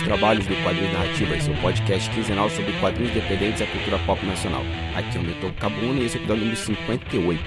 os 0.00 0.06
trabalhos 0.06 0.46
do 0.46 0.54
Quadrinhos 0.62 0.92
Narrativas, 0.92 1.42
seu 1.42 1.54
podcast 1.56 2.10
quinzenal 2.10 2.48
sobre 2.50 2.72
quadrinhos 2.80 3.10
independentes 3.10 3.60
e 3.60 3.64
a 3.64 3.66
cultura 3.66 3.98
pop 4.06 4.24
nacional. 4.24 4.62
Aqui 4.94 5.18
é 5.18 5.20
o 5.20 5.24
Metor 5.24 5.52
Cabuna 5.54 6.00
e 6.00 6.06
esse 6.06 6.16
é 6.16 6.20
o 6.20 6.36
número 6.36 6.56
58. 6.56 7.40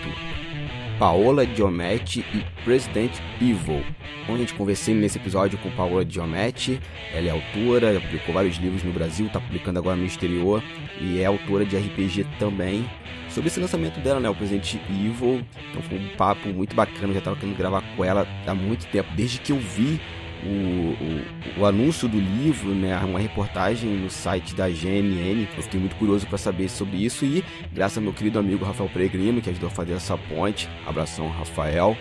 Paola 1.00 1.46
Diometti 1.48 2.24
e 2.34 2.46
President 2.64 3.12
Evil. 3.42 3.84
Onde 4.30 4.34
a 4.34 4.38
gente 4.38 4.54
conversei 4.54 4.94
nesse 4.94 5.18
episódio 5.18 5.58
com 5.58 5.72
Paola 5.72 6.05
Diometti. 6.05 6.80
Ela 7.14 7.28
é 7.28 7.32
autora, 7.32 8.00
publicou 8.00 8.36
vários 8.36 8.58
livros 8.58 8.84
no 8.84 8.92
Brasil, 8.92 9.26
está 9.26 9.40
publicando 9.40 9.80
agora 9.80 9.96
no 9.96 10.06
exterior 10.06 10.64
e 11.02 11.20
é 11.20 11.26
autora 11.26 11.66
de 11.66 11.76
RPG 11.76 12.26
também. 12.38 12.88
Sobre 13.30 13.48
esse 13.48 13.60
lançamento 13.60 13.99
dela, 13.99 14.20
né, 14.20 14.30
o 14.30 14.35
President 14.35 14.76
Evil. 14.90 15.44
Então 15.72 15.82
foi 15.82 15.98
um 15.98 16.16
papo 16.16 16.49
muito 16.49 16.76
bacana, 16.76 17.13
já 17.13 17.20
estava 17.20 17.35
querendo 17.35 17.58
gravar 17.58 17.84
com 17.96 18.05
ela 18.05 18.27
há 18.46 18.54
muito 18.54 18.85
tempo, 18.88 19.10
desde 19.16 19.40
que 19.40 19.52
eu 19.52 19.58
vi 19.58 19.99
o, 20.46 21.62
o, 21.62 21.66
anúncio 21.66 22.08
do 22.08 22.20
livro, 22.20 22.74
né, 22.74 22.98
uma 23.00 23.20
reportagem 23.20 23.90
no 23.90 24.10
site 24.10 24.54
da 24.54 24.68
GNN. 24.68 25.48
Eu 25.56 25.64
fiquei 25.64 25.80
muito 25.80 25.96
curioso 25.96 26.28
para 26.28 26.38
saber 26.38 26.70
sobre 26.70 26.98
isso 26.98 27.26
e, 27.26 27.44
graças 27.72 27.98
ao 27.98 28.04
meu 28.04 28.14
querido 28.14 28.40
amigo 28.40 28.66
Rafael 28.66 28.90
Peregrino, 28.90 29.42
que 29.42 29.50
ajudou 29.50 29.68
a 29.68 29.72
fazer 29.72 29.94
essa 29.94 30.18
ponte, 30.18 30.70
abração 30.86 31.30
Rafael, 31.30 31.98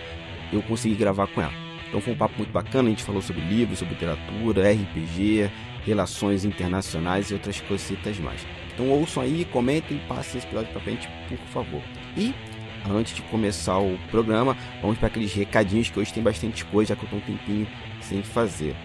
eu 0.53 0.63
consegui 0.63 0.95
gravar 0.95 1.27
com 1.29 1.41
ela. 1.41 1.53
Então 1.89 2.01
foi 2.01 2.15
um 2.15 2.17
papo 2.17 2.35
muito 2.39 2.53
bacana, 2.53 2.89
a 2.89 2.91
gente 2.91 3.05
falou 3.05 3.21
sobre 3.21 3.43
livros, 3.43 3.79
sobre 3.79 3.95
literatura, 3.95 4.73
RPG, 4.73 5.51
relações 5.85 6.45
internacionais 6.45 7.31
e 7.31 7.35
outras 7.35 7.61
cositas 7.61 8.19
mais. 8.19 8.47
Então 8.73 8.89
ouçam 8.89 9.23
aí, 9.23 9.45
comentem, 9.45 10.01
passem 10.09 10.39
esse 10.39 10.47
episódio 10.47 10.73
para 10.73 10.81
frente, 10.81 11.09
por 11.29 11.39
favor. 11.49 11.83
E 12.17 12.35
antes 12.91 13.15
de 13.15 13.23
começar 13.23 13.79
o 13.79 13.99
programa, 14.11 14.56
vamos 14.81 14.99
para 14.99 15.09
aqueles 15.09 15.33
recadinhos 15.34 15.91
que 15.91 16.01
hoje 16.01 16.12
tem 16.12 16.23
bastante 16.23 16.65
coisa, 16.65 16.95
já 16.95 16.97
que 16.97 17.03
eu 17.03 17.19
estou 17.19 17.19
um 17.19 17.39
tempinho 17.39 17.69
sem 18.13 18.23
fazer. 18.23 18.77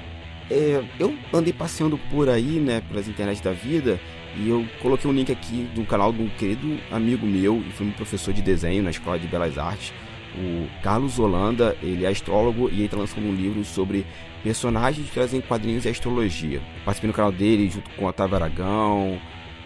É, 0.50 0.81
eu 0.97 1.14
andei 1.33 1.52
passeando 1.52 1.97
por 2.09 2.30
aí, 2.30 2.59
né, 2.59 2.81
pelas 2.88 3.08
internet 3.08 3.44
da 3.44 3.52
vida, 3.52 4.00
e 4.38 4.47
eu 4.47 4.66
coloquei 4.81 5.09
um 5.09 5.14
link 5.14 5.31
aqui 5.31 5.67
do 5.75 5.83
canal 5.83 6.14
de 6.14 6.22
um 6.22 6.30
querido 6.30 6.78
amigo 6.89 7.25
meu, 7.25 7.61
e 7.67 7.72
foi 7.72 7.88
um 7.88 7.92
professor 7.92 8.33
de 8.33 8.42
desenho 8.42 8.81
na 8.81 8.89
Escola 8.89 9.20
de 9.20 9.28
Belas 9.28 9.58
Artes, 9.58 9.94
o 10.38 10.67
Carlos 10.83 11.20
Holanda, 11.20 11.75
ele 11.81 12.05
é 12.05 12.09
astrólogo 12.09 12.70
e 12.70 12.75
ele 12.75 12.86
está 12.86 12.98
lançando 12.98 13.25
um 13.25 13.33
livro 13.33 13.64
sobre 13.66 14.05
personagens 14.44 15.08
que 15.08 15.14
trazem 15.14 15.42
quadrinhos 15.42 15.86
e 15.86 15.89
astrologia. 15.89 16.61
Participei 16.86 17.08
no 17.08 17.14
canal 17.14 17.31
dele 17.31 17.70
junto 17.70 17.89
com 17.92 18.05
Otávio 18.05 18.36
Aragão, 18.36 19.20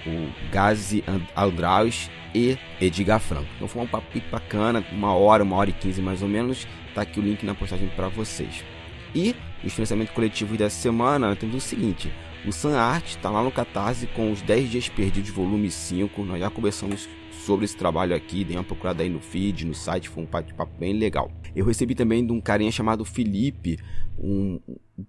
o 0.06 0.30
Gazi 0.50 1.04
Aldraus 1.36 2.10
e 2.34 2.58
Edgar 2.80 3.20
Franco. 3.20 3.50
Então 3.56 3.68
foi 3.68 3.82
um 3.82 3.88
papo 3.88 4.08
bacana, 4.32 4.84
uma 4.94 5.14
hora, 5.14 5.44
uma 5.44 5.58
hora 5.58 5.70
e 5.70 5.74
quinze 5.74 6.02
mais 6.02 6.22
ou 6.22 6.30
menos. 6.30 6.66
Tá 6.96 7.02
aqui 7.02 7.20
o 7.20 7.24
link 7.24 7.46
na 7.46 7.54
postagem 7.54 7.90
para 7.90 8.08
vocês. 8.08 8.64
E 9.14 9.36
os 9.64 9.74
financiamentos 9.74 10.14
coletivos 10.14 10.58
dessa 10.58 10.80
semana 10.80 11.36
temos 11.36 11.56
o 11.56 11.60
seguinte: 11.60 12.12
o 12.46 12.52
Sun 12.52 12.76
Art 12.76 13.06
está 13.06 13.30
lá 13.30 13.44
no 13.44 13.52
Catarse 13.52 14.08
com 14.08 14.32
os 14.32 14.42
10 14.42 14.70
dias 14.70 14.90
perdidos, 14.90 15.30
volume 15.30 15.70
5. 15.70 16.24
Nós 16.24 16.40
já 16.40 16.50
conversamos 16.50 17.08
sobre 17.46 17.66
esse 17.66 17.76
trabalho 17.76 18.16
aqui, 18.16 18.44
dei 18.44 18.56
uma 18.56 18.64
procurada 18.64 19.04
aí 19.04 19.10
no 19.10 19.20
feed, 19.20 19.66
no 19.66 19.74
site, 19.74 20.10
foi 20.10 20.24
um 20.24 20.28
bate-papo 20.28 20.72
bem 20.80 20.94
legal. 20.94 21.32
Eu 21.56 21.66
recebi 21.66 21.96
também 21.96 22.26
de 22.26 22.32
um 22.32 22.40
carinha 22.40 22.72
chamado 22.72 23.04
Felipe 23.04 23.80
um, 24.18 24.60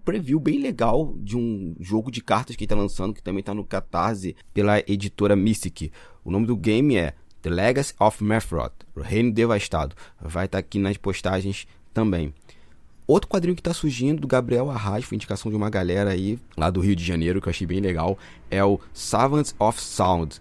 preview 0.04 0.40
bem 0.40 0.58
legal 0.58 1.14
de 1.18 1.36
um 1.36 1.76
jogo 1.78 2.10
de 2.10 2.22
cartas 2.22 2.56
que 2.56 2.64
ele 2.64 2.66
está 2.66 2.76
lançando, 2.76 3.14
que 3.14 3.22
também 3.22 3.40
está 3.40 3.52
no 3.52 3.64
Catarse, 3.64 4.34
pela 4.52 4.78
editora 4.80 5.36
Mystic. 5.36 5.92
O 6.24 6.30
nome 6.30 6.46
do 6.46 6.56
game 6.56 6.96
é 6.96 7.14
The 7.42 7.50
Legacy 7.50 7.94
of 8.00 8.24
Mefroth, 8.24 8.86
o 8.96 9.00
Reino 9.00 9.32
Devastado. 9.32 9.94
Vai 10.20 10.46
estar 10.46 10.56
tá 10.56 10.60
aqui 10.60 10.78
nas 10.78 10.96
postagens 10.96 11.66
também. 11.92 12.32
Outro 13.12 13.28
quadrinho 13.28 13.54
que 13.54 13.60
está 13.60 13.74
surgindo 13.74 14.22
do 14.22 14.26
Gabriel 14.26 14.70
Arras, 14.70 15.04
foi 15.04 15.16
indicação 15.16 15.50
de 15.50 15.56
uma 15.58 15.68
galera 15.68 16.08
aí 16.08 16.38
lá 16.56 16.70
do 16.70 16.80
Rio 16.80 16.96
de 16.96 17.04
Janeiro, 17.04 17.42
que 17.42 17.46
eu 17.46 17.50
achei 17.50 17.66
bem 17.66 17.78
legal, 17.78 18.16
é 18.50 18.64
o 18.64 18.80
Savants 18.94 19.54
of 19.58 19.78
Sound. 19.82 20.40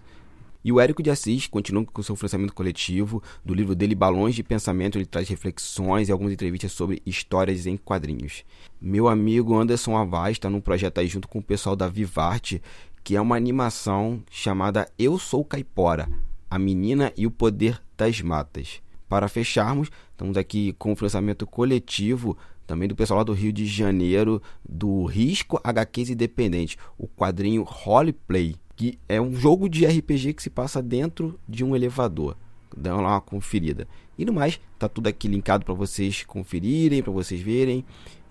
E 0.64 0.72
o 0.72 0.80
Érico 0.80 1.02
de 1.02 1.10
Assis 1.10 1.46
continua 1.46 1.84
com 1.84 2.02
seu 2.02 2.16
financiamento 2.16 2.54
coletivo. 2.54 3.22
Do 3.44 3.52
livro 3.52 3.74
dele, 3.74 3.94
Balões 3.94 4.34
de 4.34 4.42
Pensamento, 4.42 4.96
ele 4.96 5.04
traz 5.04 5.28
reflexões 5.28 6.08
e 6.08 6.12
algumas 6.12 6.32
entrevistas 6.32 6.72
sobre 6.72 7.02
histórias 7.04 7.66
em 7.66 7.76
quadrinhos. 7.76 8.42
Meu 8.80 9.06
amigo 9.06 9.54
Anderson 9.54 9.94
Avaz 9.94 10.36
está 10.36 10.48
num 10.48 10.58
projeto 10.58 10.96
aí 10.96 11.08
junto 11.08 11.28
com 11.28 11.40
o 11.40 11.44
pessoal 11.44 11.76
da 11.76 11.88
Vivarte, 11.88 12.62
que 13.04 13.14
é 13.14 13.20
uma 13.20 13.36
animação 13.36 14.22
chamada 14.30 14.88
Eu 14.98 15.18
Sou 15.18 15.44
Caipora, 15.44 16.08
a 16.50 16.58
Menina 16.58 17.12
e 17.18 17.26
o 17.26 17.30
Poder 17.30 17.82
das 17.98 18.22
Matas. 18.22 18.80
Para 19.10 19.28
fecharmos, 19.28 19.90
estamos 20.12 20.38
aqui 20.38 20.74
com 20.78 20.90
o 20.90 20.96
financiamento 20.96 21.46
coletivo 21.46 22.34
também 22.66 22.88
do 22.88 22.96
pessoal 22.96 23.18
lá 23.18 23.24
do 23.24 23.32
Rio 23.32 23.52
de 23.52 23.66
Janeiro, 23.66 24.42
do 24.68 25.04
Risco 25.04 25.60
HQs 25.62 26.10
Independente, 26.10 26.76
o 26.96 27.06
quadrinho 27.06 27.62
Roleplay 27.62 28.56
que 28.82 28.98
é 29.08 29.20
um 29.20 29.34
jogo 29.34 29.68
de 29.68 29.86
RPG 29.86 30.34
que 30.34 30.42
se 30.42 30.50
passa 30.50 30.82
dentro 30.82 31.38
de 31.48 31.64
um 31.64 31.76
elevador. 31.76 32.36
Dá 32.76 32.94
lá 32.94 33.12
uma 33.12 33.20
conferida. 33.20 33.86
E 34.18 34.24
no 34.24 34.32
mais, 34.32 34.58
tá 34.78 34.88
tudo 34.88 35.08
aqui 35.08 35.28
linkado 35.28 35.64
para 35.64 35.74
vocês 35.74 36.24
conferirem, 36.24 37.02
para 37.02 37.12
vocês 37.12 37.40
verem 37.40 37.84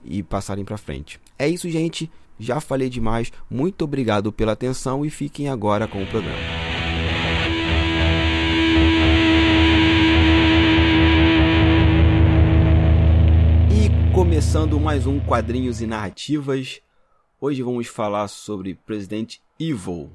e 0.03 0.23
passarem 0.23 0.65
para 0.65 0.77
frente. 0.77 1.19
É 1.37 1.47
isso, 1.47 1.69
gente. 1.69 2.09
Já 2.39 2.59
falei 2.59 2.89
demais. 2.89 3.31
Muito 3.49 3.83
obrigado 3.83 4.31
pela 4.31 4.53
atenção 4.53 5.05
e 5.05 5.09
fiquem 5.09 5.47
agora 5.47 5.87
com 5.87 6.01
o 6.01 6.07
programa. 6.07 6.70
Começando 14.21 14.79
mais 14.79 15.07
um 15.07 15.19
quadrinhos 15.19 15.81
e 15.81 15.87
narrativas. 15.87 16.79
Hoje 17.39 17.63
vamos 17.63 17.87
falar 17.87 18.27
sobre 18.27 18.75
President 18.75 19.39
Evil, 19.59 20.11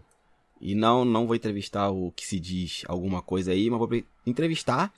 e 0.60 0.76
não, 0.76 1.04
não 1.04 1.26
vou 1.26 1.34
entrevistar 1.34 1.90
o 1.90 2.12
que 2.12 2.24
se 2.24 2.38
diz 2.38 2.84
alguma 2.86 3.20
coisa 3.20 3.50
aí, 3.50 3.68
mas 3.68 3.80
vou 3.80 3.88
entrevistar 4.24 4.92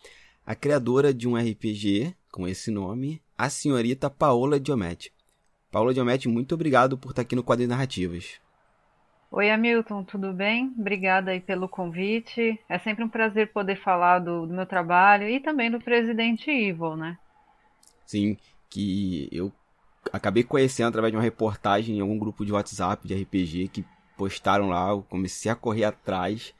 a 0.45 0.55
criadora 0.55 1.15
de 1.15 1.27
um 1.27 1.37
RPG 1.37 2.15
com 2.31 2.47
esse 2.47 2.71
nome, 2.71 3.23
a 3.37 3.49
senhorita 3.49 4.11
Paola 4.11 4.61
Diometti. 4.61 5.11
Paola 5.73 5.95
Diometti, 5.95 6.29
muito 6.29 6.55
obrigado 6.55 6.99
por 6.99 7.13
estar 7.13 7.23
aqui 7.23 7.35
no 7.35 7.43
Quadro 7.43 7.67
Narrativas. 7.67 8.39
Oi, 9.31 9.51
Hamilton, 9.51 10.05
tudo 10.05 10.35
bem? 10.35 10.75
Obrigada 10.79 11.31
aí 11.31 11.41
pelo 11.41 11.67
convite. 11.67 12.61
É 12.69 12.79
sempre 12.79 13.05
um 13.05 13.09
prazer 13.09 13.55
poder 13.55 13.77
falar 13.77 14.19
do, 14.19 14.47
do 14.47 14.53
meu 14.53 14.67
trabalho 14.67 15.27
e 15.27 15.41
também 15.41 15.71
do 15.71 15.81
Presidente 15.81 16.51
Evil, 16.51 16.95
né? 16.95 17.17
Sim, 18.05 18.37
que 18.69 19.29
eu 19.33 19.53
acabei 20.13 20.43
conhecendo 20.43 20.89
através 20.89 21.13
de 21.13 21.17
uma 21.17 21.23
reportagem 21.23 21.99
em 21.99 22.01
algum 22.01 22.19
grupo 22.19 22.45
de 22.45 22.53
WhatsApp 22.53 23.07
de 23.07 23.15
RPG 23.15 23.69
que 23.69 23.85
postaram 24.17 24.69
lá, 24.69 24.91
eu 24.91 25.03
comecei 25.03 25.51
a 25.51 25.55
correr 25.55 25.85
atrás. 25.85 26.55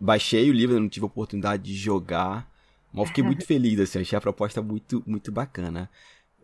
Baixei 0.00 0.48
o 0.48 0.52
livro, 0.52 0.78
não 0.78 0.88
tive 0.88 1.04
a 1.04 1.08
oportunidade 1.08 1.62
de 1.62 1.74
jogar. 1.74 2.48
Mas 2.92 3.08
fiquei 3.08 3.24
muito 3.24 3.44
feliz, 3.46 3.80
assim, 3.80 4.00
achei 4.00 4.16
a 4.16 4.20
proposta 4.20 4.62
muito, 4.62 5.02
muito 5.06 5.32
bacana. 5.32 5.90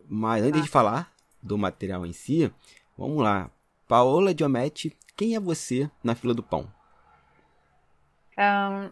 Mas 0.07 0.43
antes 0.43 0.61
ah. 0.61 0.63
de 0.63 0.69
falar 0.69 1.11
do 1.41 1.57
material 1.57 2.05
em 2.05 2.13
si, 2.13 2.51
vamos 2.97 3.23
lá. 3.23 3.49
Paola 3.87 4.33
Diometti, 4.33 4.95
quem 5.15 5.35
é 5.35 5.39
você 5.39 5.89
na 6.03 6.13
fila 6.13 6.33
do 6.33 6.43
pão? 6.43 6.71
Um, 8.37 8.91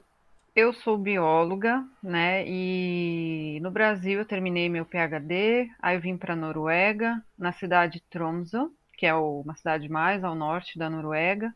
eu 0.58 0.74
sou 0.74 0.98
bióloga, 0.98 1.88
né? 2.02 2.44
E 2.48 3.60
no 3.62 3.70
Brasil 3.70 4.18
eu 4.18 4.26
terminei 4.26 4.68
meu 4.68 4.84
PhD, 4.84 5.70
aí 5.80 5.96
eu 5.96 6.02
vim 6.02 6.18
para 6.18 6.36
Noruega, 6.36 7.24
na 7.38 7.52
cidade 7.52 8.00
de 8.00 8.04
Tromsø, 8.10 8.68
que 8.98 9.06
é 9.06 9.14
uma 9.14 9.56
cidade 9.56 9.88
mais 9.88 10.24
ao 10.24 10.34
norte 10.34 10.80
da 10.80 10.90
Noruega. 10.90 11.54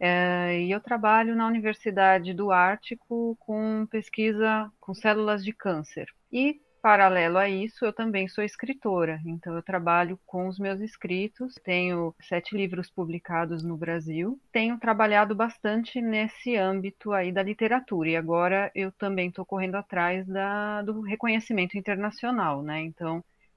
É, 0.00 0.60
e 0.60 0.72
eu 0.72 0.80
trabalho 0.80 1.36
na 1.36 1.46
Universidade 1.46 2.34
do 2.34 2.50
Ártico 2.50 3.36
com 3.38 3.86
pesquisa 3.86 4.72
com 4.80 4.92
células 4.92 5.44
de 5.44 5.52
câncer. 5.52 6.08
E, 6.32 6.60
paralelo 6.86 7.36
a 7.36 7.48
isso, 7.48 7.84
eu 7.84 7.92
também 7.92 8.28
sou 8.28 8.44
escritora, 8.44 9.20
então 9.26 9.56
eu 9.56 9.60
trabalho 9.60 10.16
com 10.24 10.46
os 10.46 10.56
meus 10.56 10.80
escritos. 10.80 11.56
Tenho 11.64 12.14
sete 12.22 12.56
livros 12.56 12.88
publicados 12.88 13.64
no 13.64 13.76
Brasil. 13.76 14.38
Tenho 14.52 14.78
trabalhado 14.78 15.34
bastante 15.34 16.00
nesse 16.00 16.54
âmbito 16.54 17.12
aí 17.12 17.32
da 17.32 17.42
literatura 17.42 18.10
e 18.10 18.14
agora 18.14 18.70
eu 18.72 18.92
também 18.92 19.30
estou 19.30 19.44
correndo 19.44 19.74
atrás 19.74 20.24
da, 20.28 20.80
do 20.82 21.00
reconhecimento 21.00 21.76
internacional, 21.76 22.62
né? 22.62 22.80
Então, 22.82 23.16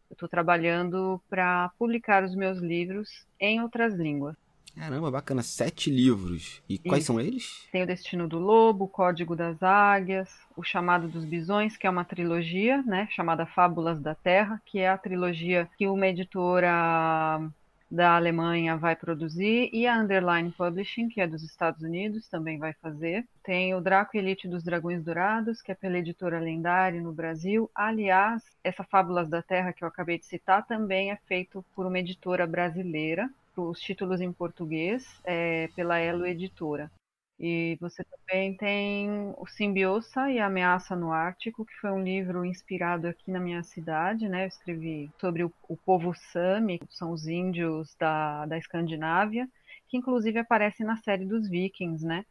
eu 0.09 0.15
estou 0.15 0.27
trabalhando 0.27 1.21
para 1.29 1.69
publicar 1.77 2.23
os 2.23 2.33
meus 2.33 2.57
livros 2.57 3.27
em 3.39 3.61
outras 3.61 3.93
línguas. 3.93 4.35
Caramba, 4.75 5.11
bacana. 5.11 5.41
Sete 5.41 5.89
livros. 5.89 6.61
E 6.69 6.77
quais 6.77 7.03
são 7.03 7.19
eles? 7.19 7.67
Tem 7.71 7.83
O 7.83 7.87
Destino 7.87 8.27
do 8.27 8.39
Lobo, 8.39 8.85
O 8.85 8.87
Código 8.87 9.35
das 9.35 9.61
Águias, 9.61 10.29
O 10.55 10.63
Chamado 10.63 11.07
dos 11.07 11.25
Bisões, 11.25 11.75
que 11.75 11.87
é 11.87 11.89
uma 11.89 12.05
trilogia, 12.05 12.81
né, 12.83 13.07
chamada 13.11 13.45
Fábulas 13.45 13.99
da 13.99 14.15
Terra, 14.15 14.61
que 14.65 14.79
é 14.79 14.89
a 14.89 14.97
trilogia 14.97 15.69
que 15.77 15.87
uma 15.87 16.07
editora 16.07 17.49
da 17.91 18.15
Alemanha 18.15 18.77
vai 18.77 18.95
produzir 18.95 19.69
e 19.73 19.87
a 19.87 19.99
Underline 19.99 20.51
Publishing, 20.51 21.09
que 21.09 21.19
é 21.19 21.27
dos 21.27 21.43
Estados 21.43 21.81
Unidos, 21.81 22.27
também 22.27 22.59
vai 22.59 22.73
fazer. 22.73 23.25
Tem 23.43 23.73
o 23.73 23.81
Draco 23.81 24.15
Elite 24.15 24.47
dos 24.47 24.63
Dragões 24.63 25.03
Dourados, 25.03 25.61
que 25.61 25.71
é 25.71 25.75
pela 25.75 25.97
editora 25.97 26.39
Lendário 26.39 27.01
no 27.01 27.11
Brasil. 27.11 27.69
Aliás, 27.73 28.43
essa 28.63 28.83
Fábulas 28.83 29.27
da 29.27 29.41
Terra 29.41 29.73
que 29.73 29.83
eu 29.83 29.87
acabei 29.87 30.19
de 30.19 30.25
citar 30.25 30.65
também 30.67 31.09
é 31.09 31.15
feito 31.27 31.65
por 31.75 31.85
uma 31.87 31.97
editora 31.99 32.45
brasileira. 32.45 33.29
Os 33.55 33.79
títulos 33.79 34.21
em 34.21 34.31
português 34.31 35.05
é, 35.23 35.67
pela 35.75 35.99
Elo 35.99 36.25
Editora. 36.25 36.91
E 37.39 37.77
você 37.79 38.03
também 38.03 38.53
tem 38.53 39.09
o 39.37 39.47
Simbiosa 39.47 40.29
e 40.29 40.39
a 40.39 40.47
Ameaça 40.47 40.93
no 40.93 41.13
Ártico, 41.13 41.65
que 41.65 41.73
foi 41.75 41.89
um 41.89 42.03
livro 42.03 42.43
inspirado 42.43 43.07
aqui 43.07 43.31
na 43.31 43.39
minha 43.39 43.63
cidade, 43.63 44.27
né? 44.27 44.43
Eu 44.43 44.47
escrevi 44.49 45.09
sobre 45.21 45.45
o, 45.45 45.53
o 45.69 45.77
povo 45.77 46.13
Sami, 46.13 46.79
que 46.79 46.93
são 46.93 47.13
os 47.13 47.27
índios 47.27 47.95
da, 47.97 48.45
da 48.45 48.57
Escandinávia, 48.57 49.47
que 49.87 49.95
inclusive 49.95 50.37
aparece 50.37 50.83
na 50.83 50.97
série 50.97 51.25
dos 51.25 51.47
Vikings, 51.47 52.05
né? 52.05 52.25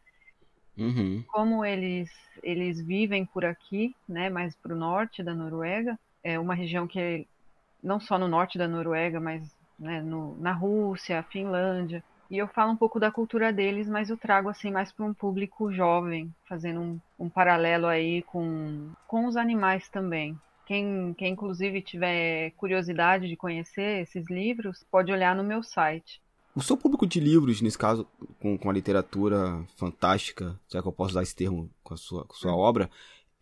Uhum. 0.77 1.25
Como 1.29 1.65
eles, 1.65 2.11
eles 2.43 2.79
vivem 2.79 3.25
por 3.25 3.47
aqui, 3.47 3.97
né? 4.07 4.29
Mais 4.29 4.55
para 4.57 4.75
o 4.75 4.79
norte 4.79 5.23
da 5.23 5.35
Noruega, 5.35 5.99
é 6.23 6.39
uma 6.39 6.55
região 6.55 6.87
que 6.87 7.27
não 7.83 7.99
só 7.99 8.19
no 8.19 8.29
norte 8.29 8.59
da 8.59 8.69
Noruega, 8.69 9.19
mas 9.19 9.58
né, 9.79 10.01
no, 10.03 10.37
na 10.39 10.53
Rússia, 10.53 11.23
Finlândia. 11.23 12.03
E 12.31 12.37
eu 12.37 12.47
falo 12.47 12.73
um 12.73 12.77
pouco 12.77 13.01
da 13.01 13.11
cultura 13.11 13.53
deles, 13.53 13.89
mas 13.89 14.11
eu 14.11 14.17
trago 14.17 14.49
assim 14.49 14.71
mais 14.71 14.93
para 14.93 15.07
um 15.07 15.15
público 15.15 15.73
jovem, 15.73 16.33
fazendo 16.47 16.81
um, 16.81 17.01
um, 17.19 17.29
paralelo 17.29 17.87
aí 17.87 18.23
com, 18.23 18.91
com 19.07 19.27
os 19.27 19.37
animais 19.37 19.89
também. 19.89 20.39
Quem, 20.67 21.15
quem 21.17 21.33
inclusive 21.33 21.81
tiver 21.81 22.51
curiosidade 22.51 23.29
de 23.29 23.37
conhecer 23.37 24.03
esses 24.03 24.29
livros, 24.29 24.85
pode 24.91 25.11
olhar 25.11 25.35
no 25.35 25.43
meu 25.43 25.63
site. 25.63 26.21
O 26.55 26.61
seu 26.61 26.77
público 26.77 27.07
de 27.07 27.21
livros, 27.21 27.63
nesse 27.63 27.79
caso, 27.79 28.07
com, 28.41 28.59
com 28.59 28.69
a 28.69 28.73
literatura 28.73 29.65
fantástica, 29.77 30.59
já 30.71 30.83
que 30.83 30.89
eu 30.89 30.93
posso 30.93 31.13
usar 31.13 31.23
esse 31.23 31.35
termo 31.35 31.71
com 31.83 31.95
a 31.95 31.97
sua, 31.97 32.25
com 32.25 32.35
a 32.35 32.37
sua 32.37 32.55
obra, 32.55 32.91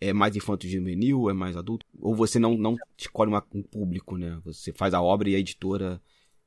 é 0.01 0.13
mais 0.13 0.37
infanto 0.37 0.69
juvenil, 0.69 1.29
é 1.29 1.33
mais 1.33 1.57
adulto? 1.57 1.85
Ou 2.01 2.15
você 2.15 2.39
não, 2.39 2.57
não 2.57 2.77
escolhe 2.97 3.31
uma, 3.31 3.45
um 3.53 3.63
público, 3.63 4.17
né? 4.17 4.39
Você 4.45 4.73
faz 4.73 4.95
a 4.95 5.01
obra 5.01 5.29
e 5.29 5.35
a 5.35 5.39
editora 5.39 6.01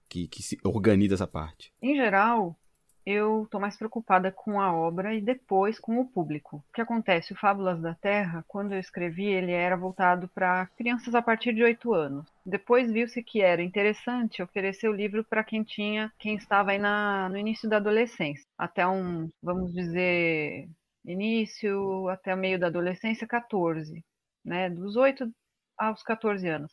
que, 0.10 0.28
que 0.28 0.44
se 0.44 0.58
organiza 0.64 1.14
essa 1.14 1.28
parte? 1.28 1.72
Em 1.82 1.96
geral, 1.96 2.58
eu 3.06 3.44
estou 3.44 3.60
mais 3.60 3.78
preocupada 3.78 4.32
com 4.32 4.60
a 4.62 4.74
obra 4.74 5.16
e 5.16 5.22
depois 5.22 5.80
com 5.80 6.00
o 6.00 6.06
público. 6.06 6.58
O 6.58 6.74
que 6.74 6.82
acontece? 6.82 7.34
O 7.34 7.36
Fábulas 7.36 7.82
da 7.82 7.96
Terra, 7.96 8.44
quando 8.48 8.74
eu 8.74 8.80
escrevi, 8.80 9.26
ele 9.26 9.52
era 9.52 9.76
voltado 9.76 10.28
para 10.28 10.68
crianças 10.78 11.16
a 11.16 11.22
partir 11.22 11.54
de 11.54 11.64
8 11.64 11.94
anos. 11.94 12.28
Depois 12.46 12.92
viu-se 12.92 13.24
que 13.24 13.42
era 13.42 13.64
interessante 13.64 14.44
oferecer 14.44 14.90
o 14.90 14.94
livro 14.94 15.24
para 15.24 15.44
quem 15.44 15.64
tinha, 15.64 16.12
quem 16.20 16.36
estava 16.36 16.72
aí 16.72 16.78
na, 16.78 17.30
no 17.30 17.38
início 17.38 17.70
da 17.70 17.78
adolescência, 17.78 18.46
até 18.58 18.86
um, 18.88 19.30
vamos 19.42 19.74
dizer, 19.74 20.68
início 21.06 22.08
até 22.10 22.36
meio 22.36 22.60
da 22.60 22.68
adolescência, 22.68 23.28
14, 23.28 24.04
né? 24.46 24.70
Dos 24.70 24.96
8 24.96 25.32
aos 25.78 26.04
14 26.04 26.48
anos. 26.48 26.72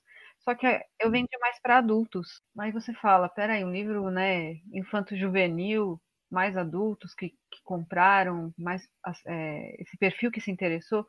Só 0.49 0.55
que 0.55 0.65
eu 1.01 1.11
vendi 1.11 1.37
mais 1.41 1.61
para 1.61 1.79
adultos. 1.79 2.41
Aí 2.57 2.71
você 2.71 2.95
fala, 2.95 3.29
peraí, 3.29 3.65
um 3.65 3.73
livro, 3.73 4.09
né, 4.11 4.61
infanto-juvenil, 4.73 6.01
mais 6.31 6.57
adultos 6.57 7.13
que, 7.15 7.31
que 7.31 7.61
compraram, 7.65 8.55
mais 8.57 8.89
é, 9.27 9.83
esse 9.83 9.97
perfil 9.99 10.31
que 10.31 10.41
se 10.41 10.53
interessou. 10.53 11.05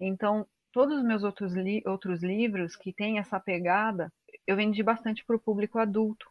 Então, 0.00 0.44
todos 0.72 0.98
os 0.98 1.04
meus 1.04 1.22
outros, 1.22 1.54
li 1.54 1.82
outros 1.86 2.20
livros 2.20 2.74
que 2.74 2.92
têm 2.92 3.20
essa 3.20 3.38
pegada, 3.38 4.12
eu 4.44 4.56
vendi 4.56 4.82
bastante 4.82 5.24
para 5.24 5.36
o 5.36 5.40
público 5.40 5.78
adulto 5.78 6.26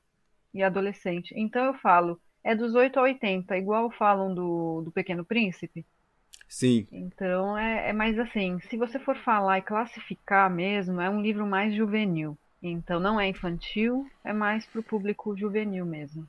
e 0.53 0.61
adolescente. 0.61 1.33
Então 1.37 1.63
eu 1.63 1.73
falo, 1.75 2.19
é 2.43 2.53
dos 2.53 2.75
8 2.75 2.99
a 2.99 3.03
80, 3.03 3.57
igual 3.57 3.89
falam 3.91 4.35
do, 4.35 4.81
do 4.81 4.91
Pequeno 4.91 5.23
Príncipe. 5.23 5.85
Sim. 6.45 6.87
Então 6.91 7.57
é, 7.57 7.89
é 7.89 7.93
mais 7.93 8.19
assim, 8.19 8.59
se 8.61 8.75
você 8.75 8.99
for 8.99 9.15
falar 9.15 9.59
e 9.59 9.61
classificar 9.61 10.49
mesmo, 10.49 10.99
é 10.99 11.09
um 11.09 11.21
livro 11.21 11.45
mais 11.47 11.73
juvenil. 11.73 12.37
Então 12.61 12.99
não 12.99 13.19
é 13.19 13.27
infantil, 13.29 14.09
é 14.23 14.33
mais 14.33 14.65
para 14.65 14.81
o 14.81 14.83
público 14.83 15.35
juvenil 15.37 15.85
mesmo. 15.85 16.27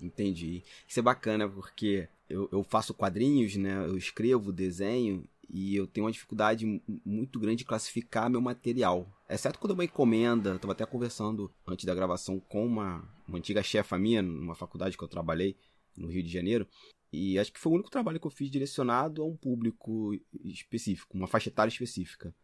Entendi. 0.00 0.62
Isso 0.86 0.98
é 0.98 1.02
bacana 1.02 1.48
porque 1.48 2.08
eu, 2.28 2.48
eu 2.52 2.62
faço 2.62 2.94
quadrinhos, 2.94 3.56
né? 3.56 3.84
Eu 3.86 3.96
escrevo, 3.96 4.52
desenho 4.52 5.24
e 5.52 5.76
eu 5.76 5.86
tenho 5.86 6.06
uma 6.06 6.12
dificuldade 6.12 6.80
muito 7.04 7.38
grande 7.38 7.58
de 7.58 7.64
classificar 7.64 8.30
meu 8.30 8.40
material. 8.40 9.06
Exceto 9.28 9.58
quando 9.58 9.72
é 9.72 9.74
uma 9.74 9.84
encomenda, 9.84 10.54
estava 10.54 10.72
até 10.72 10.86
conversando 10.86 11.52
antes 11.66 11.84
da 11.84 11.94
gravação 11.94 12.40
com 12.40 12.64
uma, 12.64 13.06
uma 13.28 13.38
antiga 13.38 13.62
chefa 13.62 13.98
minha, 13.98 14.22
numa 14.22 14.54
faculdade 14.54 14.96
que 14.96 15.04
eu 15.04 15.08
trabalhei 15.08 15.56
no 15.96 16.08
Rio 16.08 16.22
de 16.22 16.32
Janeiro. 16.32 16.66
E 17.12 17.38
acho 17.38 17.52
que 17.52 17.60
foi 17.60 17.72
o 17.72 17.74
único 17.74 17.90
trabalho 17.90 18.18
que 18.18 18.26
eu 18.26 18.30
fiz 18.30 18.50
direcionado 18.50 19.22
a 19.22 19.26
um 19.26 19.36
público 19.36 20.18
específico, 20.42 21.14
uma 21.16 21.26
faixa 21.26 21.50
etária 21.50 21.70
específica. 21.70 22.34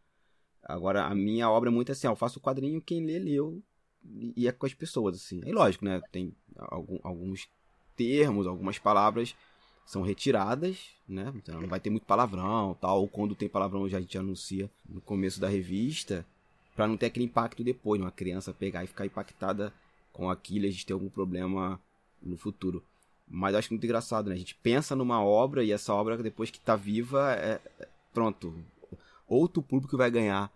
Agora, 0.63 1.05
a 1.05 1.15
minha 1.15 1.49
obra 1.51 1.71
é 1.71 1.73
muito 1.73 1.93
assim, 1.93 2.07
ó, 2.07 2.13
eu 2.13 2.17
faço 2.17 2.39
o 2.39 2.43
quadrinho, 2.43 2.81
quem 2.81 3.05
lê, 3.05 3.19
leu, 3.19 3.63
e 4.37 4.47
é 4.49 4.53
com 4.53 4.67
as 4.67 4.75
pessoas, 4.75 5.17
assim. 5.17 5.41
É 5.45 5.53
lógico, 5.53 5.85
né? 5.85 6.01
Tem 6.13 6.35
algum, 6.57 6.99
alguns 7.03 7.49
termos, 7.97 8.47
algumas 8.47 8.79
palavras 8.79 9.35
são 9.85 10.03
retiradas, 10.03 10.91
né? 11.09 11.33
Então 11.35 11.61
não 11.61 11.69
vai 11.69 11.81
ter 11.81 11.91
muito 11.91 12.07
palavrão, 12.07 12.77
tal. 12.81 13.01
Ou 13.01 13.09
quando 13.09 13.35
tem 13.35 13.49
palavrão, 13.49 13.89
já 13.89 13.99
a 13.99 14.01
gente 14.01 14.19
anuncia 14.19 14.71
no 14.89 15.01
começo 15.01 15.41
da 15.41 15.49
revista, 15.49 16.27
para 16.77 16.87
não 16.87 16.97
ter 16.97 17.07
aquele 17.07 17.25
impacto 17.25 17.65
depois, 17.65 18.01
uma 18.01 18.11
criança 18.11 18.53
pegar 18.53 18.85
e 18.85 18.87
ficar 18.87 19.07
impactada 19.07 19.73
com 20.13 20.31
aquilo 20.31 20.67
e 20.67 20.69
a 20.69 20.71
gente 20.71 20.87
ter 20.87 20.93
algum 20.93 21.09
problema 21.09 21.81
no 22.23 22.37
futuro. 22.37 22.85
Mas 23.27 23.53
eu 23.53 23.59
acho 23.59 23.73
muito 23.73 23.85
engraçado, 23.85 24.29
né? 24.29 24.35
A 24.35 24.39
gente 24.39 24.55
pensa 24.55 24.95
numa 24.95 25.23
obra 25.23 25.65
e 25.65 25.73
essa 25.73 25.93
obra, 25.95 26.17
depois 26.19 26.51
que 26.51 26.61
tá 26.61 26.77
viva, 26.77 27.33
é, 27.35 27.61
é 27.81 27.89
pronto. 28.13 28.55
Outro 29.29 29.63
público 29.63 29.97
vai 29.97 30.11
ganhar 30.11 30.51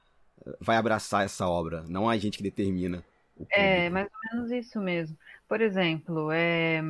vai 0.61 0.77
abraçar 0.77 1.25
essa 1.25 1.49
obra, 1.49 1.85
não 1.89 2.09
a 2.09 2.17
gente 2.17 2.39
que 2.39 2.43
determina. 2.43 3.03
É, 3.51 3.89
mais 3.91 4.07
ou 4.07 4.37
menos 4.37 4.51
isso 4.51 4.81
mesmo. 4.81 5.17
Por 5.49 5.61
exemplo, 5.61 6.31
é, 6.33 6.81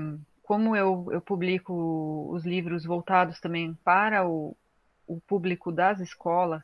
como 0.43 0.77
eu, 0.77 1.09
eu 1.11 1.21
publico 1.21 2.29
os 2.31 2.45
livros 2.45 2.85
voltados 2.85 3.41
também 3.41 3.75
para 3.85 4.27
o, 4.27 4.57
o 5.07 5.21
público 5.21 5.71
das 5.71 6.01
escolas, 6.01 6.63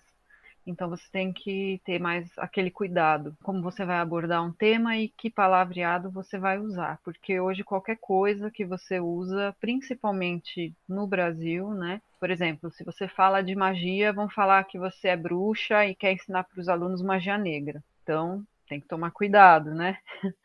então 0.69 0.89
você 0.89 1.05
tem 1.11 1.33
que 1.33 1.81
ter 1.85 1.99
mais 1.99 2.31
aquele 2.37 2.71
cuidado, 2.71 3.37
como 3.43 3.63
você 3.63 3.85
vai 3.85 3.99
abordar 3.99 4.45
um 4.45 4.53
tema 4.53 4.97
e 4.99 5.09
que 5.09 5.31
palavreado 5.31 6.11
você 6.11 6.39
vai 6.39 6.59
usar, 6.59 7.01
porque 7.03 7.41
hoje 7.41 7.65
qualquer 7.65 7.97
coisa 7.97 8.51
que 8.51 8.65
você 8.65 9.01
usa, 9.01 9.57
principalmente 9.61 10.75
no 10.89 11.07
Brasil, 11.07 11.71
né? 11.71 12.01
Por 12.21 12.31
exemplo, 12.31 12.71
se 12.71 12.85
você 12.85 13.09
fala 13.09 13.43
de 13.43 13.55
magia, 13.55 14.13
vão 14.13 14.29
falar 14.29 14.65
que 14.65 14.79
você 14.79 15.09
é 15.09 15.17
bruxa 15.17 15.87
e 15.87 15.95
quer 15.95 16.13
ensinar 16.13 16.45
para 16.45 16.61
os 16.61 16.69
alunos 16.69 17.03
magia 17.03 17.39
negra. 17.39 17.83
Então, 18.03 18.45
tem 18.69 18.81
que 18.81 18.89
tomar 18.89 19.11
cuidado, 19.11 19.75
né? 19.75 19.99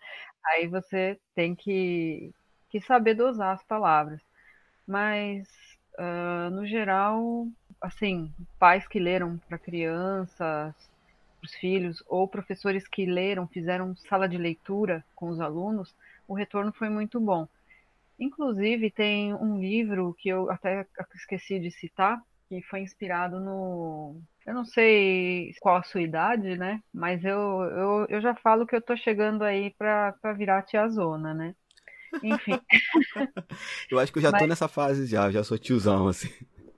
Aí 0.46 0.68
você 0.68 1.20
tem 1.36 1.56
que, 1.56 2.32
que 2.70 2.80
saber 2.82 3.16
dosar 3.16 3.54
as 3.54 3.64
palavras. 3.64 4.22
Mas, 4.88 5.48
uh, 6.00 6.50
no 6.52 6.66
geral, 6.66 7.48
assim, 7.84 8.34
pais 8.58 8.88
que 8.88 8.98
leram 8.98 9.38
para 9.48 9.58
crianças, 9.58 10.38
para 10.38 10.74
os 11.44 11.54
filhos, 11.56 12.02
ou 12.08 12.28
professores 12.28 12.88
que 12.88 13.06
leram, 13.06 13.46
fizeram 13.46 13.96
sala 14.08 14.28
de 14.28 14.38
leitura 14.38 15.04
com 15.14 15.30
os 15.30 15.42
alunos, 15.42 15.94
o 16.26 16.34
retorno 16.34 16.72
foi 16.72 16.90
muito 16.90 17.20
bom. 17.20 17.46
Inclusive, 18.18 18.90
tem 18.90 19.34
um 19.34 19.60
livro 19.60 20.16
que 20.18 20.30
eu 20.30 20.50
até 20.50 20.86
esqueci 21.14 21.60
de 21.60 21.70
citar, 21.72 22.22
que 22.48 22.62
foi 22.62 22.80
inspirado 22.80 23.40
no. 23.40 24.22
Eu 24.46 24.54
não 24.54 24.64
sei 24.64 25.54
qual 25.60 25.78
a 25.78 25.84
sua 25.84 26.02
idade, 26.02 26.58
né? 26.58 26.82
Mas 26.94 27.24
eu, 27.26 27.62
eu, 27.64 28.06
eu 28.10 28.22
já 28.22 28.36
falo 28.36 28.66
que 28.66 28.76
eu 28.76 28.82
tô 28.82 28.96
chegando 28.96 29.44
aí 29.44 29.72
para 29.78 30.34
virar 30.38 30.62
tiazona, 30.62 31.34
né? 31.34 31.56
Enfim. 32.22 32.60
eu 33.90 34.00
acho 34.00 34.12
que 34.12 34.20
eu 34.20 34.24
já 34.24 34.32
Mas... 34.32 34.42
tô 34.42 34.48
nessa 34.48 34.68
fase 34.68 35.06
já, 35.06 35.32
já 35.32 35.44
sou 35.44 35.58
tiozão, 35.58 36.08
assim. 36.08 36.30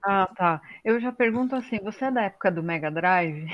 Ah, 0.07 0.27
tá. 0.35 0.62
Eu 0.83 1.00
já 1.00 1.12
pergunto 1.12 1.55
assim, 1.55 1.79
você 1.79 2.05
é 2.05 2.12
da 2.12 2.24
época 2.24 2.51
do 2.51 2.62
Mega 2.62 2.91
Drive? 2.91 3.47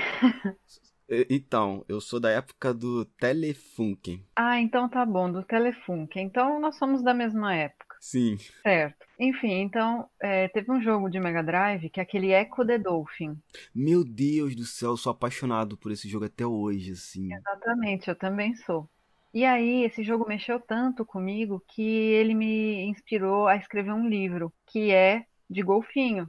Então, 1.28 1.84
eu 1.88 2.00
sou 2.00 2.18
da 2.18 2.30
época 2.30 2.72
do 2.72 3.04
Telefunken. 3.04 4.24
Ah, 4.36 4.60
então 4.60 4.88
tá 4.88 5.04
bom, 5.04 5.30
do 5.30 5.42
Telefunken. 5.42 6.24
Então 6.24 6.60
nós 6.60 6.76
somos 6.76 7.02
da 7.02 7.12
mesma 7.12 7.54
época. 7.54 7.96
Sim. 8.00 8.36
Certo. 8.62 9.06
Enfim, 9.18 9.60
então 9.60 10.08
é, 10.20 10.48
teve 10.48 10.72
um 10.72 10.80
jogo 10.80 11.08
de 11.08 11.20
Mega 11.20 11.42
Drive 11.42 11.88
que 11.90 12.00
é 12.00 12.02
aquele 12.02 12.32
Echo 12.32 12.66
the 12.66 12.78
Dolphin. 12.78 13.36
Meu 13.74 14.04
Deus 14.04 14.56
do 14.56 14.64
céu, 14.64 14.90
eu 14.90 14.96
sou 14.96 15.12
apaixonado 15.12 15.76
por 15.76 15.92
esse 15.92 16.08
jogo 16.08 16.24
até 16.24 16.46
hoje, 16.46 16.92
assim. 16.92 17.32
Exatamente, 17.32 18.08
eu 18.08 18.16
também 18.16 18.54
sou. 18.56 18.88
E 19.34 19.44
aí, 19.44 19.84
esse 19.84 20.02
jogo 20.02 20.28
mexeu 20.28 20.60
tanto 20.60 21.06
comigo 21.06 21.62
que 21.68 21.82
ele 21.82 22.34
me 22.34 22.84
inspirou 22.84 23.46
a 23.46 23.56
escrever 23.56 23.92
um 23.92 24.08
livro 24.08 24.52
que 24.66 24.90
é 24.90 25.24
de 25.48 25.62
golfinho. 25.62 26.28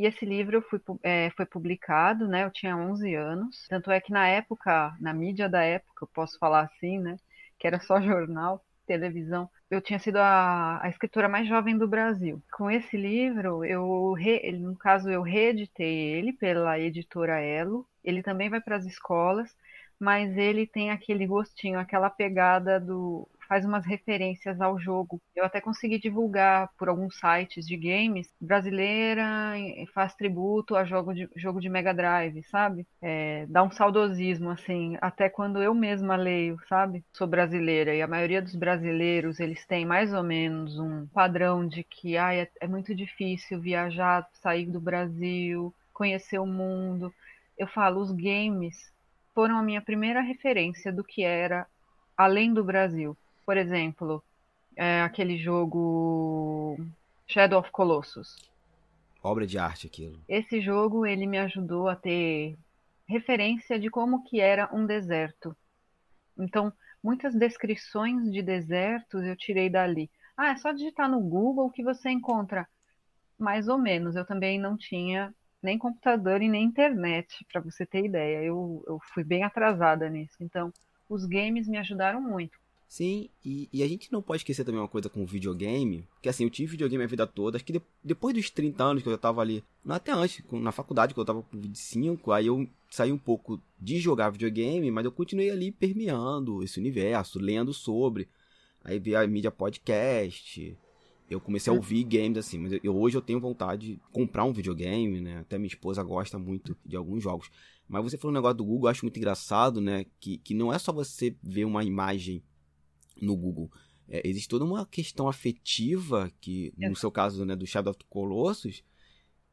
E 0.00 0.06
esse 0.06 0.24
livro 0.24 0.62
fui, 0.62 0.80
é, 1.02 1.28
foi 1.36 1.44
publicado, 1.44 2.26
né? 2.26 2.44
Eu 2.44 2.50
tinha 2.50 2.74
11 2.74 3.14
anos. 3.14 3.66
Tanto 3.68 3.90
é 3.90 4.00
que 4.00 4.10
na 4.10 4.26
época, 4.26 4.96
na 4.98 5.12
mídia 5.12 5.46
da 5.46 5.62
época, 5.62 6.04
eu 6.04 6.08
posso 6.08 6.38
falar 6.38 6.62
assim, 6.62 6.98
né? 6.98 7.18
Que 7.58 7.66
era 7.66 7.78
só 7.80 8.00
jornal, 8.00 8.64
televisão. 8.86 9.50
Eu 9.70 9.82
tinha 9.82 9.98
sido 9.98 10.16
a, 10.16 10.82
a 10.82 10.88
escritora 10.88 11.28
mais 11.28 11.46
jovem 11.46 11.76
do 11.76 11.86
Brasil. 11.86 12.42
Com 12.50 12.70
esse 12.70 12.96
livro, 12.96 13.62
eu, 13.62 14.14
re, 14.14 14.50
no 14.52 14.74
caso, 14.74 15.10
eu 15.10 15.20
reeditei 15.20 15.98
ele 16.14 16.32
pela 16.32 16.78
editora 16.78 17.38
Elo. 17.38 17.86
Ele 18.02 18.22
também 18.22 18.48
vai 18.48 18.60
para 18.62 18.76
as 18.76 18.86
escolas, 18.86 19.54
mas 19.98 20.34
ele 20.38 20.66
tem 20.66 20.90
aquele 20.90 21.26
gostinho, 21.26 21.78
aquela 21.78 22.08
pegada 22.08 22.80
do 22.80 23.28
faz 23.50 23.64
umas 23.64 23.84
referências 23.84 24.60
ao 24.60 24.78
jogo. 24.78 25.20
Eu 25.34 25.44
até 25.44 25.60
consegui 25.60 25.98
divulgar 25.98 26.70
por 26.78 26.88
alguns 26.88 27.18
sites 27.18 27.66
de 27.66 27.76
games 27.76 28.32
brasileira 28.40 29.56
faz 29.92 30.14
tributo 30.14 30.76
a 30.76 30.84
jogo 30.84 31.12
de, 31.12 31.28
jogo 31.34 31.60
de 31.60 31.68
Mega 31.68 31.92
Drive, 31.92 32.44
sabe? 32.44 32.86
É, 33.02 33.46
dá 33.48 33.64
um 33.64 33.70
saudosismo, 33.72 34.50
assim, 34.50 34.96
até 35.00 35.28
quando 35.28 35.60
eu 35.60 35.74
mesma 35.74 36.14
leio, 36.14 36.58
sabe? 36.68 37.04
Sou 37.12 37.26
brasileira 37.26 37.92
e 37.92 38.00
a 38.00 38.06
maioria 38.06 38.40
dos 38.40 38.54
brasileiros, 38.54 39.40
eles 39.40 39.66
têm 39.66 39.84
mais 39.84 40.14
ou 40.14 40.22
menos 40.22 40.78
um 40.78 41.08
padrão 41.08 41.66
de 41.66 41.82
que 41.82 42.16
ah, 42.16 42.32
é, 42.32 42.48
é 42.60 42.68
muito 42.68 42.94
difícil 42.94 43.60
viajar, 43.60 44.28
sair 44.34 44.66
do 44.66 44.80
Brasil, 44.80 45.74
conhecer 45.92 46.38
o 46.38 46.46
mundo. 46.46 47.12
Eu 47.58 47.66
falo, 47.66 48.00
os 48.00 48.12
games 48.12 48.92
foram 49.34 49.58
a 49.58 49.62
minha 49.62 49.82
primeira 49.82 50.20
referência 50.20 50.92
do 50.92 51.02
que 51.02 51.24
era 51.24 51.66
além 52.16 52.54
do 52.54 52.62
Brasil. 52.62 53.16
Por 53.50 53.56
exemplo, 53.56 54.22
é, 54.76 55.00
aquele 55.02 55.36
jogo 55.36 56.76
Shadow 57.26 57.58
of 57.58 57.72
Colossus. 57.72 58.36
Obra 59.20 59.44
de 59.44 59.58
arte 59.58 59.88
aquilo. 59.88 60.20
Esse 60.28 60.60
jogo 60.60 61.04
ele 61.04 61.26
me 61.26 61.36
ajudou 61.36 61.88
a 61.88 61.96
ter 61.96 62.56
referência 63.08 63.76
de 63.76 63.90
como 63.90 64.22
que 64.22 64.38
era 64.38 64.72
um 64.72 64.86
deserto. 64.86 65.56
Então, 66.38 66.72
muitas 67.02 67.34
descrições 67.34 68.30
de 68.30 68.40
desertos 68.40 69.24
eu 69.24 69.34
tirei 69.34 69.68
dali. 69.68 70.08
Ah, 70.36 70.50
é 70.52 70.56
só 70.56 70.70
digitar 70.70 71.10
no 71.10 71.18
Google 71.18 71.72
que 71.72 71.82
você 71.82 72.08
encontra. 72.08 72.68
Mais 73.36 73.66
ou 73.66 73.78
menos. 73.78 74.14
Eu 74.14 74.24
também 74.24 74.60
não 74.60 74.76
tinha 74.76 75.34
nem 75.60 75.76
computador 75.76 76.40
e 76.40 76.48
nem 76.48 76.66
internet, 76.66 77.44
para 77.52 77.60
você 77.60 77.84
ter 77.84 78.04
ideia. 78.04 78.44
Eu, 78.44 78.84
eu 78.86 79.00
fui 79.12 79.24
bem 79.24 79.42
atrasada 79.42 80.08
nisso. 80.08 80.36
Então, 80.38 80.72
os 81.08 81.26
games 81.26 81.66
me 81.66 81.78
ajudaram 81.78 82.20
muito. 82.20 82.59
Sim, 82.90 83.28
e, 83.44 83.68
e, 83.72 83.84
a 83.84 83.86
gente 83.86 84.10
não 84.10 84.20
pode 84.20 84.40
esquecer 84.40 84.64
também 84.64 84.80
uma 84.80 84.88
coisa 84.88 85.08
com 85.08 85.22
o 85.22 85.26
videogame, 85.26 86.04
que 86.20 86.28
assim, 86.28 86.42
eu 86.42 86.50
tive 86.50 86.72
videogame 86.72 87.04
a 87.04 87.06
vida 87.06 87.24
toda, 87.24 87.56
acho 87.56 87.64
que 87.64 87.74
de, 87.74 87.80
depois 88.02 88.34
dos 88.34 88.50
30 88.50 88.82
anos 88.82 89.02
que 89.04 89.08
eu 89.08 89.16
tava 89.16 89.40
ali, 89.40 89.62
não 89.84 89.94
até 89.94 90.10
antes, 90.10 90.42
na 90.50 90.72
faculdade, 90.72 91.14
que 91.14 91.20
eu 91.20 91.24
tava 91.24 91.40
com 91.40 91.56
25, 91.56 92.32
aí 92.32 92.48
eu 92.48 92.68
saí 92.90 93.12
um 93.12 93.16
pouco 93.16 93.62
de 93.78 94.00
jogar 94.00 94.30
videogame, 94.30 94.90
mas 94.90 95.04
eu 95.04 95.12
continuei 95.12 95.50
ali 95.50 95.70
permeando 95.70 96.64
esse 96.64 96.80
universo, 96.80 97.38
lendo 97.38 97.72
sobre, 97.72 98.26
aí 98.82 98.98
vi 98.98 99.14
a 99.14 99.24
mídia 99.24 99.52
podcast, 99.52 100.76
eu 101.30 101.40
comecei 101.40 101.72
a 101.72 101.76
ouvir 101.76 102.02
games 102.02 102.38
assim, 102.38 102.58
mas 102.58 102.72
eu, 102.82 102.96
hoje 102.96 103.16
eu 103.16 103.22
tenho 103.22 103.38
vontade 103.38 103.92
de 103.92 104.00
comprar 104.10 104.42
um 104.42 104.52
videogame, 104.52 105.20
né? 105.20 105.38
Até 105.38 105.58
minha 105.58 105.68
esposa 105.68 106.02
gosta 106.02 106.40
muito 106.40 106.76
de 106.84 106.96
alguns 106.96 107.22
jogos. 107.22 107.52
Mas 107.88 108.02
você 108.02 108.18
falou 108.18 108.32
um 108.32 108.34
negócio 108.34 108.56
do 108.56 108.64
Google, 108.64 108.88
eu 108.88 108.90
acho 108.90 109.04
muito 109.04 109.16
engraçado, 109.16 109.80
né? 109.80 110.06
Que, 110.18 110.38
que 110.38 110.54
não 110.54 110.72
é 110.72 110.78
só 110.78 110.92
você 110.92 111.36
ver 111.40 111.64
uma 111.64 111.84
imagem 111.84 112.42
no 113.20 113.36
Google. 113.36 113.70
É, 114.08 114.26
existe 114.26 114.48
toda 114.48 114.64
uma 114.64 114.84
questão 114.84 115.28
afetiva, 115.28 116.30
que 116.40 116.72
no 116.76 116.96
seu 116.96 117.10
caso, 117.10 117.44
né, 117.44 117.54
do 117.54 117.66
Shadow 117.66 117.92
of 117.92 117.98
the 117.98 118.06
Colossus, 118.08 118.82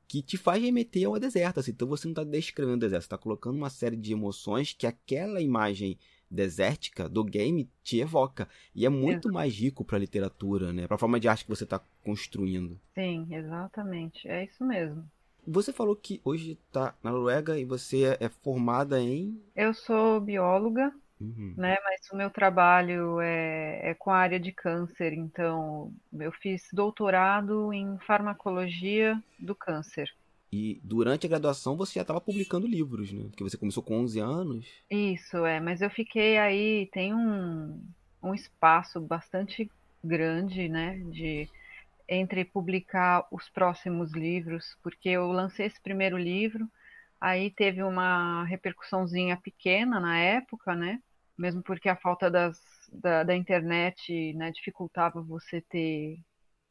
que 0.08 0.22
te 0.22 0.38
faz 0.38 0.62
remeter 0.62 1.08
ao 1.08 1.20
deserto. 1.20 1.60
Assim. 1.60 1.72
Então 1.72 1.88
você 1.88 2.08
não 2.08 2.14
está 2.14 2.24
descrevendo 2.24 2.78
o 2.78 2.80
deserto, 2.80 3.04
você 3.04 3.08
está 3.08 3.18
colocando 3.18 3.56
uma 3.56 3.70
série 3.70 3.96
de 3.96 4.14
emoções 4.14 4.74
que 4.74 4.88
aquela 4.88 5.42
imagem 5.42 5.98
desértica 6.30 7.08
do 7.08 7.24
game 7.24 7.70
te 7.84 8.00
evoca. 8.00 8.48
E 8.74 8.86
é 8.86 8.90
muito 8.90 9.32
mais 9.32 9.54
rico 9.54 9.84
para 9.86 9.98
a 9.98 10.00
literatura, 10.00 10.74
né? 10.74 10.88
Para 10.88 10.96
a 10.96 11.00
forma 11.00 11.20
de 11.20 11.28
arte 11.28 11.44
que 11.44 11.50
você 11.50 11.64
está 11.64 11.80
construindo. 12.04 12.80
Sim, 12.94 13.28
exatamente. 13.32 14.28
É 14.28 14.44
isso 14.44 14.64
mesmo. 14.66 15.06
Você 15.46 15.72
falou 15.72 15.96
que 15.96 16.20
hoje 16.26 16.58
está 16.68 16.94
na 17.02 17.12
Noruega 17.12 17.58
e 17.58 17.64
você 17.64 18.18
é 18.20 18.28
formada 18.28 19.00
em. 19.00 19.42
Eu 19.56 19.74
sou 19.74 20.20
bióloga, 20.20 20.94
uhum. 21.20 21.54
né? 21.58 21.78
Mas 21.84 22.10
o 22.12 22.16
meu 22.16 22.30
trabalho 22.30 23.20
é, 23.20 23.92
é 23.92 23.94
com 23.94 24.12
a 24.12 24.18
área 24.18 24.40
de 24.40 24.52
câncer. 24.52 25.14
Então, 25.14 25.94
eu 26.20 26.32
fiz 26.32 26.68
doutorado 26.72 27.74
em 27.74 27.98
farmacologia 28.00 29.22
do 29.40 29.56
câncer. 29.56 30.10
E 30.52 30.80
durante 30.84 31.26
a 31.26 31.30
graduação 31.30 31.76
você 31.76 31.96
já 31.96 32.02
estava 32.02 32.22
publicando 32.22 32.68
livros, 32.68 33.12
né? 33.12 33.26
Porque 33.30 33.44
você 33.44 33.58
começou 33.58 33.84
com 33.84 34.00
11 34.00 34.20
anos. 34.20 34.68
Isso, 34.90 35.46
é. 35.46 35.60
Mas 35.60 35.82
eu 35.82 35.90
fiquei 35.90 36.38
aí, 36.38 36.90
tem 36.94 37.14
um, 37.14 37.82
um 38.24 38.34
espaço 38.34 39.02
bastante 39.02 39.70
grande, 40.04 40.70
né? 40.70 41.00
De, 41.12 41.50
entre 42.08 42.46
publicar 42.46 43.28
os 43.32 43.50
próximos 43.50 44.14
livros, 44.14 44.78
porque 44.82 45.10
eu 45.10 45.28
lancei 45.32 45.66
esse 45.66 45.82
primeiro 45.82 46.18
livro, 46.18 46.68
aí 47.20 47.52
teve 47.52 47.84
uma 47.84 48.46
repercussãozinha 48.46 49.36
pequena 49.36 50.00
na 50.00 50.18
época, 50.18 50.74
né? 50.76 51.02
Mesmo 51.38 51.62
porque 51.62 51.88
a 51.88 51.96
falta 51.96 52.32
das, 52.32 52.60
da, 52.92 53.24
da 53.24 53.36
internet 53.36 54.34
né, 54.34 54.52
dificultava 54.52 55.22
você 55.22 55.62
ter 55.62 56.20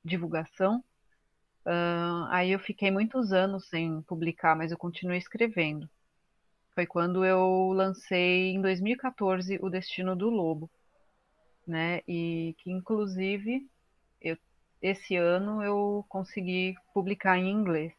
divulgação. 0.04 0.82
Uh, 1.64 2.26
aí 2.30 2.52
eu 2.52 2.58
fiquei 2.58 2.90
muitos 2.90 3.32
anos 3.32 3.68
sem 3.68 4.00
publicar, 4.02 4.56
mas 4.56 4.70
eu 4.70 4.78
continuei 4.78 5.18
escrevendo. 5.18 5.88
Foi 6.74 6.86
quando 6.86 7.24
eu 7.24 7.72
lancei 7.72 8.50
em 8.50 8.60
2014 8.60 9.58
O 9.62 9.70
Destino 9.70 10.14
do 10.14 10.28
Lobo, 10.28 10.70
né? 11.66 12.02
E 12.06 12.54
que 12.58 12.70
inclusive 12.70 13.66
eu, 14.20 14.36
esse 14.80 15.16
ano 15.16 15.62
eu 15.62 16.04
consegui 16.08 16.74
publicar 16.92 17.38
em 17.38 17.50
inglês. 17.50 17.92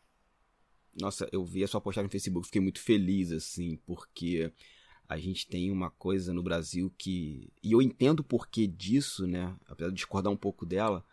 Nossa, 0.99 1.27
eu 1.31 1.43
vi 1.43 1.63
a 1.63 1.67
sua 1.67 1.81
postagem 1.81 2.05
no 2.05 2.11
Facebook, 2.11 2.47
fiquei 2.47 2.61
muito 2.61 2.79
feliz 2.79 3.31
assim, 3.31 3.77
porque 3.85 4.51
a 5.07 5.17
gente 5.17 5.47
tem 5.47 5.71
uma 5.71 5.89
coisa 5.89 6.33
no 6.33 6.43
Brasil 6.43 6.93
que 6.97 7.49
e 7.63 7.71
eu 7.71 7.81
entendo 7.81 8.19
o 8.19 8.23
porquê 8.23 8.67
disso, 8.67 9.25
né? 9.25 9.55
Apesar 9.67 9.89
de 9.89 9.95
discordar 9.95 10.31
um 10.31 10.37
pouco 10.37 10.65
dela, 10.65 11.03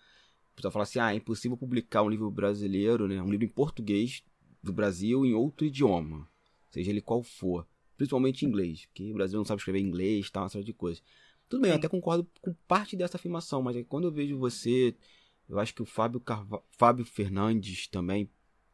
o 0.53 0.57
pessoal 0.57 0.73
fala 0.73 0.83
assim, 0.83 0.99
ah, 0.99 1.13
é 1.13 1.17
impossível 1.17 1.57
publicar 1.57 2.03
um 2.03 2.09
livro 2.09 2.31
brasileiro, 2.31 3.07
né? 3.07 3.23
Um 3.23 3.31
livro 3.31 3.45
em 3.47 3.51
português 3.51 4.25
do 4.63 4.73
Brasil 4.73 5.25
em 5.25 5.35
outro 5.35 5.67
idioma, 5.67 6.29
seja 6.71 6.91
ele 6.91 7.01
qual 7.01 7.23
for, 7.23 7.67
principalmente 7.97 8.45
em 8.45 8.49
inglês, 8.49 8.87
porque 8.87 9.11
o 9.11 9.15
Brasil 9.15 9.39
não 9.39 9.45
sabe 9.45 9.61
escrever 9.61 9.81
inglês, 9.81 10.29
tal, 10.31 10.45
uma 10.45 10.49
série 10.49 10.65
de 10.65 10.73
coisas. 10.73 11.03
Tudo 11.49 11.61
bem, 11.61 11.71
eu 11.71 11.77
até 11.77 11.89
concordo 11.89 12.27
com 12.41 12.55
parte 12.67 12.97
dessa 12.97 13.17
afirmação, 13.17 13.63
mas 13.63 13.77
quando 13.87 14.05
eu 14.05 14.13
vejo 14.13 14.39
você, 14.39 14.97
eu 15.49 15.59
acho 15.59 15.75
que 15.75 15.83
o 15.83 15.87
Fábio, 15.87 16.19
Carva... 16.19 16.63
Fábio 16.71 17.05
Fernandes 17.05 17.87
também 17.87 18.29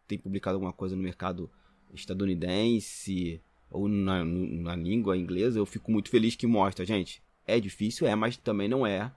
tem 0.07 0.17
publicado 0.17 0.55
alguma 0.55 0.73
coisa 0.73 0.97
no 0.97 1.03
mercado 1.03 1.51
estadunidense 1.93 3.43
ou 3.71 3.89
na, 3.89 4.25
na 4.25 4.77
língua 4.77 5.17
inglesa, 5.17 5.59
eu 5.59 5.67
fico 5.67 5.91
muito 5.91 6.11
feliz 6.11 6.35
que 6.37 6.47
mostra, 6.47 6.85
gente, 6.85 7.23
é 7.47 7.61
difícil, 7.61 8.07
é, 8.07 8.15
mas 8.15 8.37
também 8.37 8.69
não 8.69 8.87
é, 8.87 9.13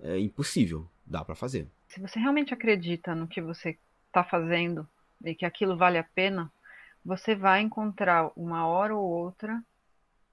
é 0.00 0.18
impossível, 0.18 0.88
dá 1.06 1.24
para 1.24 1.34
fazer 1.34 1.68
se 1.90 2.00
você 2.00 2.18
realmente 2.18 2.54
acredita 2.54 3.14
no 3.14 3.26
que 3.26 3.42
você 3.42 3.76
está 4.06 4.22
fazendo 4.22 4.88
e 5.24 5.34
que 5.34 5.44
aquilo 5.44 5.76
vale 5.76 5.98
a 5.98 6.04
pena, 6.04 6.50
você 7.04 7.34
vai 7.34 7.60
encontrar 7.60 8.30
uma 8.36 8.66
hora 8.66 8.94
ou 8.94 9.10
outra 9.10 9.60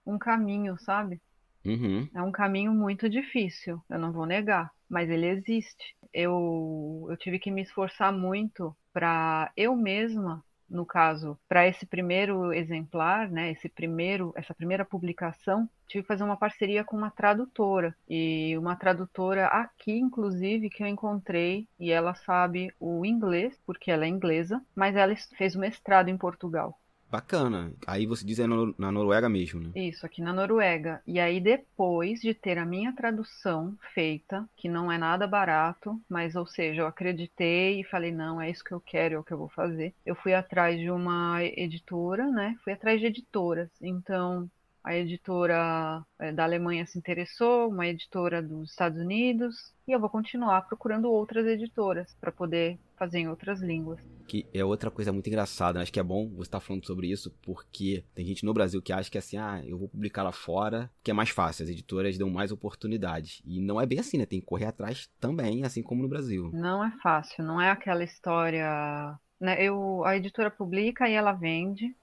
um 0.06 0.18
caminho, 0.18 0.78
sabe? 0.80 1.20
Uhum. 1.66 2.08
É 2.14 2.22
um 2.22 2.32
caminho 2.32 2.72
muito 2.72 3.10
difícil, 3.10 3.82
eu 3.90 4.00
não 4.00 4.14
vou 4.14 4.26
negar, 4.26 4.72
mas 4.88 5.10
ele 5.10 5.26
existe. 5.26 5.96
Eu, 6.14 7.08
eu 7.10 7.18
tive 7.18 7.40
que 7.40 7.52
me 7.52 7.64
esforçar 7.64 8.14
muito 8.14 8.76
para 8.94 9.52
eu 9.58 9.76
mesma 9.76 10.44
no 10.70 10.86
caso, 10.86 11.38
para 11.48 11.68
esse 11.68 11.86
primeiro 11.86 12.54
exemplar, 12.54 13.30
né, 13.30 13.52
esse 13.52 13.70
primeiro, 13.70 14.34
essa 14.36 14.54
primeira 14.54 14.86
publicação, 14.86 15.70
tive 15.88 16.04
que 16.04 16.08
fazer 16.08 16.24
uma 16.24 16.38
parceria 16.38 16.84
com 16.84 16.98
uma 16.98 17.10
tradutora 17.12 17.96
e 18.08 18.58
uma 18.58 18.76
tradutora 18.76 19.48
aqui, 19.48 19.94
inclusive, 19.98 20.70
que 20.70 20.84
eu 20.84 20.88
encontrei 20.88 21.68
e 21.80 21.92
ela 21.92 22.14
sabe 22.14 22.74
o 22.80 23.06
inglês 23.06 23.60
porque 23.66 23.92
ela 23.92 24.06
é 24.06 24.08
inglesa, 24.08 24.62
mas 24.76 24.96
ela 24.96 25.16
fez 25.38 25.56
o 25.56 25.60
mestrado 25.60 26.10
em 26.10 26.18
Portugal. 26.18 26.78
Bacana. 27.10 27.72
Aí 27.86 28.06
você 28.06 28.26
diz 28.26 28.40
é 28.40 28.46
na 28.46 28.92
Noruega 28.92 29.30
mesmo, 29.30 29.62
né? 29.62 29.72
Isso, 29.76 30.06
aqui 30.06 30.22
na 30.22 30.34
Noruega. 30.34 31.02
E 31.08 31.20
aí, 31.20 31.40
depois 31.40 32.20
de 32.20 32.34
ter 32.34 32.58
a 32.58 32.66
minha 32.66 32.94
tradução 32.94 33.78
feita, 33.94 34.48
que 34.56 34.68
não 34.68 34.92
é 34.92 34.98
nada 34.98 35.26
barato, 35.26 36.00
mas, 36.10 36.36
ou 36.36 36.46
seja, 36.46 36.82
eu 36.82 36.88
acreditei 36.88 37.80
e 37.80 37.86
falei, 37.86 38.12
não, 38.12 38.42
é 38.42 38.50
isso 38.50 38.64
que 38.64 38.74
eu 38.74 38.82
quero, 38.82 39.16
é 39.16 39.20
o 39.20 39.24
que 39.24 39.32
eu 39.32 39.38
vou 39.38 39.50
fazer. 39.50 39.94
Eu 40.06 40.16
fui 40.16 40.34
atrás 40.34 40.78
de 40.80 40.92
uma 40.92 41.44
editora, 41.44 42.30
né? 42.30 42.58
Fui 42.64 42.74
atrás 42.74 43.00
de 43.00 43.08
editoras. 43.08 43.70
Então, 43.82 44.50
a 44.88 44.96
editora 44.96 46.02
é, 46.18 46.32
da 46.32 46.46
Alemanha 46.46 46.86
se 46.86 46.98
interessou, 46.98 47.68
uma 47.68 47.86
editora 47.86 48.42
dos 48.42 48.70
Estados 48.70 48.98
Unidos, 48.98 49.74
e 49.86 49.92
eu 49.92 50.00
vou 50.00 50.10
continuar 50.10 50.62
procurando 50.62 51.12
outras 51.12 51.46
editoras 51.46 52.16
para 52.22 52.32
poder 52.32 52.80
fazer 52.96 53.20
em 53.20 53.28
outras 53.28 53.62
línguas. 53.62 54.00
Que 54.26 54.46
é 54.54 54.64
outra 54.64 54.90
coisa 54.90 55.12
muito 55.12 55.28
engraçada, 55.28 55.78
né? 55.78 55.84
acho 55.84 55.92
que 55.92 56.00
é 56.00 56.04
bom 56.04 56.30
você 56.30 56.44
estar 56.44 56.62
tá 56.62 56.66
falando 56.66 56.86
sobre 56.86 57.12
isso, 57.12 57.36
porque 57.42 58.06
tem 58.16 58.26
gente 58.26 58.46
no 58.46 58.54
Brasil 58.54 58.82
que 58.82 58.94
acha 58.94 59.12
que 59.12 59.18
é 59.18 59.20
assim, 59.20 59.36
ah, 59.36 59.62
eu 59.66 59.78
vou 59.78 59.90
publicar 59.90 60.24
lá 60.24 60.32
fora, 60.32 60.90
que 61.04 61.12
é 61.12 61.14
mais 61.14 61.32
fácil, 61.32 61.64
as 61.64 61.70
editoras 61.70 62.18
dão 62.18 62.30
mais 62.30 62.54
oportunidades. 62.54 63.42
E 63.46 63.60
não 63.60 63.82
é 63.82 63.86
bem 63.86 64.00
assim, 64.00 64.18
né? 64.18 64.26
Tem 64.26 64.40
que 64.40 64.46
correr 64.46 64.68
atrás 64.68 65.10
também, 65.20 65.66
assim 65.66 65.84
como 65.84 66.02
no 66.02 66.08
Brasil. 66.08 66.50
Não 66.54 66.82
é 66.82 66.92
fácil, 67.04 67.44
não 67.44 67.60
é 67.60 67.70
aquela 67.70 68.06
história. 68.06 69.20
Né? 69.38 69.62
Eu, 69.62 70.06
a 70.06 70.16
editora 70.16 70.50
publica 70.50 71.10
e 71.10 71.14
ela 71.14 71.34
vende, 71.34 71.94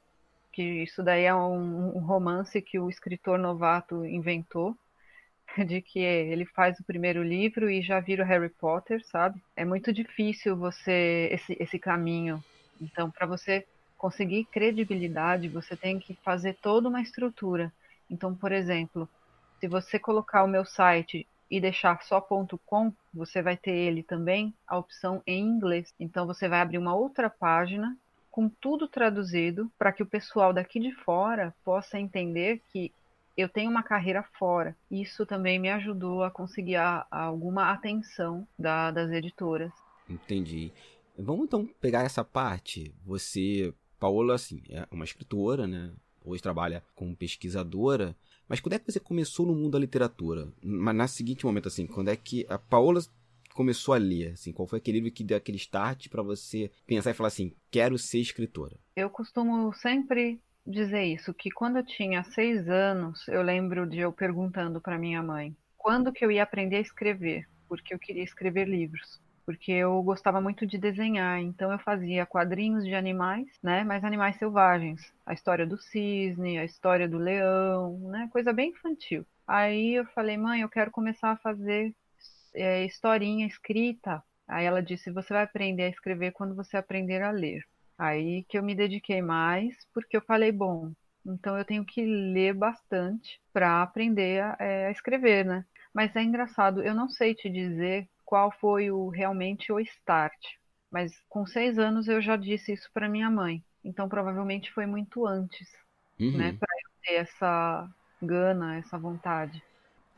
que 0.54 0.62
isso 0.62 1.02
daí 1.02 1.24
é 1.24 1.34
um, 1.34 1.96
um 1.96 2.00
romance 2.00 2.62
que 2.62 2.78
o 2.78 2.88
escritor 2.88 3.38
novato 3.38 4.04
inventou. 4.06 4.76
de 5.66 5.80
que 5.80 5.98
ele 5.98 6.44
faz 6.46 6.78
o 6.80 6.84
primeiro 6.84 7.22
livro 7.22 7.70
e 7.70 7.82
já 7.82 8.00
vira 8.00 8.24
o 8.24 8.26
Harry 8.26 8.48
Potter, 8.48 9.04
sabe? 9.06 9.40
É 9.56 9.64
muito 9.64 9.92
difícil 9.92 10.56
você 10.56 11.28
esse, 11.32 11.56
esse 11.60 11.78
caminho. 11.78 12.42
Então, 12.80 13.10
para 13.10 13.26
você 13.26 13.66
conseguir 13.96 14.46
credibilidade, 14.46 15.48
você 15.48 15.76
tem 15.76 15.98
que 15.98 16.14
fazer 16.24 16.54
toda 16.60 16.88
uma 16.88 17.00
estrutura. 17.00 17.72
Então, 18.10 18.34
por 18.34 18.52
exemplo, 18.52 19.08
se 19.60 19.68
você 19.68 19.98
colocar 19.98 20.44
o 20.44 20.48
meu 20.48 20.64
site 20.64 21.26
e 21.50 21.60
deixar 21.60 22.02
só 22.02 22.20
.com, 22.20 22.92
você 23.12 23.40
vai 23.40 23.56
ter 23.56 23.70
ele 23.70 24.02
também 24.02 24.52
a 24.66 24.76
opção 24.76 25.22
em 25.26 25.40
inglês. 25.44 25.94
Então 26.00 26.26
você 26.26 26.48
vai 26.48 26.60
abrir 26.60 26.78
uma 26.78 26.94
outra 26.94 27.30
página 27.30 27.96
com 28.34 28.48
tudo 28.48 28.88
traduzido 28.88 29.70
para 29.78 29.92
que 29.92 30.02
o 30.02 30.06
pessoal 30.06 30.52
daqui 30.52 30.80
de 30.80 30.90
fora 31.04 31.54
possa 31.64 32.00
entender 32.00 32.60
que 32.72 32.90
eu 33.36 33.48
tenho 33.48 33.70
uma 33.70 33.84
carreira 33.84 34.24
fora. 34.36 34.76
Isso 34.90 35.24
também 35.24 35.56
me 35.56 35.70
ajudou 35.70 36.24
a 36.24 36.32
conseguir 36.32 36.74
a, 36.74 37.06
a 37.08 37.22
alguma 37.22 37.70
atenção 37.70 38.44
da, 38.58 38.90
das 38.90 39.12
editoras. 39.12 39.70
Entendi. 40.10 40.72
Vamos 41.16 41.44
então 41.44 41.64
pegar 41.80 42.02
essa 42.02 42.24
parte. 42.24 42.92
Você, 43.06 43.72
Paola, 44.00 44.34
assim, 44.34 44.60
é 44.68 44.84
uma 44.90 45.04
escritora, 45.04 45.68
né? 45.68 45.92
Hoje 46.24 46.42
trabalha 46.42 46.82
como 46.92 47.14
pesquisadora. 47.14 48.16
Mas 48.48 48.58
quando 48.58 48.72
é 48.72 48.80
que 48.80 48.90
você 48.90 48.98
começou 48.98 49.46
no 49.46 49.54
mundo 49.54 49.74
da 49.74 49.78
literatura? 49.78 50.48
Mas 50.60 50.96
na 50.96 51.06
seguinte 51.06 51.46
momento, 51.46 51.68
assim, 51.68 51.86
quando 51.86 52.08
é 52.08 52.16
que 52.16 52.44
a 52.48 52.58
Paola 52.58 53.00
começou 53.54 53.94
a 53.94 53.98
ler? 53.98 54.32
Assim, 54.32 54.52
qual 54.52 54.68
foi 54.68 54.78
aquele 54.78 54.98
livro 54.98 55.14
que 55.14 55.24
deu 55.24 55.36
aquele 55.36 55.56
start 55.56 56.08
para 56.08 56.22
você 56.22 56.70
pensar 56.86 57.12
e 57.12 57.14
falar 57.14 57.28
assim, 57.28 57.54
quero 57.70 57.96
ser 57.96 58.18
escritora? 58.18 58.76
Eu 58.94 59.08
costumo 59.08 59.72
sempre 59.72 60.40
dizer 60.66 61.04
isso, 61.04 61.32
que 61.32 61.50
quando 61.50 61.76
eu 61.76 61.86
tinha 61.86 62.24
seis 62.24 62.68
anos, 62.68 63.26
eu 63.28 63.42
lembro 63.42 63.88
de 63.88 63.98
eu 63.98 64.12
perguntando 64.12 64.80
para 64.80 64.98
minha 64.98 65.22
mãe 65.22 65.56
quando 65.78 66.12
que 66.12 66.24
eu 66.24 66.30
ia 66.30 66.42
aprender 66.42 66.76
a 66.76 66.80
escrever, 66.80 67.46
porque 67.68 67.92
eu 67.94 67.98
queria 67.98 68.24
escrever 68.24 68.66
livros 68.66 69.22
porque 69.44 69.72
eu 69.72 70.02
gostava 70.02 70.40
muito 70.40 70.66
de 70.66 70.78
desenhar, 70.78 71.38
então 71.40 71.70
eu 71.70 71.78
fazia 71.78 72.24
quadrinhos 72.24 72.84
de 72.84 72.94
animais, 72.94 73.46
né, 73.62 73.84
mas 73.84 74.02
animais 74.02 74.36
selvagens, 74.36 75.12
a 75.26 75.34
história 75.34 75.66
do 75.66 75.76
cisne, 75.76 76.58
a 76.58 76.64
história 76.64 77.08
do 77.08 77.18
leão, 77.18 77.98
né, 78.08 78.28
coisa 78.32 78.52
bem 78.52 78.70
infantil. 78.70 79.26
Aí 79.46 79.94
eu 79.96 80.06
falei, 80.06 80.38
mãe, 80.38 80.62
eu 80.62 80.68
quero 80.68 80.90
começar 80.90 81.32
a 81.32 81.36
fazer 81.36 81.94
é, 82.54 82.84
historinha 82.84 83.46
escrita. 83.46 84.22
Aí 84.46 84.64
ela 84.66 84.82
disse, 84.82 85.10
você 85.10 85.32
vai 85.32 85.42
aprender 85.42 85.84
a 85.84 85.88
escrever 85.88 86.32
quando 86.32 86.54
você 86.54 86.76
aprender 86.76 87.22
a 87.22 87.30
ler. 87.30 87.62
Aí 87.98 88.44
que 88.48 88.58
eu 88.58 88.62
me 88.62 88.74
dediquei 88.74 89.22
mais, 89.22 89.74
porque 89.92 90.16
eu 90.16 90.22
falei, 90.22 90.52
bom, 90.52 90.92
então 91.24 91.56
eu 91.56 91.64
tenho 91.64 91.84
que 91.84 92.04
ler 92.04 92.54
bastante 92.54 93.40
para 93.52 93.82
aprender 93.82 94.42
a, 94.42 94.56
é, 94.60 94.86
a 94.86 94.90
escrever, 94.90 95.44
né? 95.44 95.64
Mas 95.92 96.14
é 96.16 96.22
engraçado, 96.22 96.82
eu 96.82 96.94
não 96.94 97.08
sei 97.08 97.34
te 97.34 97.48
dizer 97.48 98.08
qual 98.24 98.50
foi 98.50 98.90
o 98.90 99.08
realmente 99.08 99.72
o 99.72 99.78
start. 99.80 100.38
Mas 100.90 101.12
com 101.28 101.46
seis 101.46 101.78
anos 101.78 102.08
eu 102.08 102.20
já 102.20 102.36
disse 102.36 102.72
isso 102.72 102.90
para 102.92 103.08
minha 103.08 103.30
mãe. 103.30 103.64
Então 103.84 104.08
provavelmente 104.08 104.72
foi 104.72 104.86
muito 104.86 105.26
antes, 105.26 105.68
uhum. 106.18 106.36
né, 106.36 106.52
para 106.52 106.72
eu 106.84 106.90
ter 107.02 107.14
essa 107.14 107.88
gana, 108.20 108.76
essa 108.76 108.98
vontade. 108.98 109.62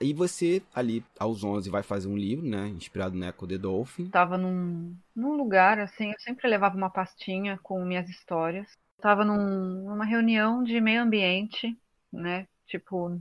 E 0.01 0.13
você, 0.13 0.63
ali, 0.75 1.05
aos 1.19 1.43
11, 1.43 1.71
vai 1.71 1.83
fazer 1.83 2.09
um 2.09 2.17
livro, 2.17 2.47
né? 2.47 2.69
Inspirado 2.69 3.17
no 3.17 3.25
Echo 3.25 3.47
the 3.47 3.57
Dolphin. 3.57 4.09
Tava 4.11 4.37
num, 4.37 4.95
num 5.15 5.33
lugar, 5.33 5.79
assim, 5.79 6.11
eu 6.11 6.21
sempre 6.21 6.49
levava 6.49 6.77
uma 6.77 6.91
pastinha 6.91 7.59
com 7.63 7.83
minhas 7.85 8.09
histórias. 8.09 8.71
Tava 9.01 9.25
num, 9.25 9.85
numa 9.85 10.05
reunião 10.05 10.63
de 10.63 10.81
meio 10.81 11.03
ambiente, 11.03 11.79
né? 12.13 12.47
Tipo, 12.67 13.21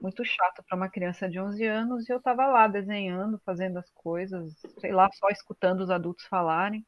muito 0.00 0.24
chato 0.24 0.62
para 0.66 0.76
uma 0.76 0.88
criança 0.88 1.28
de 1.28 1.38
11 1.38 1.64
anos 1.66 2.08
e 2.08 2.12
eu 2.12 2.18
estava 2.18 2.46
lá 2.46 2.66
desenhando, 2.66 3.40
fazendo 3.44 3.78
as 3.78 3.90
coisas, 3.90 4.54
sei 4.78 4.92
lá, 4.92 5.10
só 5.12 5.28
escutando 5.28 5.80
os 5.80 5.90
adultos 5.90 6.24
falarem, 6.26 6.84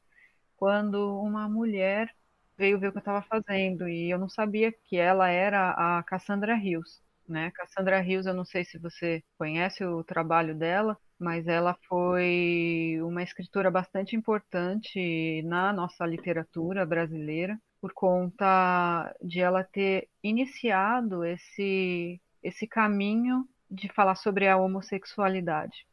quando 0.57 1.21
uma 1.21 1.49
mulher 1.49 2.15
veio 2.57 2.79
ver 2.79 2.89
o 2.89 2.93
que 2.93 2.99
eu 2.99 3.01
estava 3.01 3.23
fazendo 3.23 3.89
e 3.89 4.11
eu 4.11 4.19
não 4.19 4.29
sabia 4.29 4.73
que 4.73 4.97
ela 4.97 5.29
era 5.29 5.99
a 5.99 6.03
Cassandra 6.05 6.55
Rios, 6.55 7.03
né? 7.29 7.51
Cassandra 7.53 8.01
Rios, 8.01 8.27
eu 8.27 8.35
não 8.35 8.45
sei 8.45 8.65
se 8.65 8.79
você 8.79 9.23
conhece 9.39 9.85
o 9.85 10.05
trabalho 10.05 10.55
dela, 10.55 10.97
mas 11.19 11.47
ela 11.47 11.77
foi 11.89 12.99
uma 13.03 13.23
escritora 13.23 13.71
bastante 13.71 14.17
importante 14.17 15.43
na 15.43 15.73
nossa 15.73 16.05
literatura 16.07 16.85
brasileira 16.85 17.59
por 17.81 17.93
conta 17.93 19.15
de 19.23 19.41
ela 19.41 19.63
ter 19.63 20.09
iniciado 20.23 21.25
esse 21.25 22.21
esse 22.43 22.67
caminho 22.67 23.49
de 23.71 23.89
falar 23.89 24.17
sobre 24.17 24.47
a 24.47 24.57
homossexualidade. 24.57 25.87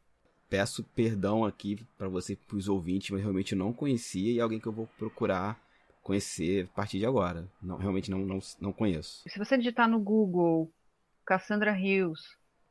Peço 0.50 0.84
perdão 0.94 1.46
aqui 1.46 1.82
para 1.96 2.08
você, 2.08 2.36
para 2.36 2.56
os 2.56 2.68
ouvintes, 2.68 3.10
mas 3.10 3.22
realmente 3.22 3.54
não 3.54 3.72
conhecia 3.72 4.32
e 4.32 4.38
é 4.38 4.42
alguém 4.42 4.60
que 4.60 4.66
eu 4.66 4.72
vou 4.72 4.86
procurar 4.98 5.58
conhecer 6.02 6.64
a 6.64 6.76
partir 6.76 6.98
de 6.98 7.06
agora. 7.06 7.48
Não, 7.62 7.78
realmente 7.78 8.10
não, 8.10 8.18
não, 8.18 8.38
não 8.60 8.72
conheço. 8.72 9.22
Se 9.28 9.38
você 9.38 9.56
digitar 9.56 9.88
no 9.88 9.98
Google 9.98 10.70
Cassandra 11.24 11.72
Rios, 11.72 12.20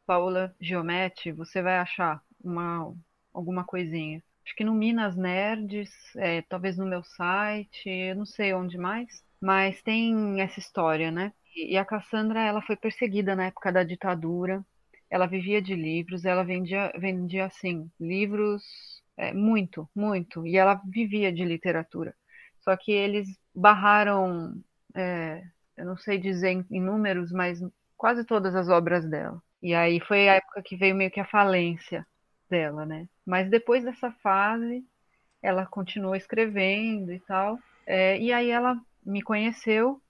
Paola 0.05 0.53
Giometti, 0.59 1.31
você 1.31 1.61
vai 1.61 1.77
achar 1.77 2.21
uma, 2.43 2.93
alguma 3.33 3.63
coisinha. 3.63 4.21
Acho 4.45 4.55
que 4.55 4.63
no 4.63 4.73
Minas 4.73 5.15
Nerds, 5.15 5.89
é, 6.17 6.41
talvez 6.41 6.77
no 6.77 6.85
meu 6.85 7.03
site, 7.03 7.89
eu 7.89 8.15
não 8.15 8.25
sei 8.25 8.53
onde 8.53 8.77
mais, 8.77 9.23
mas 9.41 9.81
tem 9.81 10.41
essa 10.41 10.59
história, 10.59 11.11
né? 11.11 11.31
E 11.55 11.77
a 11.77 11.85
Cassandra, 11.85 12.41
ela 12.41 12.61
foi 12.61 12.75
perseguida 12.75 13.35
na 13.35 13.47
época 13.47 13.71
da 13.71 13.83
ditadura. 13.83 14.65
Ela 15.09 15.27
vivia 15.27 15.61
de 15.61 15.75
livros, 15.75 16.25
ela 16.25 16.43
vendia, 16.43 16.91
vendia 16.97 17.45
assim, 17.45 17.89
livros 17.99 18.63
é, 19.17 19.33
muito, 19.33 19.89
muito. 19.95 20.45
E 20.47 20.57
ela 20.57 20.81
vivia 20.85 21.31
de 21.31 21.43
literatura. 21.43 22.15
Só 22.61 22.75
que 22.77 22.91
eles 22.91 23.27
barraram, 23.53 24.61
é, 24.95 25.43
eu 25.77 25.85
não 25.85 25.97
sei 25.97 26.17
dizer 26.17 26.65
em 26.69 26.81
números, 26.81 27.31
mas 27.31 27.59
quase 28.01 28.25
todas 28.25 28.55
as 28.55 28.67
obras 28.67 29.07
dela. 29.07 29.39
E 29.61 29.75
aí 29.75 29.99
foi 29.99 30.27
a 30.27 30.33
época 30.33 30.63
que 30.63 30.75
veio 30.75 30.95
meio 30.95 31.11
que 31.11 31.19
a 31.19 31.25
falência 31.25 32.03
dela, 32.49 32.83
né? 32.83 33.07
Mas 33.23 33.47
depois 33.47 33.83
dessa 33.83 34.11
fase, 34.23 34.83
ela 35.39 35.67
continuou 35.67 36.15
escrevendo 36.15 37.13
e 37.13 37.19
tal. 37.19 37.59
É, 37.85 38.19
e 38.19 38.33
aí 38.33 38.49
ela 38.49 38.75
me 39.05 39.21
conheceu 39.21 40.01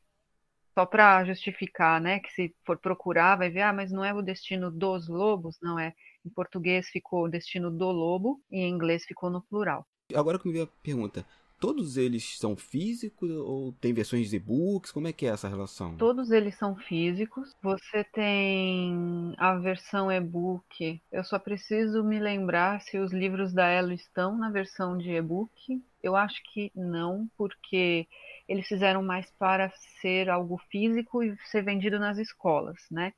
só 0.74 0.84
para 0.84 1.24
justificar, 1.24 2.00
né, 2.00 2.18
que 2.18 2.32
se 2.32 2.54
for 2.66 2.76
procurar 2.76 3.36
vai 3.36 3.48
ver, 3.48 3.62
ah, 3.62 3.72
mas 3.72 3.92
não 3.92 4.04
é 4.04 4.12
o 4.12 4.20
destino 4.20 4.70
dos 4.70 5.08
lobos, 5.08 5.56
não 5.62 5.78
é. 5.78 5.94
Em 6.26 6.30
português 6.30 6.88
ficou 6.88 7.24
o 7.24 7.28
destino 7.28 7.70
do 7.70 7.90
lobo 7.92 8.40
e 8.50 8.58
em 8.58 8.70
inglês 8.70 9.04
ficou 9.04 9.30
no 9.30 9.40
plural. 9.40 9.86
Agora 10.14 10.38
que 10.38 10.46
me 10.46 10.52
veio 10.52 10.64
a 10.64 10.82
pergunta, 10.82 11.24
todos 11.64 11.96
eles 11.96 12.36
são 12.38 12.54
físicos 12.54 13.30
ou 13.30 13.72
tem 13.72 13.94
versões 13.94 14.28
de 14.28 14.36
e-books? 14.36 14.92
Como 14.92 15.08
é 15.08 15.14
que 15.14 15.24
é 15.24 15.30
essa 15.30 15.48
relação? 15.48 15.96
Todos 15.96 16.30
eles 16.30 16.54
são 16.58 16.76
físicos. 16.76 17.54
Você 17.62 18.04
tem 18.04 19.34
a 19.38 19.54
versão 19.54 20.12
e-book. 20.12 21.00
Eu 21.10 21.24
só 21.24 21.38
preciso 21.38 22.04
me 22.04 22.20
lembrar 22.20 22.82
se 22.82 22.98
os 22.98 23.14
livros 23.14 23.54
da 23.54 23.66
Elo 23.66 23.92
estão 23.92 24.36
na 24.36 24.50
versão 24.50 24.98
de 24.98 25.10
e-book. 25.10 25.82
Eu 26.02 26.14
acho 26.14 26.42
que 26.52 26.70
não, 26.74 27.26
porque 27.34 28.06
eles 28.46 28.66
fizeram 28.68 29.02
mais 29.02 29.30
para 29.38 29.72
ser 30.02 30.28
algo 30.28 30.60
físico 30.70 31.22
e 31.22 31.34
ser 31.46 31.64
vendido 31.64 31.98
nas 31.98 32.18
escolas, 32.18 32.76
né? 32.90 33.14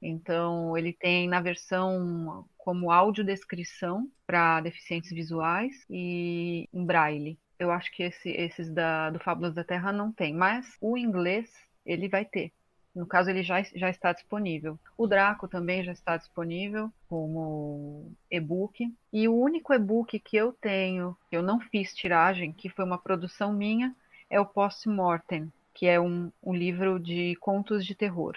Então, 0.00 0.78
ele 0.78 0.94
tem 0.94 1.28
na 1.28 1.42
versão 1.42 2.46
como 2.56 2.90
audiodescrição 2.90 4.10
para 4.26 4.62
deficientes 4.62 5.10
visuais 5.10 5.84
e 5.90 6.66
em 6.72 6.86
braille. 6.86 7.38
Eu 7.62 7.70
acho 7.70 7.92
que 7.92 8.02
esse, 8.02 8.28
esses 8.30 8.68
da, 8.68 9.08
do 9.10 9.20
Fábulas 9.20 9.54
da 9.54 9.62
Terra 9.62 9.92
não 9.92 10.10
tem, 10.10 10.34
mas 10.34 10.76
o 10.80 10.98
inglês 10.98 11.48
ele 11.86 12.08
vai 12.08 12.24
ter. 12.24 12.52
No 12.92 13.06
caso, 13.06 13.30
ele 13.30 13.44
já, 13.44 13.62
já 13.62 13.88
está 13.88 14.12
disponível. 14.12 14.78
O 14.98 15.06
Draco 15.06 15.46
também 15.46 15.84
já 15.84 15.92
está 15.92 16.16
disponível 16.16 16.92
como 17.08 18.12
e-book. 18.28 18.92
E 19.12 19.28
o 19.28 19.34
único 19.34 19.72
e-book 19.72 20.18
que 20.18 20.36
eu 20.36 20.52
tenho, 20.52 21.16
que 21.30 21.36
eu 21.36 21.42
não 21.42 21.60
fiz 21.60 21.94
tiragem, 21.94 22.52
que 22.52 22.68
foi 22.68 22.84
uma 22.84 22.98
produção 22.98 23.52
minha, 23.52 23.94
é 24.28 24.40
o 24.40 24.44
Post-Mortem, 24.44 25.50
que 25.72 25.86
é 25.86 26.00
um, 26.00 26.32
um 26.42 26.52
livro 26.52 26.98
de 26.98 27.36
contos 27.36 27.86
de 27.86 27.94
terror. 27.94 28.36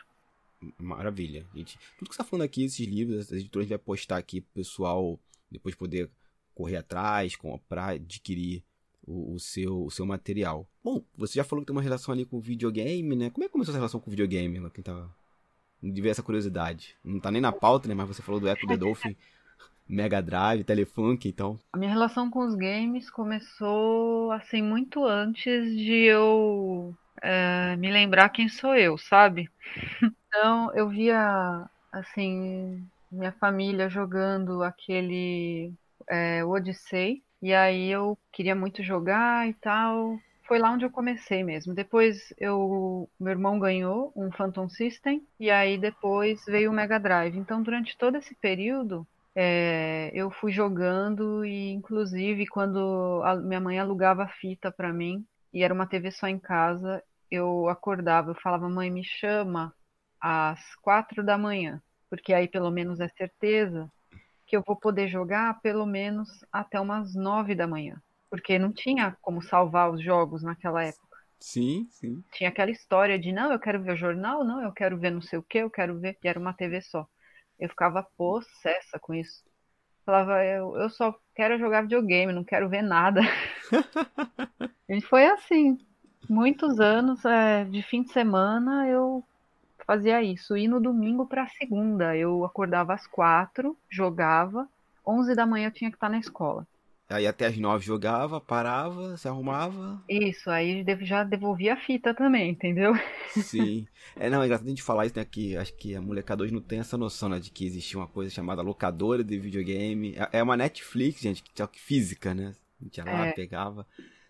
Maravilha, 0.77 1.45
gente. 1.53 1.79
Tudo 1.97 2.09
que 2.09 2.15
você 2.15 2.21
está 2.21 2.23
falando 2.23 2.45
aqui, 2.45 2.63
esses 2.63 2.88
livros, 2.88 3.21
as 3.21 3.31
editoras 3.31 3.67
vai 3.67 3.77
postar 3.79 4.17
aqui 4.17 4.39
pro 4.39 4.53
pessoal 4.53 5.19
depois 5.49 5.73
poder 5.73 6.11
correr 6.53 6.77
atrás, 6.77 7.35
comprar, 7.35 7.95
adquirir 7.95 8.63
o, 9.07 9.35
o, 9.35 9.39
seu, 9.39 9.85
o 9.85 9.91
seu 9.91 10.05
material. 10.05 10.67
Bom, 10.83 11.03
você 11.15 11.35
já 11.35 11.43
falou 11.43 11.63
que 11.63 11.67
tem 11.67 11.75
uma 11.75 11.81
relação 11.81 12.13
ali 12.13 12.25
com 12.25 12.39
videogame, 12.39 13.15
né? 13.15 13.29
Como 13.29 13.43
é 13.43 13.47
que 13.47 13.51
começou 13.51 13.71
essa 13.71 13.79
relação 13.79 13.99
com 13.99 14.09
videogame? 14.09 14.69
Quem 14.71 14.83
tá... 14.83 15.07
De 15.81 16.09
essa 16.09 16.23
curiosidade. 16.23 16.95
Não 17.03 17.19
tá 17.19 17.29
nem 17.29 17.41
na 17.41 17.51
pauta, 17.51 17.87
né? 17.87 17.93
Mas 17.93 18.07
você 18.07 18.21
falou 18.21 18.41
do 18.41 18.49
Echo 18.49 18.65
the 18.65 18.75
Dolphin, 18.75 19.15
Mega 19.87 20.21
Drive, 20.21 20.63
Telefunk, 20.63 21.27
então. 21.27 21.59
A 21.73 21.77
minha 21.77 21.91
relação 21.91 22.29
com 22.29 22.39
os 22.39 22.55
games 22.55 23.09
começou, 23.11 24.31
assim, 24.31 24.63
muito 24.63 25.05
antes 25.05 25.75
de 25.77 26.05
eu 26.05 26.95
é, 27.21 27.75
me 27.75 27.91
lembrar 27.91 28.29
quem 28.29 28.47
sou 28.47 28.75
eu, 28.75 28.97
sabe? 28.97 29.49
Então, 30.37 30.69
eu 30.75 30.89
via, 30.89 31.65
assim, 31.93 32.85
minha 33.09 33.31
família 33.31 33.87
jogando 33.87 34.63
aquele 34.63 35.71
é, 36.09 36.43
Odyssey, 36.43 37.23
e 37.45 37.53
aí 37.53 37.91
eu 37.91 38.17
queria 38.31 38.55
muito 38.55 38.81
jogar 38.81 39.47
e 39.47 39.53
tal. 39.53 40.17
Foi 40.47 40.58
lá 40.58 40.71
onde 40.71 40.84
eu 40.84 40.89
comecei 40.89 41.43
mesmo. 41.43 41.75
Depois 41.75 42.34
eu, 42.39 43.08
meu 43.19 43.29
irmão 43.34 43.60
ganhou 43.60 44.12
um 44.15 44.31
Phantom 44.31 44.67
System 44.67 45.23
e 45.39 45.51
aí 45.51 45.77
depois 45.77 46.43
veio 46.47 46.71
o 46.71 46.73
Mega 46.73 46.99
Drive. 46.99 47.38
Então 47.38 47.62
durante 47.62 47.95
todo 47.99 48.17
esse 48.17 48.34
período 48.34 49.08
é, 49.36 50.10
eu 50.15 50.31
fui 50.31 50.51
jogando 50.51 51.45
e 51.45 51.69
inclusive 51.71 52.47
quando 52.47 53.21
a 53.23 53.36
minha 53.36 53.60
mãe 53.60 53.77
alugava 53.77 54.27
fita 54.27 54.71
para 54.71 54.91
mim 54.91 55.23
e 55.53 55.63
era 55.63 55.71
uma 55.71 55.86
TV 55.86 56.10
só 56.10 56.27
em 56.27 56.39
casa, 56.39 57.03
eu 57.29 57.69
acordava, 57.69 58.31
eu 58.31 58.41
falava 58.41 58.67
mãe 58.67 58.89
me 58.89 59.03
chama 59.03 59.71
às 60.19 60.75
quatro 60.77 61.23
da 61.23 61.38
manhã, 61.38 61.79
porque 62.10 62.34
aí 62.34 62.47
pelo 62.47 62.71
menos 62.71 62.99
é 62.99 63.08
certeza 63.10 63.88
que 64.45 64.55
eu 64.55 64.63
vou 64.65 64.75
poder 64.75 65.08
jogar 65.08 65.60
pelo 65.62 65.86
menos 65.86 66.29
até 66.51 66.79
umas 66.79 67.15
nove 67.15 67.55
da 67.55 67.67
manhã. 67.67 68.01
Porque 68.29 68.60
não 68.60 68.71
tinha 68.71 69.15
como 69.21 69.41
salvar 69.41 69.91
os 69.91 70.03
jogos 70.03 70.43
naquela 70.43 70.84
época. 70.84 71.17
Sim, 71.39 71.88
sim. 71.89 72.23
Tinha 72.34 72.49
aquela 72.49 72.71
história 72.71 73.19
de 73.19 73.31
não, 73.31 73.51
eu 73.51 73.60
quero 73.60 73.81
ver 73.81 73.93
o 73.93 73.97
jornal, 73.97 74.43
não, 74.43 74.62
eu 74.62 74.71
quero 74.71 74.97
ver 74.97 75.12
não 75.12 75.21
sei 75.21 75.39
o 75.39 75.43
que, 75.43 75.60
eu 75.60 75.69
quero 75.69 75.99
ver. 75.99 76.17
E 76.23 76.27
era 76.27 76.39
uma 76.39 76.53
TV 76.53 76.81
só. 76.81 77.08
Eu 77.60 77.69
ficava 77.69 78.05
possessa 78.17 78.99
com 78.99 79.13
isso. 79.13 79.43
Falava, 80.05 80.43
eu, 80.43 80.75
eu 80.77 80.89
só 80.89 81.15
quero 81.34 81.58
jogar 81.58 81.81
videogame, 81.81 82.31
não 82.31 82.43
quero 82.43 82.69
ver 82.69 82.84
nada. 82.84 83.21
e 84.89 85.01
foi 85.01 85.25
assim. 85.25 85.77
Muitos 86.29 86.79
anos, 86.79 87.23
é, 87.25 87.65
de 87.65 87.81
fim 87.84 88.03
de 88.03 88.12
semana, 88.12 88.88
eu 88.88 89.23
fazia 89.86 90.21
isso. 90.21 90.58
E 90.58 90.67
no 90.67 90.80
domingo 90.80 91.26
para 91.26 91.48
segunda, 91.48 92.15
eu 92.15 92.43
acordava 92.45 92.93
às 92.93 93.08
quatro, 93.08 93.78
jogava, 93.89 94.67
onze 95.06 95.36
da 95.36 95.45
manhã 95.45 95.67
eu 95.67 95.74
tinha 95.74 95.89
que 95.89 95.98
estar 95.98 96.10
na 96.10 96.19
escola. 96.19 96.67
Aí 97.08 97.28
até 97.28 97.45
às 97.45 97.58
nove 97.58 97.86
jogava, 97.86 98.41
parava, 98.41 99.15
se 99.15 99.28
arrumava. 99.28 100.02
Isso, 100.10 100.50
aí 100.50 100.84
já 101.02 101.24
devolvia 101.24 101.74
a 101.74 101.78
fita 101.78 102.15
também, 102.15 102.52
entendeu? 102.52 102.93
Sim. 103.30 103.88
É, 104.17 104.30
não, 104.30 104.41
é 104.41 104.45
engraçado 104.45 104.67
a 104.67 104.69
gente 104.69 104.82
falar 104.82 105.06
isso, 105.06 105.17
né? 105.17 105.26
Que 105.26 105.58
acho 105.58 105.74
que 105.76 105.93
a 105.93 106.02
molecada 106.02 106.41
hoje 106.41 106.54
não 106.54 106.62
tem 106.62 106.80
essa 106.80 106.98
noção, 106.98 107.28
né? 107.28 107.38
De 107.38 107.52
que 107.52 107.65
existia 107.65 108.00
uma 108.00 108.08
coisa 108.08 108.32
chamada 108.32 108.62
locadora 108.62 109.21
de 109.26 109.38
videogame. 109.38 110.15
É, 110.15 110.39
é 110.39 110.43
uma 110.43 110.56
Netflix, 110.56 111.19
gente, 111.19 111.43
que 111.43 111.80
física, 111.82 112.34
né? 112.34 112.56
A 112.80 112.84
gente 112.84 112.98
ia 112.98 113.04
lá, 113.04 113.28
é. 113.28 113.32
pegava. 113.34 113.86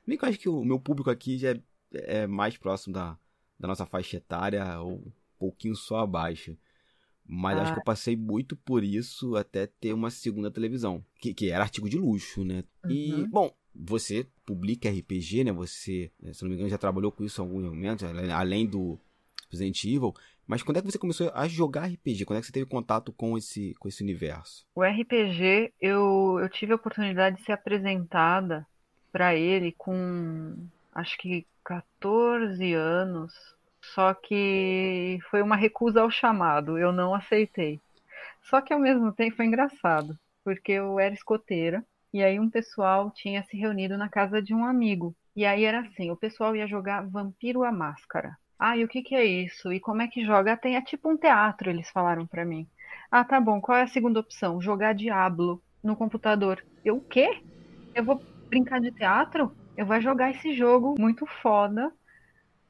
Bem 0.07 0.17
que 0.17 0.25
eu 0.25 0.29
acho 0.29 0.39
que 0.39 0.49
o 0.49 0.63
meu 0.63 0.79
público 0.79 1.11
aqui 1.11 1.37
já 1.37 1.51
é, 1.51 1.59
é 1.93 2.27
mais 2.27 2.57
próximo 2.57 2.95
da, 2.95 3.15
da 3.59 3.67
nossa 3.67 3.85
faixa 3.85 4.17
etária, 4.17 4.79
ou 4.79 5.03
pouquinho 5.37 5.75
só 5.75 5.99
abaixo. 5.99 6.57
Mas 7.27 7.57
ah. 7.57 7.61
acho 7.63 7.73
que 7.73 7.79
eu 7.79 7.83
passei 7.83 8.15
muito 8.15 8.55
por 8.55 8.83
isso 8.83 9.35
até 9.35 9.65
ter 9.65 9.93
uma 9.93 10.11
segunda 10.11 10.51
televisão, 10.51 11.03
que, 11.19 11.33
que 11.33 11.49
era 11.49 11.63
artigo 11.63 11.89
de 11.89 11.97
luxo, 11.97 12.43
né? 12.43 12.63
Uhum. 12.83 12.91
E, 12.91 13.27
bom, 13.27 13.51
você 13.73 14.27
publica 14.45 14.89
RPG, 14.89 15.43
né? 15.43 15.51
Você, 15.51 16.11
eh, 16.23 16.33
se 16.33 16.43
não 16.43 16.49
me 16.49 16.55
engano, 16.55 16.69
já 16.69 16.77
trabalhou 16.77 17.11
com 17.11 17.23
isso 17.23 17.41
em 17.41 17.45
alguns 17.45 17.63
momentos, 17.63 18.05
além 18.31 18.67
do 18.67 18.99
Resident 19.51 19.83
Evil. 19.83 20.13
Mas 20.47 20.61
quando 20.61 20.77
é 20.77 20.81
que 20.81 20.91
você 20.91 20.99
começou 20.99 21.31
a 21.33 21.47
jogar 21.47 21.87
RPG? 21.87 22.25
Quando 22.25 22.37
é 22.37 22.41
que 22.41 22.47
você 22.47 22.53
teve 22.53 22.67
contato 22.67 23.11
com 23.11 23.35
esse, 23.37 23.73
com 23.79 23.87
esse 23.87 24.03
universo? 24.03 24.65
O 24.75 24.83
RPG, 24.83 25.73
eu, 25.81 26.37
eu 26.39 26.49
tive 26.49 26.73
a 26.73 26.75
oportunidade 26.75 27.37
de 27.37 27.43
ser 27.43 27.53
apresentada 27.53 28.67
para 29.11 29.35
ele 29.35 29.71
com, 29.71 30.55
acho 30.93 31.17
que 31.17 31.47
14 31.63 32.73
anos, 32.73 33.33
só 33.93 34.13
que 34.13 35.19
foi 35.29 35.41
uma 35.41 35.55
recusa 35.55 36.01
ao 36.01 36.09
chamado, 36.11 36.77
eu 36.77 36.91
não 36.91 37.13
aceitei. 37.13 37.79
Só 38.43 38.61
que 38.61 38.73
ao 38.73 38.79
mesmo 38.79 39.11
tempo 39.11 39.35
foi 39.35 39.45
engraçado, 39.45 40.17
porque 40.43 40.73
eu 40.73 40.99
era 40.99 41.13
escoteira 41.13 41.85
e 42.13 42.23
aí 42.23 42.39
um 42.39 42.49
pessoal 42.49 43.11
tinha 43.11 43.43
se 43.43 43.57
reunido 43.57 43.97
na 43.97 44.09
casa 44.09 44.41
de 44.41 44.53
um 44.53 44.65
amigo. 44.65 45.15
E 45.35 45.45
aí 45.45 45.65
era 45.65 45.81
assim, 45.81 46.11
o 46.11 46.15
pessoal 46.15 46.55
ia 46.55 46.67
jogar 46.67 47.07
Vampiro 47.09 47.63
à 47.63 47.71
Máscara. 47.71 48.37
Ah, 48.57 48.77
e 48.77 48.85
o 48.85 48.87
que 48.87 49.01
que 49.03 49.15
é 49.15 49.25
isso? 49.25 49.71
E 49.73 49.79
como 49.79 50.01
é 50.01 50.07
que 50.07 50.25
joga? 50.25 50.55
Tem 50.55 50.77
é 50.77 50.81
tipo 50.81 51.09
um 51.09 51.17
teatro, 51.17 51.69
eles 51.69 51.89
falaram 51.89 52.25
para 52.25 52.45
mim. 52.45 52.67
Ah, 53.11 53.25
tá 53.25 53.39
bom. 53.39 53.59
Qual 53.59 53.77
é 53.77 53.81
a 53.83 53.87
segunda 53.87 54.19
opção? 54.19 54.61
Jogar 54.61 54.93
Diablo 54.93 55.61
no 55.83 55.95
computador. 55.95 56.63
Eu 56.83 56.97
o 56.97 57.01
quê? 57.01 57.29
Eu 57.93 58.05
vou 58.05 58.21
brincar 58.49 58.79
de 58.79 58.91
teatro? 58.93 59.55
Eu 59.75 59.85
vou 59.85 59.99
jogar 59.99 60.31
esse 60.31 60.53
jogo 60.53 60.95
muito 60.97 61.25
foda 61.25 61.91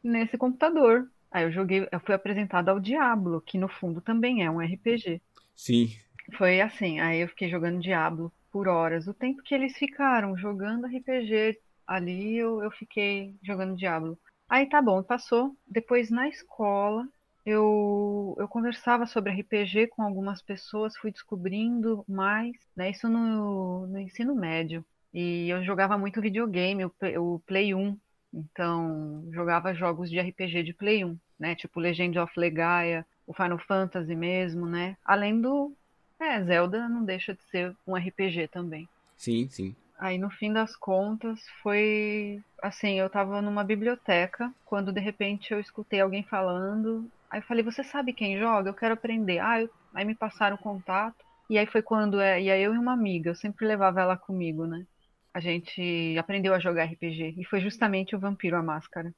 nesse 0.06 0.38
computador. 0.38 1.10
Aí 1.32 1.44
eu 1.44 1.52
joguei, 1.52 1.88
eu 1.92 2.00
fui 2.00 2.16
apresentada 2.16 2.72
ao 2.72 2.80
Diablo, 2.80 3.42
que 3.42 3.58
no 3.58 3.68
fundo 3.68 4.00
também 4.00 4.44
é 4.44 4.50
um 4.50 4.60
RPG. 4.60 5.22
Sim. 5.56 5.90
Foi 6.38 6.62
assim, 6.62 7.00
aí 7.00 7.20
eu 7.20 7.28
fiquei 7.28 7.50
jogando 7.50 7.82
Diablo 7.82 8.32
por 8.52 8.68
horas. 8.68 9.08
O 9.08 9.14
tempo 9.14 9.44
que 9.44 9.54
eles 9.54 9.78
ficaram 9.78 10.38
jogando 10.38 10.88
RPG 10.88 11.60
ali, 11.86 12.38
eu, 12.38 12.64
eu 12.64 12.72
fiquei 12.72 13.36
jogando 13.44 13.76
Diablo. 13.76 14.18
Aí 14.48 14.68
tá 14.70 14.82
bom, 14.82 15.04
passou. 15.04 15.56
Depois 15.68 16.10
na 16.10 16.28
escola, 16.30 17.08
eu, 17.46 18.36
eu 18.40 18.48
conversava 18.48 19.06
sobre 19.06 19.32
RPG 19.32 19.88
com 19.88 20.02
algumas 20.04 20.42
pessoas, 20.42 20.98
fui 20.98 21.12
descobrindo 21.12 22.04
mais, 22.08 22.56
né? 22.76 22.90
Isso 22.92 23.08
no, 23.08 23.88
no 23.88 24.00
ensino 24.00 24.34
médio. 24.36 24.86
E 25.14 25.50
eu 25.50 25.64
jogava 25.64 25.98
muito 25.98 26.22
videogame, 26.22 26.86
o, 26.86 26.92
o 27.20 27.40
Play 27.42 27.74
1. 27.74 27.98
Então, 28.36 29.24
jogava 29.32 29.74
jogos 29.74 30.10
de 30.10 30.20
RPG 30.20 30.64
de 30.64 30.74
Play 30.74 31.06
1, 31.06 31.18
né? 31.40 31.56
Tipo 31.56 31.80
Legend 31.80 32.20
of 32.20 32.38
Legaia, 32.38 33.06
o 33.26 33.34
Final 33.34 33.58
Fantasy 33.60 34.14
mesmo, 34.14 34.66
né? 34.66 34.98
Além 35.06 35.40
do. 35.40 35.74
É, 36.20 36.42
Zelda 36.44 36.88
não 36.90 37.04
deixa 37.04 37.34
de 37.34 37.42
ser 37.44 37.76
um 37.88 37.96
RPG 37.96 38.50
também. 38.50 38.88
Sim, 39.18 39.48
sim. 39.50 39.76
Aí 39.98 40.18
no 40.18 40.30
fim 40.30 40.52
das 40.52 40.76
contas 40.76 41.40
foi 41.64 42.42
assim, 42.62 43.00
eu 43.00 43.10
tava 43.10 43.42
numa 43.42 43.64
biblioteca, 43.64 44.52
quando 44.66 44.92
de 44.92 45.00
repente 45.00 45.54
eu 45.54 45.60
escutei 45.60 46.02
alguém 46.02 46.24
falando, 46.24 47.10
aí 47.30 47.40
eu 47.40 47.44
falei, 47.44 47.64
você 47.64 47.84
sabe 47.84 48.12
quem 48.12 48.38
joga? 48.38 48.70
Eu 48.70 48.74
quero 48.74 48.94
aprender. 48.94 49.40
Ah, 49.40 49.62
eu... 49.62 49.70
aí 49.94 50.04
me 50.04 50.16
passaram 50.16 50.56
o 50.56 50.60
contato. 50.60 51.24
E 51.50 51.58
aí 51.58 51.66
foi 51.68 51.82
quando 51.82 52.20
é, 52.20 52.42
e 52.42 52.50
aí 52.50 52.62
eu 52.62 52.74
e 52.74 52.78
uma 52.78 52.94
amiga, 52.94 53.30
eu 53.30 53.36
sempre 53.36 53.68
levava 53.68 54.02
ela 54.02 54.18
comigo, 54.18 54.66
né? 54.66 54.86
A 55.36 55.42
gente 55.42 56.16
aprendeu 56.18 56.54
a 56.54 56.60
jogar 56.60 56.86
RPG. 56.86 57.36
E 57.38 57.44
foi 57.44 57.60
justamente 57.60 58.16
o 58.16 58.20
Vampiro 58.20 58.56
a 58.56 58.64
Máscara. 58.64 59.14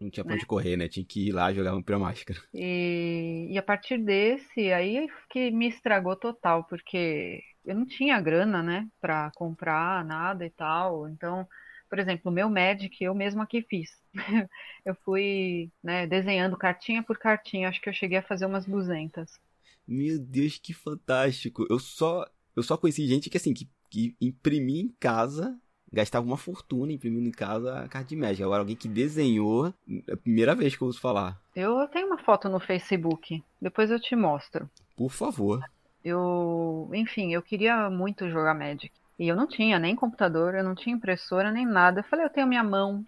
Não 0.00 0.08
tinha 0.08 0.24
pra 0.24 0.32
onde 0.32 0.44
né? 0.44 0.48
correr, 0.48 0.74
né? 0.74 0.88
Tinha 0.88 1.04
que 1.04 1.28
ir 1.28 1.32
lá 1.32 1.52
jogar 1.52 1.72
Vampiro 1.72 1.96
a 1.96 2.00
Máscara. 2.00 2.40
E, 2.54 3.46
e 3.50 3.58
a 3.58 3.62
partir 3.62 3.98
desse, 3.98 4.72
aí 4.72 5.06
que 5.28 5.50
me 5.50 5.68
estragou 5.68 6.16
total, 6.16 6.64
porque 6.64 7.42
eu 7.62 7.74
não 7.74 7.84
tinha 7.84 8.18
grana, 8.22 8.62
né? 8.62 8.88
Pra 9.02 9.30
comprar 9.34 10.02
nada 10.02 10.46
e 10.46 10.50
tal. 10.50 11.06
Então, 11.10 11.46
por 11.90 11.98
exemplo, 11.98 12.30
o 12.30 12.34
meu 12.34 12.48
Magic 12.48 13.04
eu 13.04 13.14
mesmo 13.14 13.42
aqui 13.42 13.60
fiz. 13.60 13.90
eu 14.82 14.94
fui 15.04 15.70
né, 15.82 16.06
desenhando 16.06 16.56
cartinha 16.56 17.02
por 17.02 17.18
cartinha. 17.18 17.68
Acho 17.68 17.82
que 17.82 17.90
eu 17.90 17.92
cheguei 17.92 18.16
a 18.16 18.22
fazer 18.22 18.46
umas 18.46 18.64
200. 18.64 19.38
Meu 19.86 20.18
Deus, 20.18 20.56
que 20.56 20.72
fantástico. 20.72 21.66
Eu 21.68 21.78
só, 21.78 22.26
eu 22.56 22.62
só 22.62 22.78
conheci 22.78 23.06
gente 23.06 23.28
que, 23.28 23.36
assim, 23.36 23.52
que 23.52 23.68
que 23.90 24.16
imprimia 24.20 24.82
em 24.82 24.88
casa, 25.00 25.58
gastava 25.92 26.24
uma 26.24 26.36
fortuna 26.36 26.92
imprimindo 26.92 27.28
em 27.28 27.32
casa 27.32 27.80
a 27.80 27.88
carta 27.88 28.08
de 28.08 28.16
Magic. 28.16 28.42
Agora, 28.42 28.60
alguém 28.60 28.76
que 28.76 28.88
desenhou, 28.88 29.74
é 30.08 30.12
a 30.12 30.16
primeira 30.16 30.54
vez 30.54 30.76
que 30.76 30.82
eu 30.82 30.86
ouço 30.86 31.00
falar. 31.00 31.38
Eu 31.54 31.86
tenho 31.88 32.06
uma 32.06 32.18
foto 32.18 32.48
no 32.48 32.60
Facebook, 32.60 33.42
depois 33.60 33.90
eu 33.90 34.00
te 34.00 34.14
mostro. 34.14 34.70
Por 34.96 35.10
favor. 35.10 35.60
Eu, 36.04 36.88
enfim, 36.94 37.34
eu 37.34 37.42
queria 37.42 37.90
muito 37.90 38.30
jogar 38.30 38.54
Magic. 38.54 38.92
E 39.18 39.28
eu 39.28 39.36
não 39.36 39.46
tinha 39.46 39.78
nem 39.78 39.94
computador, 39.94 40.54
eu 40.54 40.64
não 40.64 40.74
tinha 40.74 40.94
impressora 40.94 41.52
nem 41.52 41.66
nada. 41.66 42.00
Eu 42.00 42.04
falei, 42.04 42.24
eu 42.24 42.30
tenho 42.30 42.46
minha 42.46 42.64
mão, 42.64 43.04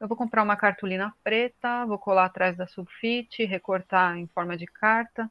eu 0.00 0.08
vou 0.08 0.16
comprar 0.16 0.42
uma 0.42 0.56
cartolina 0.56 1.14
preta, 1.22 1.86
vou 1.86 1.98
colar 1.98 2.24
atrás 2.24 2.56
da 2.56 2.66
sulfite, 2.66 3.44
recortar 3.44 4.16
em 4.18 4.26
forma 4.26 4.56
de 4.56 4.66
carta. 4.66 5.30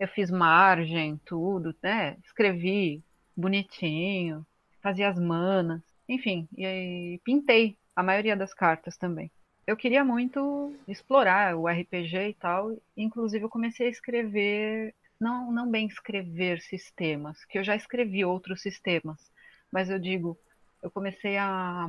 Eu 0.00 0.08
fiz 0.08 0.30
margem, 0.30 1.20
tudo, 1.26 1.74
né? 1.82 2.16
Escrevi 2.24 3.02
bonitinho, 3.36 4.46
fazia 4.82 5.08
as 5.08 5.18
manas, 5.18 5.82
enfim, 6.08 6.48
e 6.56 7.20
pintei 7.24 7.76
a 7.94 8.02
maioria 8.02 8.36
das 8.36 8.52
cartas 8.52 8.96
também. 8.96 9.30
Eu 9.66 9.76
queria 9.76 10.04
muito 10.04 10.74
explorar 10.88 11.56
o 11.56 11.68
RPG 11.68 12.30
e 12.30 12.34
tal, 12.34 12.76
inclusive 12.96 13.44
eu 13.44 13.50
comecei 13.50 13.86
a 13.86 13.90
escrever, 13.90 14.94
não, 15.20 15.52
não 15.52 15.70
bem 15.70 15.86
escrever 15.86 16.60
sistemas, 16.60 17.44
que 17.44 17.58
eu 17.58 17.64
já 17.64 17.76
escrevi 17.76 18.24
outros 18.24 18.60
sistemas, 18.60 19.30
mas 19.70 19.88
eu 19.88 19.98
digo, 19.98 20.36
eu 20.82 20.90
comecei 20.90 21.36
a, 21.38 21.86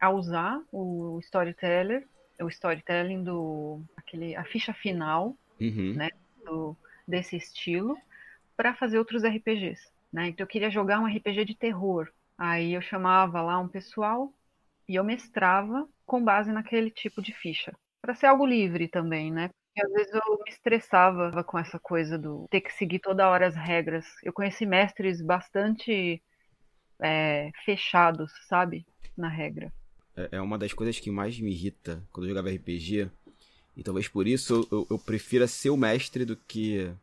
a 0.00 0.10
usar 0.10 0.62
o 0.70 1.18
storyteller, 1.20 2.06
o 2.40 2.48
storytelling 2.48 3.24
do 3.24 3.82
aquele 3.96 4.36
a 4.36 4.44
ficha 4.44 4.72
final, 4.72 5.36
uhum. 5.60 5.94
né, 5.94 6.10
do, 6.44 6.76
desse 7.06 7.36
estilo, 7.36 7.96
para 8.56 8.74
fazer 8.74 8.98
outros 8.98 9.24
RPGs, 9.24 9.90
né? 10.14 10.28
Então 10.28 10.44
eu 10.44 10.48
queria 10.48 10.70
jogar 10.70 11.00
um 11.00 11.06
RPG 11.06 11.44
de 11.44 11.56
terror. 11.56 12.08
Aí 12.38 12.72
eu 12.72 12.80
chamava 12.80 13.42
lá 13.42 13.58
um 13.58 13.66
pessoal 13.66 14.32
e 14.88 14.94
eu 14.94 15.02
mestrava 15.02 15.88
com 16.06 16.22
base 16.22 16.52
naquele 16.52 16.88
tipo 16.88 17.20
de 17.20 17.32
ficha. 17.32 17.74
Para 18.00 18.14
ser 18.14 18.26
algo 18.26 18.46
livre 18.46 18.86
também, 18.86 19.32
né? 19.32 19.48
Porque 19.48 19.84
às 19.84 19.92
vezes 19.92 20.14
eu 20.14 20.38
me 20.38 20.50
estressava 20.50 21.42
com 21.42 21.58
essa 21.58 21.80
coisa 21.80 22.16
do 22.16 22.46
ter 22.48 22.60
que 22.60 22.72
seguir 22.72 23.00
toda 23.00 23.28
hora 23.28 23.48
as 23.48 23.56
regras. 23.56 24.06
Eu 24.22 24.32
conheci 24.32 24.64
mestres 24.64 25.20
bastante 25.20 26.22
é, 27.02 27.50
fechados, 27.64 28.30
sabe? 28.46 28.86
Na 29.16 29.28
regra. 29.28 29.72
É, 30.16 30.28
é 30.36 30.40
uma 30.40 30.56
das 30.56 30.72
coisas 30.72 31.00
que 31.00 31.10
mais 31.10 31.40
me 31.40 31.50
irrita 31.50 32.00
quando 32.12 32.26
eu 32.26 32.28
jogava 32.28 32.50
RPG. 32.54 33.10
E 33.76 33.82
talvez 33.82 34.06
por 34.06 34.28
isso 34.28 34.68
eu, 34.70 34.86
eu 34.88 34.98
prefira 34.98 35.48
ser 35.48 35.70
o 35.70 35.76
mestre 35.76 36.24
do 36.24 36.36
que. 36.36 36.94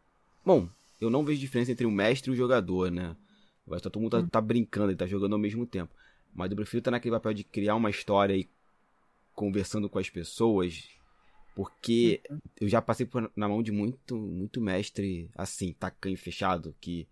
Bom, 0.45 0.69
eu 1.02 1.10
não 1.10 1.26
vejo 1.26 1.40
diferença 1.40 1.72
entre 1.72 1.86
o 1.86 1.92
mestre 1.92 2.32
e 2.32 2.34
o 2.34 2.38
jogador, 2.38 2.92
né? 2.92 3.16
Todo 3.82 4.00
mundo 4.00 4.12
tá, 4.12 4.20
hum. 4.20 4.28
tá 4.28 4.42
brincando 4.42 4.92
e 4.92 4.96
tá 4.96 5.08
jogando 5.08 5.34
ao 5.34 5.40
mesmo 5.40 5.66
tempo. 5.66 5.94
Mas 6.34 6.50
eu 6.52 6.56
prefiro 6.56 6.80
estar 6.80 6.92
naquele 6.92 7.16
papel 7.16 7.34
de 7.34 7.44
criar 7.44 7.76
uma 7.76 7.90
história 7.90 8.36
e 8.36 8.50
conversando 9.34 9.90
com 9.90 9.98
as 9.98 10.10
pessoas, 10.10 10.90
porque 11.56 12.22
uhum. 12.30 12.40
eu 12.62 12.70
já 12.70 12.82
passei 12.82 13.06
por, 13.06 13.32
na 13.36 13.48
mão 13.48 13.64
de 13.64 13.72
muito, 13.72 14.18
muito 14.18 14.62
mestre 14.62 15.30
assim, 15.36 15.74
tacanho 15.74 16.18
fechado, 16.18 16.76
que 16.80 17.08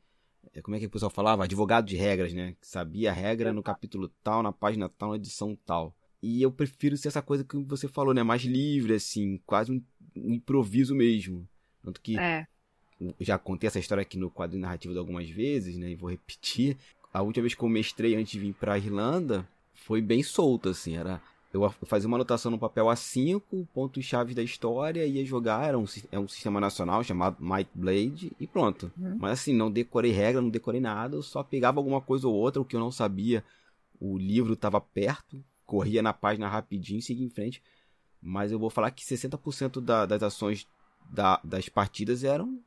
é, 0.53 0.61
como 0.61 0.75
é 0.75 0.79
que 0.79 0.85
o 0.85 0.89
pessoal 0.89 1.09
falava? 1.09 1.43
Advogado 1.43 1.85
de 1.85 1.95
regras, 1.95 2.33
né? 2.33 2.55
Que 2.59 2.67
sabia 2.67 3.11
a 3.11 3.13
regra 3.13 3.53
no 3.53 3.63
capítulo 3.63 4.09
tal, 4.23 4.43
na 4.43 4.51
página 4.51 4.89
tal, 4.89 5.11
na 5.11 5.15
edição 5.15 5.57
tal. 5.65 5.95
E 6.21 6.41
eu 6.41 6.51
prefiro 6.51 6.97
ser 6.97 7.07
essa 7.07 7.21
coisa 7.21 7.43
que 7.43 7.57
você 7.63 7.87
falou, 7.87 8.13
né? 8.13 8.23
Mais 8.23 8.41
livre, 8.43 8.93
assim, 8.93 9.39
quase 9.45 9.71
um, 9.71 9.81
um 10.15 10.33
improviso 10.33 10.95
mesmo. 10.95 11.47
Tanto 11.81 12.01
que 12.01 12.19
é. 12.19 12.47
Já 13.19 13.37
contei 13.37 13.67
essa 13.67 13.79
história 13.79 14.01
aqui 14.01 14.17
no 14.17 14.29
quadro 14.29 14.57
narrativo 14.57 14.97
algumas 14.97 15.29
vezes, 15.29 15.77
né? 15.77 15.91
E 15.91 15.95
vou 15.95 16.09
repetir 16.09 16.77
a 17.13 17.21
última 17.21 17.43
vez 17.43 17.55
que 17.55 17.63
eu 17.63 17.69
mestrei 17.69 18.15
antes 18.15 18.31
de 18.31 18.39
vir 18.39 18.53
pra 18.53 18.77
Irlanda 18.77 19.47
foi 19.73 20.01
bem 20.01 20.21
solto, 20.21 20.69
assim. 20.69 20.95
Era, 20.95 21.21
eu 21.51 21.67
fazia 21.83 22.07
uma 22.07 22.17
anotação 22.17 22.51
no 22.51 22.59
papel 22.59 22.85
A5, 22.85 23.67
pontos-chave 23.73 24.35
da 24.35 24.43
história, 24.43 25.05
ia 25.05 25.25
jogar, 25.25 25.67
era 25.67 25.77
um, 25.77 25.85
é 26.11 26.19
um 26.19 26.27
sistema 26.27 26.59
nacional 26.59 27.03
chamado 27.03 27.37
Might 27.39 27.69
Blade, 27.73 28.31
e 28.39 28.45
pronto. 28.45 28.91
Uhum. 28.97 29.17
Mas 29.19 29.39
assim, 29.39 29.53
não 29.53 29.71
decorei 29.71 30.11
regra, 30.11 30.41
não 30.41 30.49
decorei 30.49 30.79
nada, 30.79 31.15
eu 31.15 31.23
só 31.23 31.41
pegava 31.41 31.79
alguma 31.79 32.01
coisa 32.01 32.27
ou 32.27 32.35
outra, 32.35 32.61
o 32.61 32.65
que 32.65 32.75
eu 32.75 32.79
não 32.79 32.91
sabia, 32.91 33.43
o 33.99 34.17
livro 34.17 34.53
estava 34.53 34.79
perto, 34.79 35.43
corria 35.65 36.01
na 36.01 36.13
página 36.13 36.47
rapidinho 36.47 36.99
e 36.99 37.01
seguia 37.01 37.25
em 37.25 37.29
frente. 37.29 37.61
Mas 38.21 38.51
eu 38.51 38.59
vou 38.59 38.69
falar 38.69 38.91
que 38.91 39.03
60% 39.03 39.81
da, 39.81 40.05
das 40.05 40.21
ações 40.21 40.67
da, 41.09 41.39
das 41.43 41.67
partidas 41.69 42.23
eram 42.23 42.59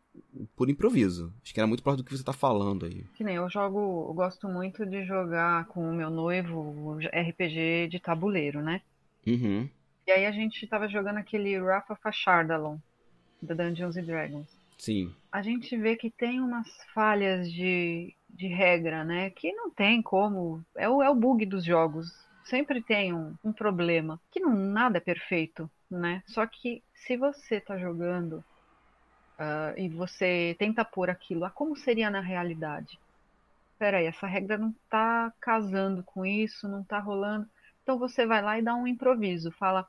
por 0.56 0.68
improviso. 0.68 1.32
Acho 1.42 1.52
que 1.52 1.60
era 1.60 1.66
muito 1.66 1.82
próximo 1.82 2.02
do 2.02 2.06
que 2.06 2.16
você 2.16 2.24
tá 2.24 2.32
falando 2.32 2.86
aí. 2.86 3.04
Que 3.14 3.24
nem 3.24 3.36
eu 3.36 3.48
jogo, 3.48 4.06
eu 4.08 4.14
gosto 4.14 4.48
muito 4.48 4.84
de 4.86 5.04
jogar 5.04 5.66
com 5.66 5.88
o 5.88 5.94
meu 5.94 6.10
noivo 6.10 6.98
RPG 6.98 7.88
de 7.88 8.00
tabuleiro, 8.00 8.60
né? 8.62 8.82
Uhum. 9.26 9.68
E 10.06 10.10
aí 10.10 10.26
a 10.26 10.32
gente 10.32 10.66
tava 10.66 10.88
jogando 10.88 11.18
aquele 11.18 11.58
Rafa 11.58 11.94
Fachardalon, 11.96 12.78
da 13.40 13.54
Dungeons 13.54 13.96
and 13.96 14.04
Dragons. 14.04 14.48
Sim. 14.78 15.14
A 15.30 15.42
gente 15.42 15.76
vê 15.76 15.96
que 15.96 16.10
tem 16.10 16.40
umas 16.40 16.68
falhas 16.92 17.50
de, 17.50 18.12
de 18.28 18.48
regra, 18.48 19.04
né? 19.04 19.30
Que 19.30 19.52
não 19.52 19.70
tem 19.70 20.02
como. 20.02 20.64
É 20.76 20.88
o, 20.88 21.00
é 21.02 21.08
o 21.08 21.14
bug 21.14 21.46
dos 21.46 21.64
jogos. 21.64 22.10
Sempre 22.44 22.82
tem 22.82 23.12
um, 23.12 23.34
um 23.44 23.52
problema. 23.52 24.20
Que 24.30 24.40
não 24.40 24.52
nada 24.54 24.98
é 24.98 25.00
perfeito, 25.00 25.70
né? 25.88 26.22
Só 26.26 26.44
que 26.46 26.82
se 26.94 27.16
você 27.16 27.60
tá 27.60 27.78
jogando 27.78 28.44
uh, 29.38 29.78
e 29.78 29.88
você 29.88 30.56
tenta 30.58 30.84
pôr 30.84 31.10
aquilo, 31.10 31.44
ah, 31.44 31.50
como 31.50 31.76
seria 31.76 32.10
na 32.10 32.20
realidade? 32.20 32.98
Peraí, 33.78 34.06
essa 34.06 34.26
regra 34.26 34.56
não 34.56 34.70
está 34.70 35.32
casando 35.40 36.02
com 36.02 36.24
isso, 36.24 36.68
não 36.68 36.82
está 36.82 36.98
rolando. 36.98 37.48
Então 37.82 37.98
você 37.98 38.26
vai 38.26 38.40
lá 38.40 38.58
e 38.58 38.62
dá 38.62 38.74
um 38.74 38.86
improviso, 38.86 39.50
fala, 39.52 39.88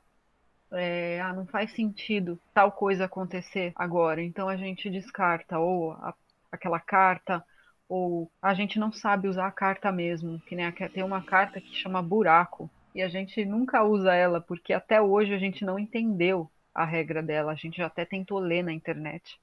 é, 0.72 1.20
ah, 1.20 1.32
não 1.32 1.46
faz 1.46 1.72
sentido 1.72 2.38
tal 2.52 2.72
coisa 2.72 3.04
acontecer 3.04 3.72
agora, 3.76 4.22
então 4.22 4.48
a 4.48 4.56
gente 4.56 4.90
descarta 4.90 5.58
ou 5.58 5.92
a, 5.92 6.14
aquela 6.50 6.80
carta 6.80 7.44
ou 7.88 8.30
a 8.42 8.54
gente 8.54 8.78
não 8.78 8.90
sabe 8.90 9.28
usar 9.28 9.46
a 9.46 9.52
carta 9.52 9.92
mesmo, 9.92 10.40
que 10.40 10.56
nem 10.56 10.70
tem 10.72 11.02
uma 11.02 11.22
carta 11.22 11.60
que 11.60 11.74
chama 11.74 12.02
buraco 12.02 12.68
e 12.94 13.02
a 13.02 13.08
gente 13.08 13.44
nunca 13.44 13.84
usa 13.84 14.14
ela 14.14 14.40
porque 14.40 14.72
até 14.72 15.00
hoje 15.00 15.32
a 15.32 15.38
gente 15.38 15.64
não 15.64 15.78
entendeu 15.78 16.50
a 16.74 16.84
regra 16.84 17.22
dela, 17.22 17.52
a 17.52 17.54
gente 17.54 17.78
já 17.78 17.86
até 17.86 18.04
tentou 18.04 18.38
ler 18.38 18.62
na 18.62 18.72
internet. 18.72 19.38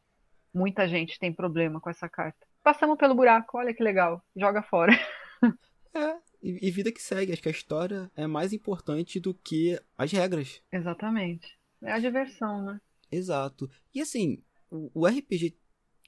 Muita 0.53 0.87
gente 0.87 1.17
tem 1.17 1.31
problema 1.31 1.79
com 1.79 1.89
essa 1.89 2.09
carta. 2.09 2.45
Passamos 2.63 2.97
pelo 2.97 3.15
buraco, 3.15 3.57
olha 3.57 3.73
que 3.73 3.83
legal, 3.83 4.23
joga 4.35 4.61
fora. 4.61 4.91
É, 5.93 6.15
e, 6.41 6.67
e 6.69 6.71
vida 6.71 6.89
que 6.89 7.01
segue. 7.01 7.33
Acho 7.33 7.41
que 7.41 7.49
a 7.49 7.51
história 7.51 8.09
é 8.15 8.25
mais 8.25 8.53
importante 8.53 9.19
do 9.19 9.33
que 9.33 9.77
as 9.97 10.09
regras. 10.09 10.61
Exatamente. 10.71 11.59
É 11.81 11.91
a 11.91 11.99
diversão, 11.99 12.63
né? 12.63 12.79
Exato. 13.11 13.69
E 13.93 13.99
assim, 13.99 14.41
o, 14.69 14.89
o 14.93 15.05
RPG 15.05 15.57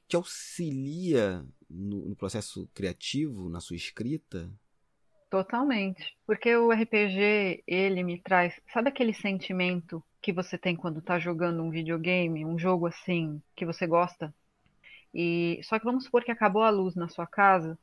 te 0.07 0.15
auxilia 0.15 1.45
no, 1.69 2.09
no, 2.09 2.15
processo 2.15 2.69
criativo, 2.73 3.49
na 3.49 3.59
sua 3.59 3.75
escrita? 3.75 4.49
Totalmente. 5.33 6.15
Porque 6.27 6.55
o 6.55 6.71
RPG, 6.71 7.63
ele 7.65 8.03
me 8.03 8.19
traz. 8.21 8.53
Sabe 8.71 8.89
aquele 8.89 9.15
sentimento 9.15 10.03
que 10.21 10.31
você 10.31 10.59
tem 10.59 10.75
quando 10.75 10.99
está 10.99 11.17
jogando 11.17 11.63
um 11.63 11.71
videogame, 11.71 12.45
um 12.45 12.55
jogo 12.55 12.85
assim 12.85 13.41
que 13.55 13.65
você 13.65 13.87
gosta. 13.87 14.31
E 15.11 15.59
só 15.63 15.79
que 15.79 15.85
vamos 15.85 16.03
supor 16.03 16.23
que 16.23 16.29
acabou 16.29 16.61
a 16.61 16.69
luz 16.69 16.93
na 16.93 17.07
sua 17.07 17.25
casa 17.25 17.75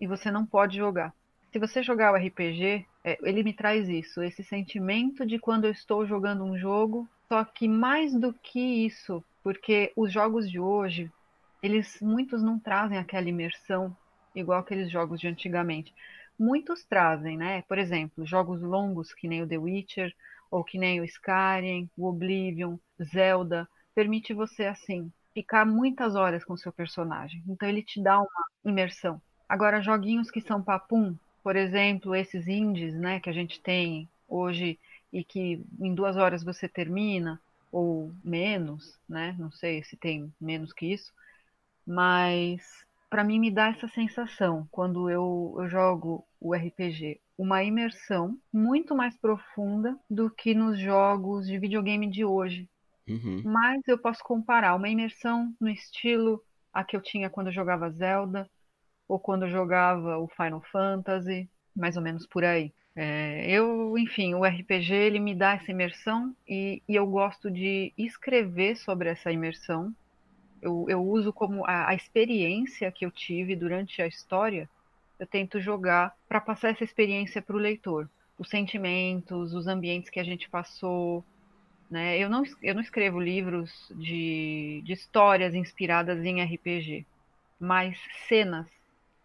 e 0.00 0.06
você 0.06 0.30
não 0.30 0.46
pode 0.46 0.76
jogar. 0.76 1.12
Se 1.50 1.58
você 1.58 1.82
jogar 1.82 2.12
o 2.12 2.16
RPG, 2.16 2.86
é, 3.02 3.18
ele 3.20 3.42
me 3.42 3.52
traz 3.52 3.88
isso, 3.88 4.22
esse 4.22 4.44
sentimento 4.44 5.26
de 5.26 5.40
quando 5.40 5.64
eu 5.64 5.72
estou 5.72 6.06
jogando 6.06 6.44
um 6.44 6.56
jogo. 6.56 7.08
Só 7.26 7.44
que 7.44 7.66
mais 7.66 8.14
do 8.14 8.32
que 8.32 8.60
isso, 8.86 9.24
porque 9.42 9.92
os 9.96 10.12
jogos 10.12 10.48
de 10.48 10.60
hoje, 10.60 11.10
eles 11.60 11.98
muitos 12.00 12.44
não 12.44 12.60
trazem 12.60 12.96
aquela 12.96 13.28
imersão 13.28 13.92
igual 14.36 14.60
aqueles 14.60 14.88
jogos 14.88 15.18
de 15.18 15.26
antigamente. 15.26 15.92
Muitos 16.38 16.84
trazem, 16.84 17.36
né? 17.36 17.62
Por 17.62 17.78
exemplo, 17.78 18.26
jogos 18.26 18.60
longos 18.62 19.14
que 19.14 19.28
nem 19.28 19.42
o 19.42 19.48
The 19.48 19.58
Witcher, 19.58 20.14
ou 20.50 20.62
que 20.62 20.78
nem 20.78 21.00
o 21.00 21.04
Skyrim, 21.04 21.88
o 21.96 22.06
Oblivion, 22.06 22.76
Zelda, 23.02 23.68
permite 23.94 24.34
você 24.34 24.66
assim 24.66 25.10
ficar 25.34 25.66
muitas 25.66 26.14
horas 26.14 26.44
com 26.44 26.54
o 26.54 26.58
seu 26.58 26.72
personagem. 26.72 27.42
Então 27.46 27.68
ele 27.68 27.82
te 27.82 28.02
dá 28.02 28.18
uma 28.18 28.46
imersão. 28.64 29.20
Agora 29.48 29.82
joguinhos 29.82 30.30
que 30.30 30.40
são 30.40 30.62
papum, 30.62 31.14
por 31.42 31.56
exemplo, 31.56 32.14
esses 32.14 32.48
indies, 32.48 32.94
né, 32.94 33.20
que 33.20 33.30
a 33.30 33.32
gente 33.32 33.60
tem 33.60 34.08
hoje 34.28 34.78
e 35.12 35.22
que 35.22 35.64
em 35.78 35.94
duas 35.94 36.16
horas 36.16 36.42
você 36.42 36.68
termina 36.68 37.40
ou 37.70 38.12
menos, 38.24 38.98
né? 39.08 39.36
Não 39.38 39.50
sei 39.50 39.82
se 39.84 39.96
tem 39.96 40.32
menos 40.40 40.72
que 40.72 40.86
isso, 40.86 41.12
mas 41.86 42.85
para 43.08 43.24
mim 43.24 43.38
me 43.38 43.50
dá 43.50 43.68
essa 43.68 43.88
sensação 43.88 44.66
quando 44.70 45.08
eu, 45.08 45.54
eu 45.58 45.68
jogo 45.68 46.26
o 46.40 46.54
RPG, 46.54 47.20
uma 47.38 47.62
imersão 47.62 48.38
muito 48.52 48.94
mais 48.94 49.16
profunda 49.18 49.98
do 50.08 50.30
que 50.30 50.54
nos 50.54 50.78
jogos 50.78 51.46
de 51.46 51.58
videogame 51.58 52.10
de 52.10 52.24
hoje. 52.24 52.68
Uhum. 53.08 53.42
Mas 53.44 53.80
eu 53.86 53.98
posso 53.98 54.22
comparar 54.24 54.74
uma 54.74 54.88
imersão 54.88 55.54
no 55.60 55.68
estilo 55.68 56.42
a 56.72 56.82
que 56.82 56.96
eu 56.96 57.00
tinha 57.00 57.30
quando 57.30 57.48
eu 57.48 57.52
jogava 57.52 57.90
Zelda 57.90 58.48
ou 59.08 59.18
quando 59.18 59.44
eu 59.44 59.50
jogava 59.50 60.18
o 60.18 60.28
Final 60.28 60.62
Fantasy, 60.72 61.48
mais 61.74 61.96
ou 61.96 62.02
menos 62.02 62.26
por 62.26 62.44
aí. 62.44 62.72
É, 62.94 63.48
eu, 63.50 63.96
enfim, 63.98 64.34
o 64.34 64.44
RPG 64.44 64.94
ele 64.94 65.20
me 65.20 65.34
dá 65.34 65.52
essa 65.52 65.70
imersão 65.70 66.34
e, 66.48 66.82
e 66.88 66.94
eu 66.94 67.06
gosto 67.06 67.50
de 67.50 67.92
escrever 67.96 68.76
sobre 68.76 69.10
essa 69.10 69.30
imersão 69.30 69.94
Eu, 70.66 70.84
eu 70.88 71.00
uso 71.00 71.32
como 71.32 71.64
a, 71.64 71.90
a 71.90 71.94
experiência 71.94 72.90
que 72.90 73.06
eu 73.06 73.10
tive 73.12 73.54
durante 73.54 74.02
a 74.02 74.06
história, 74.08 74.68
eu 75.16 75.24
tento 75.24 75.60
jogar 75.60 76.12
para 76.28 76.40
passar 76.40 76.70
essa 76.70 76.82
experiência 76.82 77.40
para 77.40 77.54
o 77.54 77.60
leitor. 77.60 78.10
Os 78.36 78.50
sentimentos, 78.50 79.54
os 79.54 79.68
ambientes 79.68 80.10
que 80.10 80.18
a 80.18 80.24
gente 80.24 80.50
passou, 80.50 81.24
né? 81.88 82.18
Eu, 82.18 82.28
não, 82.28 82.42
eu 82.60 82.74
não 82.74 82.82
escrevo 82.82 83.20
livros 83.20 83.70
de, 83.94 84.82
de 84.84 84.92
histórias 84.92 85.54
inspiradas 85.54 86.24
em 86.24 86.42
RPG, 86.42 87.06
mas 87.60 87.96
cenas, 88.26 88.66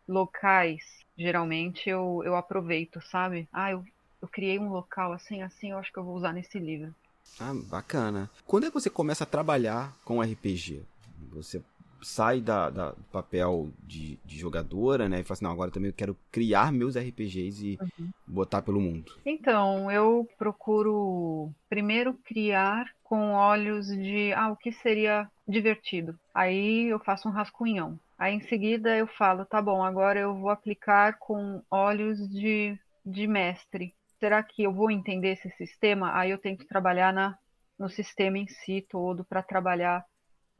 locais, 0.08 0.84
geralmente 1.17 1.89
eu, 1.89 2.21
eu 2.23 2.36
aproveito, 2.36 3.01
sabe? 3.01 3.49
Ah, 3.51 3.71
eu, 3.71 3.84
eu 4.21 4.27
criei 4.27 4.60
um 4.60 4.69
local 4.69 5.12
assim, 5.12 5.41
assim, 5.41 5.71
eu 5.71 5.80
acho 5.80 5.91
que 5.91 5.97
eu 5.97 6.06
vou 6.06 6.15
usar 6.15 6.34
nesse 6.34 6.60
livro. 6.60 6.93
Ah, 7.39 7.54
bacana. 7.67 8.30
Quando 8.45 8.65
é 8.65 8.67
que 8.67 8.73
você 8.75 8.91
começa 8.91 9.23
a 9.23 9.27
trabalhar 9.27 9.97
com 10.06 10.21
RPG? 10.21 10.86
Você 11.32 11.62
sai 12.02 12.41
da, 12.41 12.70
da, 12.70 12.91
do 12.91 13.04
papel 13.12 13.72
de, 13.84 14.17
de, 14.26 14.38
jogadora, 14.38 15.08
né? 15.08 15.20
E 15.20 15.24
fala 15.24 15.34
assim, 15.34 15.46
não, 15.46 15.52
agora 15.52 15.72
também 15.72 15.89
eu 15.89 15.96
quero 15.96 16.17
criar 16.32 16.72
meus 16.72 16.98
RPGs 16.98 17.65
e 17.65 17.80
uhum. 17.80 18.10
botar 18.28 18.62
pelo 18.62 18.82
mundo. 18.82 19.13
Então, 19.26 19.91
eu 19.91 20.28
procuro 20.38 21.52
primeiro 21.70 22.13
criar 22.26 22.86
com 23.04 23.34
olhos 23.34 23.88
de, 23.88 24.34
ah, 24.34 24.50
o 24.50 24.56
que 24.56 24.72
seria 24.72 25.30
divertido. 25.48 26.17
Aí 26.34 26.86
eu 26.86 27.00
faço 27.00 27.28
um 27.28 27.32
rascunhão. 27.32 28.00
Aí 28.17 28.34
em 28.34 28.41
seguida 28.41 28.96
eu 28.96 29.08
falo, 29.08 29.46
tá 29.46 29.62
bom, 29.62 29.84
agora 29.84 30.20
eu 30.20 30.36
vou 30.36 30.50
aplicar 30.50 31.17
com 31.17 31.62
olhos 31.70 32.17
de, 32.30 32.78
de 33.06 33.28
mestre. 33.28 33.94
Será 34.20 34.41
que 34.44 34.63
eu 34.63 34.72
vou 34.72 34.91
entender 34.91 35.34
esse 35.34 35.50
sistema? 35.58 36.15
Aí 36.15 36.30
eu 36.30 36.38
tenho 36.38 36.58
que 36.58 36.67
trabalhar 36.67 37.12
na, 37.12 37.38
no 37.78 37.89
sistema 37.89 38.38
em 38.38 38.48
si 38.48 38.86
todo 38.88 39.26
para 39.26 39.41
trabalhar 39.41 40.06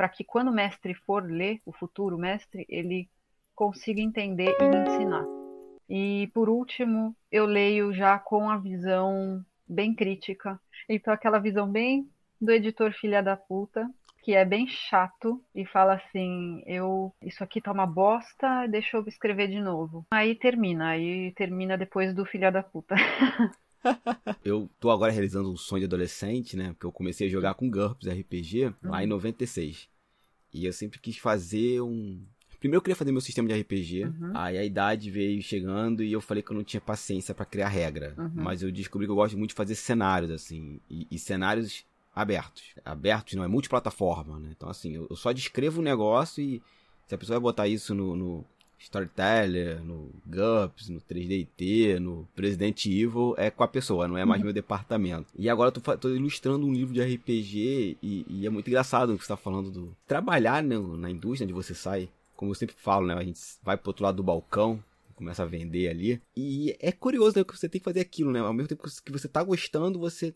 para 0.02 0.10
que 0.10 0.24
quando 0.24 0.48
o 0.48 0.52
mestre 0.52 0.96
for 0.96 1.24
ler, 1.24 1.60
o 1.64 1.72
futuro 1.72 2.18
mestre, 2.18 2.66
ele 2.68 3.08
consiga 3.54 4.02
entender 4.02 4.58
e 4.60 4.66
ensinar. 4.66 5.24
E 5.88 6.32
por 6.34 6.50
último, 6.50 7.16
eu 7.32 7.46
leio 7.46 7.94
já 7.94 8.18
com 8.18 8.50
a 8.50 8.58
visão 8.58 9.46
bem 9.70 9.94
crítica. 9.94 10.60
Então 10.90 11.14
aquela 11.14 11.38
visão 11.38 11.72
bem 11.72 12.10
do 12.42 12.52
editor 12.52 12.92
filha 12.94 13.22
da 13.22 13.38
puta, 13.38 13.88
que 14.24 14.34
é 14.34 14.44
bem 14.44 14.68
chato 14.68 15.40
e 15.54 15.68
fala 15.68 15.94
assim, 15.94 16.64
eu 16.66 17.14
isso 17.22 17.44
aqui 17.44 17.62
tá 17.62 17.72
uma 17.72 17.86
bosta, 17.86 18.66
deixa 18.68 18.98
eu 18.98 19.08
escrever 19.08 19.50
de 19.50 19.62
novo. 19.62 20.08
Aí 20.10 20.34
termina, 20.34 20.90
aí 20.90 21.32
termina 21.34 21.78
depois 21.78 22.12
do 22.16 22.26
filha 22.26 22.52
da 22.52 22.64
puta. 22.64 22.96
eu 24.44 24.68
tô 24.80 24.90
agora 24.90 25.12
realizando 25.12 25.52
um 25.52 25.58
sonho 25.58 25.82
de 25.82 25.86
adolescente, 25.86 26.58
né? 26.58 26.70
Porque 26.70 26.88
eu 26.88 26.92
comecei 26.92 27.28
a 27.28 27.30
jogar 27.30 27.54
com 27.54 27.70
GURPS 27.70 28.08
RPG 28.08 28.66
uhum. 28.66 28.74
lá 28.90 29.04
em 29.04 29.08
96. 29.08 29.91
E 30.54 30.66
eu 30.66 30.74
sempre 30.74 31.00
quis 31.00 31.18
fazer 31.18 31.82
um. 31.82 32.22
Primeiro 32.60 32.78
eu 32.78 32.82
queria 32.82 32.96
fazer 32.96 33.12
meu 33.12 33.22
sistema 33.22 33.48
de 33.48 33.60
RPG, 33.60 34.06
uhum. 34.06 34.32
aí 34.36 34.56
a 34.56 34.64
idade 34.64 35.10
veio 35.10 35.42
chegando 35.42 36.04
e 36.04 36.12
eu 36.12 36.22
falei 36.22 36.44
que 36.44 36.52
eu 36.52 36.56
não 36.56 36.64
tinha 36.64 36.80
paciência 36.80 37.34
para 37.34 37.44
criar 37.44 37.70
regra. 37.70 38.14
Uhum. 38.16 38.32
Mas 38.36 38.62
eu 38.62 38.72
descobri 38.72 39.08
que 39.08 39.12
eu 39.12 39.16
gosto 39.16 39.36
muito 39.36 39.50
de 39.50 39.56
fazer 39.56 39.74
cenários, 39.74 40.30
assim, 40.30 40.80
e, 40.88 41.08
e 41.10 41.18
cenários 41.18 41.84
abertos. 42.16 42.76
Abertos 42.86 43.34
não, 43.34 43.44
é 43.44 43.48
multiplataforma, 43.48 44.40
né? 44.40 44.50
Então, 44.56 44.70
assim, 44.70 44.96
eu, 44.96 45.16
só 45.16 45.32
descrevo 45.32 45.80
o 45.80 45.82
um 45.82 45.84
negócio 45.84 46.44
e 46.44 46.62
se 47.08 47.16
a 47.16 47.18
pessoa 47.18 47.40
vai 47.40 47.44
botar 47.44 47.68
isso 47.68 47.96
no, 47.96 48.16
no 48.16 48.46
Storyteller, 48.84 49.84
no 49.84 50.12
GUPS, 50.26 50.90
no 50.90 51.00
3DT, 51.02 52.00
no 52.00 52.28
Resident 52.36 52.86
Evil, 52.86 53.36
é 53.38 53.50
com 53.50 53.64
a 53.64 53.68
pessoa, 53.68 54.08
não 54.08 54.18
é 54.18 54.26
mais 54.26 54.42
uhum. 54.42 54.46
meu 54.46 54.54
departamento. 54.54 55.28
E 55.38 55.50
agora 55.50 55.70
eu 55.70 55.72
tô, 55.72 55.98
tô, 55.98 56.10
ilustrando 56.10 56.66
um 56.66 56.74
livro 56.74 56.94
de 56.94 57.02
RPG 57.02 57.98
e, 58.02 58.26
e, 58.28 58.46
é 58.46 58.50
muito 58.50 58.68
engraçado 58.68 59.14
o 59.14 59.18
que 59.18 59.24
você 59.24 59.30
tá 59.30 59.38
falando 59.38 59.72
do 59.72 59.96
trabalhar 60.08 60.64
né, 60.64 60.76
na 60.98 61.10
indústria 61.10 61.46
onde 61.46 61.54
você 61.54 61.74
sai. 61.74 62.10
Como 62.36 62.52
eu 62.52 62.56
sempre 62.56 62.76
falo, 62.78 63.06
né? 63.06 63.14
A 63.14 63.24
gente 63.24 63.40
vai 63.62 63.78
pro 63.78 63.90
outro 63.90 64.04
lado 64.04 64.16
do 64.16 64.24
balcão, 64.24 64.84
começa 65.16 65.44
a 65.44 65.46
vender 65.46 65.88
ali. 65.88 66.20
E 66.36 66.76
é 66.80 66.92
curioso, 66.92 67.38
né? 67.38 67.44
Que 67.44 67.56
você 67.56 67.70
tem 67.70 67.80
que 67.80 67.86
fazer 67.86 68.00
aquilo, 68.00 68.32
né? 68.32 68.40
Ao 68.40 68.54
mesmo 68.54 68.70
tempo 68.70 68.84
que 68.84 69.12
você 69.12 69.28
tá 69.28 69.44
gostando, 69.44 70.00
você 70.00 70.34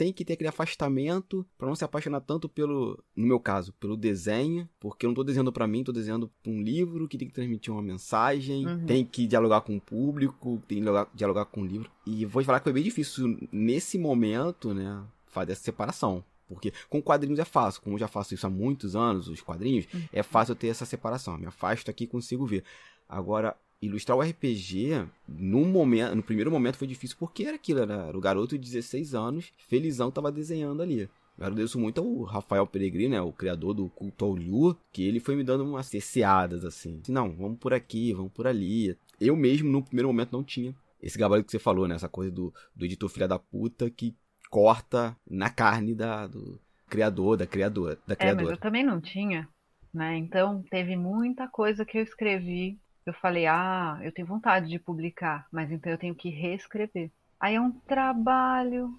tem 0.00 0.14
que 0.14 0.24
ter 0.24 0.32
aquele 0.32 0.48
afastamento 0.48 1.44
para 1.58 1.68
não 1.68 1.76
se 1.76 1.84
apaixonar 1.84 2.22
tanto 2.22 2.48
pelo, 2.48 2.98
no 3.14 3.26
meu 3.26 3.38
caso, 3.38 3.74
pelo 3.74 3.98
desenho, 3.98 4.66
porque 4.80 5.04
eu 5.04 5.08
não 5.08 5.14
tô 5.14 5.22
desenhando 5.22 5.52
para 5.52 5.66
mim, 5.66 5.84
tô 5.84 5.92
desenhando 5.92 6.32
pra 6.42 6.50
um 6.50 6.62
livro 6.62 7.06
que 7.06 7.18
tem 7.18 7.28
que 7.28 7.34
transmitir 7.34 7.70
uma 7.70 7.82
mensagem, 7.82 8.66
uhum. 8.66 8.86
tem 8.86 9.04
que 9.04 9.26
dialogar 9.26 9.60
com 9.60 9.76
o 9.76 9.80
público, 9.80 10.62
tem 10.66 10.78
que 10.78 10.84
dialogar, 10.84 11.10
dialogar 11.12 11.44
com 11.44 11.60
o 11.60 11.66
livro. 11.66 11.90
E 12.06 12.24
vou 12.24 12.42
te 12.42 12.46
falar 12.46 12.60
que 12.60 12.64
foi 12.64 12.72
bem 12.72 12.82
difícil 12.82 13.36
nesse 13.52 13.98
momento, 13.98 14.72
né, 14.72 15.04
fazer 15.26 15.52
essa 15.52 15.64
separação. 15.64 16.24
Porque 16.48 16.72
com 16.88 17.02
quadrinhos 17.02 17.38
é 17.38 17.44
fácil, 17.44 17.82
como 17.82 17.96
eu 17.96 18.00
já 18.00 18.08
faço 18.08 18.32
isso 18.32 18.46
há 18.46 18.50
muitos 18.50 18.96
anos, 18.96 19.28
os 19.28 19.42
quadrinhos, 19.42 19.86
uhum. 19.92 20.00
é 20.14 20.22
fácil 20.22 20.54
ter 20.54 20.68
essa 20.68 20.86
separação. 20.86 21.34
Eu 21.34 21.40
me 21.40 21.46
afasto 21.46 21.90
aqui 21.90 22.04
e 22.04 22.06
consigo 22.06 22.46
ver. 22.46 22.64
Agora, 23.06 23.54
ilustrar 23.82 24.16
o 24.16 24.20
RPG, 24.20 25.06
no 25.26 25.64
momento, 25.64 26.14
no 26.14 26.22
primeiro 26.22 26.50
momento 26.50 26.76
foi 26.76 26.86
difícil 26.86 27.16
porque 27.18 27.44
era 27.44 27.56
aquilo, 27.56 27.80
era 27.80 28.16
o 28.16 28.20
garoto 28.20 28.58
de 28.58 28.70
16 28.70 29.14
anos, 29.14 29.52
felizão, 29.68 30.10
tava 30.10 30.30
desenhando 30.30 30.82
ali. 30.82 31.08
Eu 31.38 31.46
agradeço 31.46 31.78
muito 31.78 32.00
ao 32.00 32.22
Rafael 32.24 32.66
Peregrino, 32.66 33.14
né, 33.14 33.20
o 33.20 33.32
criador 33.32 33.72
do 33.72 33.88
Culto 33.88 34.26
ao 34.26 34.36
Liu, 34.36 34.76
que 34.92 35.02
ele 35.02 35.20
foi 35.20 35.34
me 35.34 35.42
dando 35.42 35.64
umas 35.64 35.86
ceceadas, 35.86 36.64
assim. 36.66 37.00
Não, 37.08 37.34
vamos 37.34 37.58
por 37.58 37.72
aqui, 37.72 38.12
vamos 38.12 38.32
por 38.32 38.46
ali. 38.46 38.94
Eu 39.18 39.34
mesmo, 39.34 39.70
no 39.70 39.82
primeiro 39.82 40.08
momento, 40.08 40.32
não 40.32 40.44
tinha 40.44 40.74
esse 41.02 41.18
gabarito 41.18 41.46
que 41.46 41.52
você 41.52 41.58
falou, 41.58 41.88
né? 41.88 41.94
Essa 41.94 42.10
coisa 42.10 42.30
do, 42.30 42.52
do 42.76 42.84
editor 42.84 43.08
filha 43.08 43.26
da 43.26 43.38
puta 43.38 43.88
que 43.88 44.14
corta 44.50 45.16
na 45.28 45.48
carne 45.48 45.94
da, 45.94 46.26
do 46.26 46.60
criador, 46.90 47.38
da 47.38 47.46
criadora. 47.46 47.98
Da 48.06 48.14
criadora. 48.14 48.42
É, 48.42 48.44
mas 48.44 48.52
eu 48.52 48.60
também 48.60 48.84
não 48.84 49.00
tinha, 49.00 49.48
né? 49.94 50.18
Então, 50.18 50.62
teve 50.70 50.94
muita 50.94 51.48
coisa 51.48 51.86
que 51.86 51.96
eu 51.96 52.02
escrevi 52.02 52.78
eu 53.10 53.14
falei, 53.14 53.46
ah, 53.46 53.98
eu 54.02 54.12
tenho 54.12 54.26
vontade 54.26 54.68
de 54.68 54.78
publicar, 54.78 55.46
mas 55.52 55.70
então 55.70 55.92
eu 55.92 55.98
tenho 55.98 56.14
que 56.14 56.30
reescrever. 56.30 57.10
Aí 57.40 57.54
é 57.56 57.60
um 57.60 57.72
trabalho, 57.72 58.94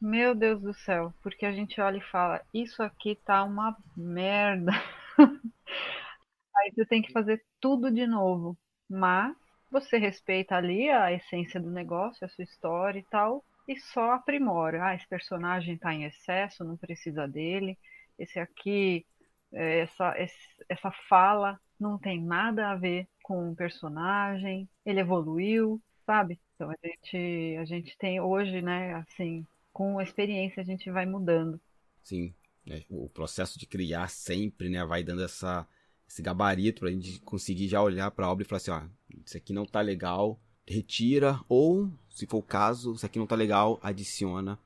meu 0.00 0.34
Deus 0.34 0.60
do 0.62 0.74
céu, 0.74 1.12
porque 1.22 1.46
a 1.46 1.52
gente 1.52 1.80
olha 1.80 1.98
e 1.98 2.10
fala, 2.10 2.42
isso 2.54 2.82
aqui 2.82 3.16
tá 3.24 3.44
uma 3.44 3.76
merda. 3.96 4.72
Aí 6.56 6.72
você 6.74 6.86
tem 6.86 7.02
que 7.02 7.12
fazer 7.12 7.44
tudo 7.60 7.90
de 7.90 8.06
novo. 8.06 8.56
Mas 8.88 9.36
você 9.70 9.98
respeita 9.98 10.56
ali 10.56 10.88
a 10.90 11.12
essência 11.12 11.60
do 11.60 11.70
negócio, 11.70 12.24
a 12.24 12.28
sua 12.28 12.44
história 12.44 12.98
e 12.98 13.04
tal, 13.04 13.44
e 13.68 13.76
só 13.78 14.12
aprimora. 14.12 14.84
Ah, 14.84 14.94
esse 14.94 15.06
personagem 15.08 15.76
tá 15.78 15.92
em 15.92 16.04
excesso, 16.04 16.64
não 16.64 16.76
precisa 16.76 17.26
dele. 17.26 17.78
Esse 18.18 18.38
aqui, 18.38 19.04
é, 19.52 19.80
essa, 19.80 20.14
essa 20.68 20.90
fala 21.08 21.58
não 21.78 21.98
tem 21.98 22.22
nada 22.22 22.70
a 22.70 22.76
ver 22.76 23.08
com 23.26 23.50
o 23.50 23.56
personagem, 23.56 24.68
ele 24.84 25.00
evoluiu, 25.00 25.82
sabe? 26.06 26.38
Então 26.54 26.70
a 26.70 26.76
gente, 26.80 27.56
a 27.58 27.64
gente 27.64 27.98
tem 27.98 28.20
hoje, 28.20 28.62
né, 28.62 28.94
assim, 28.94 29.44
com 29.72 29.98
a 29.98 30.04
experiência 30.04 30.62
a 30.62 30.64
gente 30.64 30.88
vai 30.92 31.04
mudando. 31.06 31.60
Sim, 32.04 32.32
é, 32.70 32.84
o 32.88 33.08
processo 33.08 33.58
de 33.58 33.66
criar 33.66 34.08
sempre, 34.08 34.68
né, 34.68 34.84
vai 34.84 35.02
dando 35.02 35.24
essa, 35.24 35.66
esse 36.08 36.22
gabarito 36.22 36.82
pra 36.82 36.90
gente 36.92 37.18
conseguir 37.22 37.66
já 37.66 37.82
olhar 37.82 38.12
para 38.12 38.26
a 38.26 38.30
obra 38.30 38.44
e 38.44 38.48
falar 38.48 38.58
assim, 38.58 38.70
ó, 38.70 38.82
isso 39.26 39.36
aqui 39.36 39.52
não 39.52 39.66
tá 39.66 39.80
legal, 39.80 40.38
retira, 40.64 41.40
ou, 41.48 41.90
se 42.08 42.26
for 42.26 42.38
o 42.38 42.42
caso, 42.44 42.92
isso 42.94 43.04
aqui 43.04 43.18
não 43.18 43.26
tá 43.26 43.34
legal, 43.34 43.80
adiciona 43.82 44.56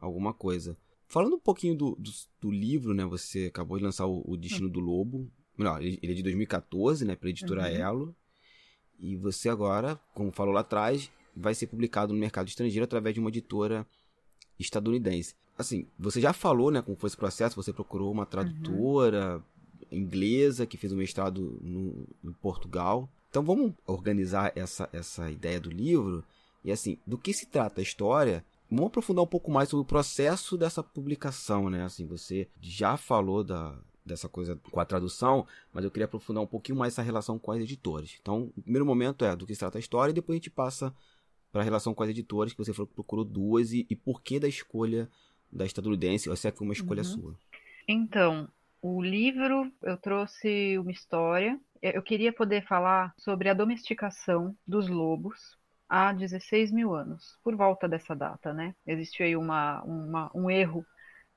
alguma 0.00 0.32
coisa. 0.32 0.74
Falando 1.06 1.36
um 1.36 1.40
pouquinho 1.40 1.76
do, 1.76 1.94
do, 1.96 2.10
do 2.40 2.50
livro, 2.50 2.94
né, 2.94 3.04
você 3.04 3.48
acabou 3.48 3.76
de 3.76 3.84
lançar 3.84 4.06
o, 4.06 4.24
o 4.26 4.38
Destino 4.38 4.70
do 4.70 4.80
Lobo, 4.80 5.30
Melhor, 5.56 5.82
ele 5.82 5.98
é 6.02 6.14
de 6.14 6.22
2014, 6.22 7.04
né? 7.04 7.16
Pra 7.16 7.30
editora 7.30 7.62
uhum. 7.62 7.76
Elo. 7.76 8.16
E 8.98 9.16
você 9.16 9.48
agora, 9.48 9.98
como 10.14 10.30
falou 10.30 10.54
lá 10.54 10.60
atrás, 10.60 11.10
vai 11.34 11.54
ser 11.54 11.66
publicado 11.66 12.12
no 12.12 12.18
mercado 12.18 12.48
estrangeiro 12.48 12.84
através 12.84 13.14
de 13.14 13.20
uma 13.20 13.28
editora 13.28 13.86
estadunidense. 14.58 15.34
Assim, 15.58 15.86
você 15.98 16.20
já 16.20 16.32
falou, 16.32 16.70
né, 16.70 16.82
como 16.82 16.96
foi 16.96 17.08
esse 17.08 17.16
processo, 17.16 17.56
você 17.56 17.72
procurou 17.72 18.12
uma 18.12 18.26
tradutora 18.26 19.36
uhum. 19.36 19.42
inglesa 19.98 20.66
que 20.66 20.76
fez 20.76 20.92
um 20.92 20.96
mestrado 20.96 21.58
no, 21.62 22.06
em 22.24 22.32
Portugal. 22.32 23.08
Então 23.30 23.42
vamos 23.42 23.72
organizar 23.86 24.52
essa, 24.54 24.88
essa 24.92 25.30
ideia 25.30 25.60
do 25.60 25.70
livro 25.70 26.24
e 26.64 26.72
assim, 26.72 26.98
do 27.06 27.16
que 27.16 27.32
se 27.32 27.46
trata 27.46 27.80
a 27.80 27.82
história? 27.82 28.44
Vamos 28.68 28.88
aprofundar 28.88 29.22
um 29.22 29.28
pouco 29.28 29.50
mais 29.50 29.68
sobre 29.68 29.82
o 29.82 29.86
processo 29.86 30.56
dessa 30.56 30.82
publicação, 30.82 31.70
né? 31.70 31.84
Assim, 31.84 32.04
você 32.06 32.48
já 32.60 32.96
falou 32.96 33.44
da, 33.44 33.78
dessa 34.06 34.28
coisa 34.28 34.58
com 34.70 34.80
a 34.80 34.84
tradução, 34.84 35.46
mas 35.72 35.84
eu 35.84 35.90
queria 35.90 36.06
aprofundar 36.06 36.42
um 36.42 36.46
pouquinho 36.46 36.78
mais 36.78 36.94
essa 36.94 37.02
relação 37.02 37.38
com 37.38 37.50
as 37.50 37.60
editoras. 37.60 38.16
Então, 38.20 38.52
o 38.56 38.62
primeiro 38.62 38.86
momento 38.86 39.24
é 39.24 39.34
do 39.34 39.46
que 39.46 39.54
se 39.54 39.58
trata 39.58 39.78
a 39.78 39.80
história 39.80 40.12
e 40.12 40.14
depois 40.14 40.36
a 40.36 40.38
gente 40.38 40.50
passa 40.50 40.94
para 41.50 41.60
a 41.60 41.64
relação 41.64 41.92
com 41.92 42.02
as 42.02 42.10
editoras, 42.10 42.52
que 42.52 42.58
você 42.58 42.72
falou 42.72 42.86
que 42.86 42.94
procurou 42.94 43.24
duas 43.24 43.72
e, 43.72 43.86
e 43.90 43.96
por 43.96 44.22
que 44.22 44.38
da 44.38 44.48
escolha 44.48 45.10
da 45.50 45.64
estadunidense, 45.64 46.28
ou 46.28 46.36
se 46.36 46.46
é 46.46 46.52
que 46.52 46.62
uma 46.62 46.72
escolha 46.72 47.02
uhum. 47.02 47.04
sua. 47.04 47.38
Então, 47.88 48.48
o 48.82 49.02
livro 49.02 49.70
eu 49.82 49.96
trouxe 49.96 50.78
uma 50.78 50.90
história. 50.90 51.58
Eu 51.80 52.02
queria 52.02 52.32
poder 52.32 52.64
falar 52.66 53.14
sobre 53.16 53.48
a 53.48 53.54
domesticação 53.54 54.56
dos 54.66 54.88
lobos 54.88 55.56
há 55.88 56.12
16 56.12 56.72
mil 56.72 56.94
anos, 56.94 57.38
por 57.42 57.54
volta 57.54 57.88
dessa 57.88 58.14
data, 58.14 58.52
né? 58.52 58.74
Existiu 58.86 59.24
aí 59.26 59.36
uma, 59.36 59.82
uma 59.82 60.30
um 60.34 60.50
erro 60.50 60.84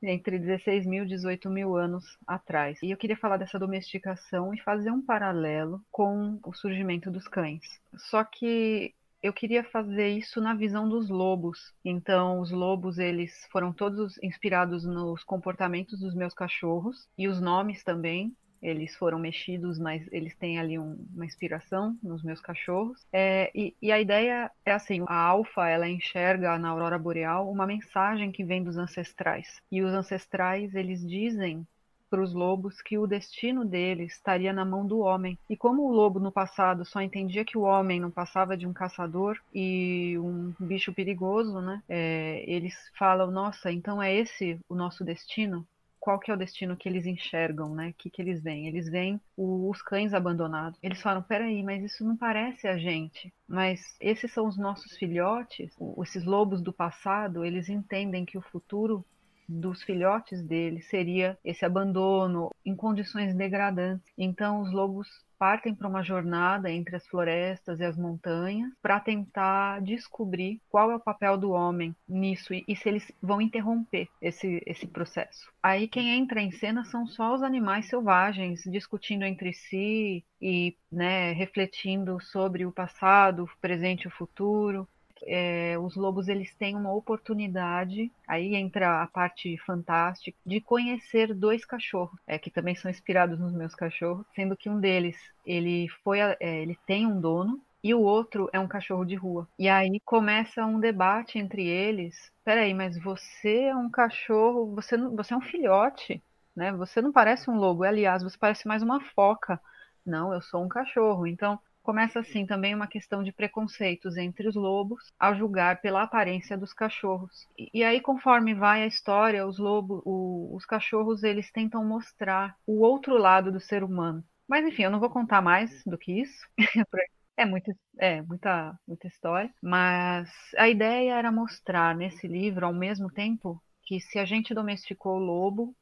entre 0.02 0.40
16 0.40 0.86
mil 0.86 1.04
e 1.04 1.08
18 1.08 1.50
mil 1.50 1.76
anos 1.76 2.18
atrás. 2.26 2.82
E 2.82 2.92
eu 2.92 2.98
queria 2.98 3.18
falar 3.18 3.38
dessa 3.38 3.60
domesticação 3.60 4.54
e 4.54 4.62
fazer 4.62 4.92
um 4.92 5.02
paralelo 5.02 5.82
com 5.92 6.40
o 6.46 6.54
surgimento 6.54 7.12
dos 7.12 7.28
cães. 7.28 7.64
Só 7.96 8.24
que 8.24 8.94
eu 9.22 9.34
queria 9.34 9.64
fazer 9.64 10.10
isso 10.10 10.40
na 10.40 10.54
visão 10.54 10.88
dos 10.88 11.10
lobos. 11.10 11.74
Então, 11.84 12.40
os 12.40 12.52
lobos, 12.52 12.98
eles 12.98 13.48
foram 13.52 13.74
todos 13.74 14.18
inspirados 14.24 14.86
nos 14.86 15.24
comportamentos 15.24 16.00
dos 16.00 16.16
meus 16.16 16.34
cachorros 16.34 17.08
e 17.18 17.28
os 17.28 17.42
nomes 17.42 17.84
também. 17.84 18.34
Eles 18.62 18.96
foram 18.96 19.20
mexidos, 19.20 19.80
mas 19.80 20.08
eles 20.12 20.36
têm 20.36 20.60
ali 20.60 20.78
um, 20.78 20.98
uma 21.14 21.26
inspiração 21.26 21.98
nos 22.04 22.24
meus 22.24 22.42
cachorros. 22.42 23.06
É, 23.12 23.52
e, 23.56 23.76
e, 23.82 23.92
a 23.92 24.00
ideia 24.00 24.52
é 24.66 24.72
assim: 24.72 25.04
a 25.08 25.16
alfa 25.16 25.68
ela 25.68 25.88
enxerga 25.88 26.58
na 26.58 26.70
aurora 26.70 27.00
boreal 27.00 27.50
uma 27.50 27.66
mensagem 27.66 28.32
que 28.32 28.44
vem 28.44 28.64
dos 28.64 28.78
ancestrais. 28.78 29.62
E 29.72 29.82
os 29.82 29.94
ancestrais 29.94 30.76
eles 30.76 31.06
dizem 31.08 31.66
para 32.10 32.22
os 32.22 32.34
lobos 32.34 32.82
que 32.82 32.98
o 32.98 33.06
destino 33.06 33.64
deles 33.64 34.14
estaria 34.14 34.52
na 34.52 34.66
mão 34.66 34.86
do 34.86 35.00
homem. 35.00 35.38
E 35.50 35.56
como 35.56 35.84
o 35.84 35.92
lobo 35.92 36.20
no 36.20 36.32
passado 36.32 36.84
só 36.84 37.02
entendia 37.02 37.46
que 37.46 37.58
o 37.58 37.62
homem 37.62 38.00
não 38.00 38.10
passava 38.10 38.58
de 38.58 38.66
um 38.66 38.74
caçador 38.74 39.38
e 39.54 40.18
um 40.18 40.54
bicho 40.60 40.92
perigoso, 40.92 41.62
né? 41.62 41.82
É, 41.88 42.44
eles 42.48 42.76
falam: 42.98 43.30
nossa, 43.32 43.72
então 43.72 44.02
é 44.02 44.14
esse 44.14 44.60
o 44.68 44.76
nosso 44.76 45.04
destino? 45.04 45.66
Qual 46.00 46.20
que 46.20 46.32
é 46.32 46.34
o 46.34 46.38
destino 46.38 46.78
que 46.78 46.88
eles 46.88 47.06
enxergam, 47.06 47.76
né? 47.76 47.90
O 47.90 47.94
que, 47.94 48.10
que 48.10 48.22
eles 48.22 48.42
veem? 48.42 48.68
Eles 48.68 48.90
veem 48.90 49.20
o, 49.36 49.70
os 49.70 49.82
cães 49.82 50.14
abandonados. 50.14 50.80
Eles 50.82 51.02
falam, 51.02 51.22
peraí, 51.22 51.62
mas 51.64 51.84
isso 51.84 52.06
não 52.06 52.16
parece 52.16 52.68
a 52.68 52.78
gente. 52.78 53.34
Mas 53.48 53.96
esses 54.00 54.32
são 54.32 54.48
os 54.48 54.58
nossos 54.58 54.98
filhotes, 54.98 55.76
esses 56.02 56.24
lobos 56.24 56.62
do 56.62 56.72
passado, 56.72 57.44
eles 57.44 57.70
entendem 57.70 58.26
que 58.26 58.38
o 58.38 58.42
futuro 58.42 59.06
dos 59.50 59.82
filhotes 59.82 60.44
dele 60.44 60.82
seria 60.84 61.38
esse 61.44 61.66
abandono 61.66 62.52
em 62.64 62.76
condições 62.76 63.34
degradantes. 63.34 64.06
Então 64.16 64.62
os 64.62 64.72
lobos 64.72 65.08
partem 65.40 65.74
para 65.74 65.88
uma 65.88 66.04
jornada 66.04 66.70
entre 66.70 66.98
as 66.98 67.08
florestas 67.08 67.80
e 67.80 67.86
as 67.86 67.98
montanhas 67.98 68.70
para 68.82 69.00
tentar 69.00 69.82
descobrir 69.82 70.62
qual 70.70 70.92
é 70.92 70.96
o 70.96 71.00
papel 71.00 71.38
do 71.38 71.52
homem 71.52 71.96
nisso 72.08 72.54
e, 72.54 72.64
e, 72.68 72.76
se 72.76 72.90
eles 72.90 73.10
vão 73.22 73.42
interromper 73.42 74.10
esse, 74.22 74.62
esse 74.66 74.86
processo. 74.86 75.50
Aí 75.64 75.88
quem 75.88 76.10
entra 76.10 76.42
em 76.42 76.52
cena 76.52 76.84
são 76.84 77.08
só 77.08 77.34
os 77.34 77.42
animais 77.42 77.88
selvagens 77.88 78.64
discutindo 78.66 79.24
entre 79.24 79.54
si 79.54 80.24
e 80.42 80.76
né, 80.92 81.32
refletindo 81.32 82.20
sobre 82.20 82.66
o 82.66 82.72
passado, 82.72 83.46
o 83.46 83.50
presente 83.62 84.04
e 84.04 84.08
o 84.08 84.12
futuro 84.12 84.88
é, 85.26 85.78
os 85.80 85.96
lobos 85.96 86.28
eles 86.28 86.54
têm 86.56 86.76
uma 86.76 86.94
oportunidade, 86.94 88.12
aí 88.28 88.56
entra 88.56 89.02
a 89.02 89.08
parte 89.08 89.58
fantástica, 89.66 90.38
de 90.46 90.62
conhecer 90.62 91.34
dois 91.34 91.66
cachorros, 91.66 92.20
é, 92.28 92.38
que 92.38 92.52
também 92.52 92.76
são 92.76 92.90
inspirados 92.90 93.40
nos 93.40 93.54
meus 93.54 93.76
cachorros, 93.76 94.26
sendo 94.36 94.56
que 94.56 94.70
um 94.70 94.80
deles 94.80 95.16
ele 95.46 95.88
foi, 96.04 96.20
é, 96.20 96.62
ele 96.62 96.78
tem 96.86 97.06
um 97.06 97.20
dono 97.20 97.62
e 97.84 97.94
o 97.94 98.02
outro 98.02 98.50
é 98.52 98.60
um 98.60 98.68
cachorro 98.68 99.06
de 99.06 99.16
rua. 99.16 99.48
E 99.58 99.70
aí 99.70 100.00
começa 100.04 100.66
um 100.66 100.80
debate 100.80 101.40
entre 101.40 101.66
eles. 101.66 102.32
Peraí, 102.44 102.74
mas 102.74 103.02
você 103.02 103.64
é 103.66 103.76
um 103.76 103.90
cachorro, 103.90 104.76
você, 104.76 104.98
você 104.98 105.34
é 105.34 105.38
um 105.38 105.42
filhote, 105.42 106.22
né? 106.56 106.74
Você 106.74 107.02
não 107.02 107.12
parece 107.12 107.50
um 107.50 107.58
lobo, 107.58 107.84
aliás, 107.84 108.22
você 108.22 108.38
parece 108.38 108.68
mais 108.68 108.84
uma 108.84 109.00
foca. 109.16 109.60
Não, 110.06 110.34
eu 110.34 110.42
sou 110.42 110.64
um 110.64 110.68
cachorro. 110.68 111.26
Então, 111.26 111.60
Começa 111.90 112.20
assim 112.20 112.46
também 112.46 112.76
uma 112.76 112.86
questão 112.86 113.24
de 113.24 113.32
preconceitos 113.32 114.16
entre 114.16 114.48
os 114.48 114.54
lobos 114.54 115.12
ao 115.20 115.34
julgar 115.34 115.82
pela 115.82 116.04
aparência 116.04 116.56
dos 116.56 116.72
cachorros. 116.72 117.48
E, 117.58 117.68
e 117.74 117.84
aí, 117.84 118.00
conforme 118.00 118.54
vai 118.54 118.84
a 118.84 118.86
história, 118.86 119.44
os 119.44 119.58
lobos, 119.58 120.00
o, 120.06 120.56
os 120.56 120.68
cachorros, 120.68 121.24
eles 121.24 121.52
tentam 121.52 121.84
mostrar 121.84 122.56
o 122.68 122.82
outro 122.82 123.18
lado 123.18 123.52
do 123.52 123.60
ser 123.60 123.84
humano. 123.84 124.24
Mas 124.48 124.68
enfim, 124.68 124.84
eu 124.84 124.92
não 124.92 125.00
vou 125.00 125.10
contar 125.10 125.42
mais 125.42 125.84
do 125.84 125.98
que 125.98 126.22
isso. 126.22 126.48
É, 127.36 127.46
muito, 127.46 127.72
é 127.98 128.22
muita, 128.22 128.78
muita 128.86 129.08
história. 129.08 129.50
Mas 129.64 130.30
a 130.58 130.68
ideia 130.68 131.14
era 131.14 131.32
mostrar 131.32 131.96
nesse 131.96 132.28
livro, 132.28 132.66
ao 132.66 132.74
mesmo 132.74 133.10
tempo, 133.10 133.64
que 133.84 134.00
se 134.00 134.20
a 134.20 134.26
gente 134.26 134.54
domesticou 134.54 135.16
o 135.16 135.24
lobo 135.24 135.74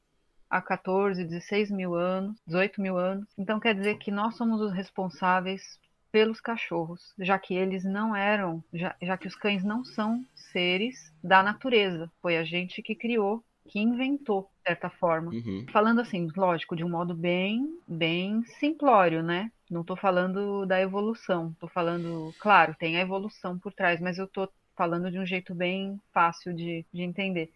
há 0.50 0.62
14, 0.62 1.26
16 1.26 1.72
mil 1.72 1.96
anos, 1.96 2.40
18 2.46 2.80
mil 2.80 2.96
anos, 2.96 3.28
então 3.38 3.60
quer 3.60 3.74
dizer 3.74 3.98
que 3.98 4.12
nós 4.12 4.38
somos 4.38 4.62
os 4.62 4.72
responsáveis 4.72 5.80
pelos 6.12 6.40
cachorros, 6.40 7.14
já 7.20 7.38
que 7.38 7.54
eles 7.54 7.84
não 7.84 8.16
eram, 8.16 8.64
já, 8.74 8.96
já 9.02 9.18
que 9.18 9.28
os 9.28 9.36
cães 9.36 9.64
não 9.64 9.84
são 9.84 10.26
seres 10.36 11.14
da 11.24 11.44
natureza. 11.44 12.12
Foi 12.22 12.38
a 12.38 12.44
gente 12.44 12.82
que 12.82 12.96
criou, 12.96 13.44
que 13.68 13.80
inventou, 13.80 14.50
de 14.58 14.70
certa 14.70 14.90
forma. 14.90 15.32
Uhum. 15.32 15.66
Falando 15.72 16.02
assim, 16.02 16.28
lógico, 16.36 16.76
de 16.76 16.84
um 16.84 16.90
modo 16.90 17.14
bem, 17.14 17.78
bem 17.88 18.44
simplório, 18.60 19.22
né? 19.22 19.52
Não 19.70 19.82
estou 19.82 19.98
falando 19.98 20.66
da 20.66 20.80
evolução, 20.80 21.50
estou 21.52 21.70
falando, 21.70 22.34
claro, 22.40 22.76
tem 22.80 22.98
a 22.98 23.02
evolução 23.02 23.60
por 23.60 23.74
trás, 23.74 24.00
mas 24.00 24.18
eu 24.18 24.26
estou 24.26 24.50
falando 24.76 25.12
de 25.12 25.20
um 25.20 25.26
jeito 25.26 25.54
bem 25.54 26.00
fácil 26.14 26.54
de, 26.54 26.86
de 26.94 27.02
entender. 27.02 27.52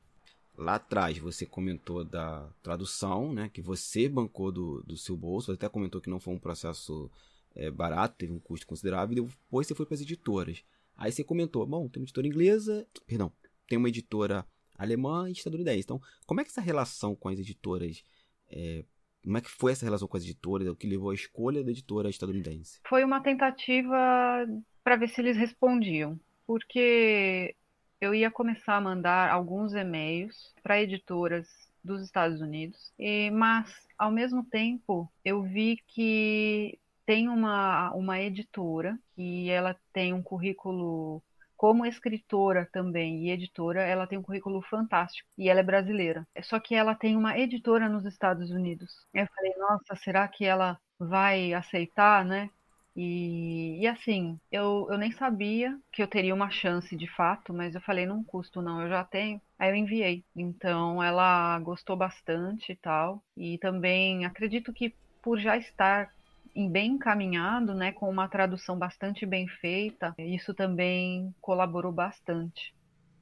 Lá 0.58 0.76
atrás 0.76 1.18
você 1.18 1.46
comentou 1.46 2.04
da 2.04 2.50
tradução, 2.62 3.32
né? 3.32 3.50
Que 3.52 3.62
você 3.62 4.10
bancou 4.10 4.52
do, 4.52 4.84
do 4.84 4.98
seu 4.98 5.16
bolso, 5.16 5.48
você 5.48 5.54
até 5.54 5.70
comentou 5.70 6.02
que 6.02 6.10
não 6.10 6.20
foi 6.20 6.34
um 6.34 6.40
processo 6.40 7.10
é, 7.56 7.70
barato, 7.70 8.16
teve 8.18 8.32
um 8.32 8.40
custo 8.40 8.68
considerável, 8.68 9.18
e 9.18 9.22
depois 9.22 9.68
você 9.68 9.76
foi 9.76 9.86
para 9.86 9.96
as 9.96 10.02
editoras. 10.02 10.64
Aí 10.98 11.12
você 11.12 11.24
comentou, 11.24 11.66
bom, 11.66 11.88
tem 11.88 12.02
uma 12.02 12.06
editora 12.06 12.28
inglesa, 12.28 12.88
perdão, 13.08 13.32
tem 13.68 13.78
uma 13.78 13.90
editora 13.90 14.46
alemã 14.78 15.30
e 15.30 15.34
estadunidense. 15.34 15.82
Então, 15.84 16.02
como 16.26 16.42
é 16.42 16.44
que 16.44 16.50
essa 16.50 16.62
relação 16.62 17.16
com 17.16 17.30
as 17.30 17.40
editoras, 17.40 18.04
é, 18.50 18.84
como 19.24 19.38
é 19.38 19.42
que 19.42 19.50
foi 19.50 19.72
essa 19.72 19.86
relação 19.86 20.08
com 20.08 20.18
as 20.18 20.24
editoras, 20.24 20.68
o 20.68 20.76
que 20.76 20.88
levou 20.88 21.12
à 21.12 21.14
escolha 21.14 21.64
da 21.64 21.72
editora 21.72 22.10
estadunidense? 22.10 22.80
Foi 22.88 23.04
uma 23.04 23.22
tentativa 23.22 24.48
para 24.84 24.96
ver 24.96 25.10
se 25.10 25.22
eles 25.22 25.38
respondiam, 25.38 26.20
porque 26.46 27.56
eu 28.00 28.16
ia 28.16 28.32
começar 28.32 28.78
a 28.78 28.82
mandar 28.82 29.30
alguns 29.30 29.74
e-mails 29.74 30.54
para 30.64 30.82
editoras 30.82 31.48
dos 31.84 32.02
Estados 32.04 32.42
Unidos, 32.42 32.92
e, 32.98 33.32
mas 33.32 33.88
ao 33.98 34.12
mesmo 34.12 34.44
tempo 34.44 35.12
eu 35.26 35.42
vi 35.44 35.78
que 35.88 36.78
tem 37.12 37.28
uma, 37.28 37.92
uma 37.94 38.22
editora 38.22 38.98
e 39.18 39.50
ela 39.50 39.76
tem 39.92 40.14
um 40.14 40.24
currículo 40.24 41.22
como 41.58 41.86
escritora 41.86 42.70
também 42.72 43.26
e 43.26 43.32
editora, 43.32 43.82
ela 43.82 44.08
tem 44.08 44.18
um 44.18 44.24
currículo 44.24 44.62
fantástico 44.62 45.28
e 45.38 45.50
ela 45.50 45.60
é 45.60 45.64
brasileira. 45.64 46.26
Só 46.42 46.58
que 46.58 46.74
ela 46.74 46.96
tem 46.96 47.18
uma 47.18 47.38
editora 47.38 47.90
nos 47.90 48.06
Estados 48.06 48.50
Unidos. 48.50 49.06
Eu 49.14 49.28
falei, 49.36 49.54
nossa, 49.58 49.94
será 49.98 50.26
que 50.26 50.46
ela 50.46 50.80
vai 50.98 51.54
aceitar, 51.54 52.24
né? 52.24 52.50
E, 52.96 53.82
e 53.82 53.88
assim, 53.88 54.40
eu, 54.50 54.88
eu 54.90 54.98
nem 54.98 55.12
sabia 55.12 55.78
que 55.92 56.02
eu 56.02 56.08
teria 56.08 56.34
uma 56.34 56.50
chance 56.50 56.96
de 56.96 57.08
fato, 57.08 57.54
mas 57.54 57.76
eu 57.76 57.82
falei, 57.82 58.06
não 58.06 58.24
custo 58.24 58.62
não, 58.62 58.84
eu 58.84 58.88
já 58.88 59.04
tenho. 59.04 59.42
Aí 59.60 59.70
eu 59.70 59.76
enviei. 59.76 60.24
Então 60.34 61.04
ela 61.04 61.60
gostou 61.60 61.98
bastante 61.98 62.72
e 62.72 62.76
tal. 62.78 63.22
E 63.36 63.58
também 63.58 64.24
acredito 64.24 64.72
que 64.72 64.96
por 65.22 65.38
já 65.38 65.58
estar 65.58 66.10
bem 66.56 66.94
encaminhado, 66.94 67.74
né, 67.74 67.92
com 67.92 68.10
uma 68.10 68.28
tradução 68.28 68.78
bastante 68.78 69.26
bem 69.26 69.48
feita, 69.48 70.14
isso 70.18 70.54
também 70.54 71.34
colaborou 71.40 71.92
bastante. 71.92 72.74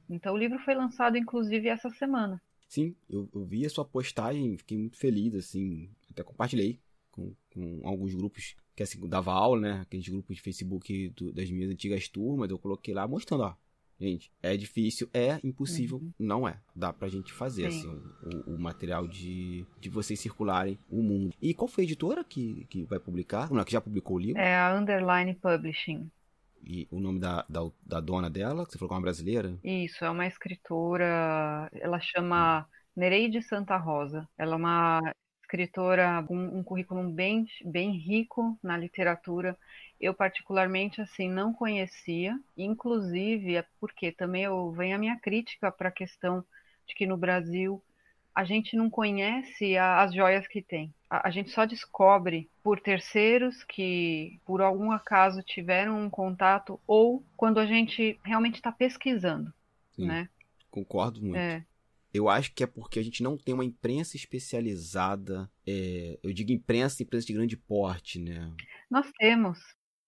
Então 0.08 0.34
o 0.34 0.38
livro 0.38 0.58
foi 0.60 0.74
lançado 0.74 1.16
inclusive 1.16 1.68
essa 1.68 1.90
semana. 1.90 2.40
Sim, 2.68 2.94
eu, 3.08 3.28
eu 3.34 3.44
vi 3.44 3.66
a 3.66 3.70
sua 3.70 3.84
postagem, 3.84 4.56
fiquei 4.56 4.78
muito 4.78 4.96
feliz, 4.96 5.34
assim, 5.34 5.90
até 6.10 6.22
compartilhei 6.22 6.78
com, 7.10 7.34
com 7.52 7.80
alguns 7.84 8.14
grupos 8.14 8.54
que 8.74 8.82
assim, 8.82 8.98
dava 9.08 9.32
aula, 9.32 9.60
né, 9.60 9.80
aqueles 9.82 10.08
grupos 10.08 10.36
de 10.36 10.42
Facebook 10.42 11.08
do, 11.10 11.32
das 11.32 11.50
minhas 11.50 11.70
antigas 11.70 12.08
turmas, 12.08 12.50
eu 12.50 12.58
coloquei 12.58 12.94
lá 12.94 13.06
mostrando, 13.06 13.42
ó, 13.42 13.54
Gente, 14.00 14.32
é 14.42 14.56
difícil, 14.56 15.10
é 15.12 15.38
impossível, 15.44 15.98
uhum. 15.98 16.12
não 16.18 16.48
é. 16.48 16.58
Dá 16.74 16.90
pra 16.90 17.08
gente 17.08 17.34
fazer, 17.34 17.66
assim, 17.66 18.02
o, 18.22 18.54
o, 18.54 18.58
material 18.58 19.06
de, 19.06 19.66
de 19.78 19.90
vocês 19.90 20.18
circularem 20.18 20.78
o 20.88 21.02
mundo. 21.02 21.34
E 21.40 21.52
qual 21.52 21.68
foi 21.68 21.84
a 21.84 21.86
editora 21.86 22.24
que, 22.24 22.64
que 22.70 22.84
vai 22.84 22.98
publicar? 22.98 23.50
Não, 23.50 23.62
que 23.62 23.72
já 23.72 23.80
publicou 23.80 24.16
o 24.16 24.20
livro? 24.20 24.40
É 24.40 24.56
a 24.56 24.74
Underline 24.74 25.34
Publishing. 25.34 26.10
E 26.64 26.88
o 26.90 26.98
nome 26.98 27.20
da, 27.20 27.44
da, 27.46 27.60
da 27.84 28.00
dona 28.00 28.30
dela, 28.30 28.64
que 28.64 28.72
você 28.72 28.78
falou 28.78 28.88
que 28.88 28.94
é 28.94 28.96
uma 28.96 29.02
brasileira? 29.02 29.58
Isso, 29.62 30.02
é 30.02 30.08
uma 30.08 30.26
escritora, 30.26 31.70
ela 31.74 32.00
chama 32.00 32.66
Nereide 32.96 33.42
Santa 33.42 33.76
Rosa. 33.76 34.26
Ela 34.38 34.54
é 34.54 34.56
uma 34.56 35.14
escritora 35.42 36.24
com 36.26 36.36
um 36.36 36.62
currículo 36.62 37.06
bem, 37.10 37.44
bem 37.64 37.92
rico 37.98 38.58
na 38.62 38.78
literatura 38.78 39.58
eu 40.00 40.14
particularmente 40.14 41.00
assim 41.00 41.28
não 41.28 41.52
conhecia, 41.52 42.38
inclusive 42.56 43.56
é 43.56 43.64
porque 43.78 44.10
também 44.10 44.44
eu 44.44 44.72
venho 44.72 44.96
a 44.96 44.98
minha 44.98 45.16
crítica 45.16 45.70
para 45.70 45.88
a 45.90 45.92
questão 45.92 46.44
de 46.86 46.94
que 46.94 47.06
no 47.06 47.16
Brasil 47.16 47.82
a 48.34 48.44
gente 48.44 48.76
não 48.76 48.88
conhece 48.88 49.76
a, 49.76 50.02
as 50.02 50.14
joias 50.14 50.46
que 50.46 50.62
tem. 50.62 50.94
A, 51.10 51.28
a, 51.28 51.30
gente 51.30 51.50
só 51.50 51.64
descobre 51.64 52.48
por 52.62 52.80
terceiros 52.80 53.62
que 53.64 54.40
por 54.46 54.62
algum 54.62 54.90
acaso 54.90 55.42
tiveram 55.42 56.00
um 56.00 56.08
contato 56.08 56.80
ou 56.86 57.22
quando 57.36 57.58
a 57.58 57.66
gente 57.66 58.18
realmente 58.24 58.54
está 58.54 58.72
pesquisando, 58.72 59.52
Sim, 59.92 60.06
né? 60.06 60.28
Concordo 60.70 61.20
muito. 61.20 61.36
É. 61.36 61.64
Eu 62.12 62.28
acho 62.28 62.52
que 62.54 62.64
é 62.64 62.66
porque 62.66 62.98
a 62.98 63.02
gente 63.02 63.22
não 63.22 63.36
tem 63.36 63.54
uma 63.54 63.64
imprensa 63.64 64.16
especializada. 64.16 65.48
É, 65.66 66.18
eu 66.22 66.32
digo 66.32 66.50
imprensa, 66.50 67.02
imprensa 67.02 67.26
de 67.26 67.32
grande 67.32 67.56
porte, 67.56 68.18
né? 68.18 68.52
Nós 68.90 69.10
temos. 69.18 69.58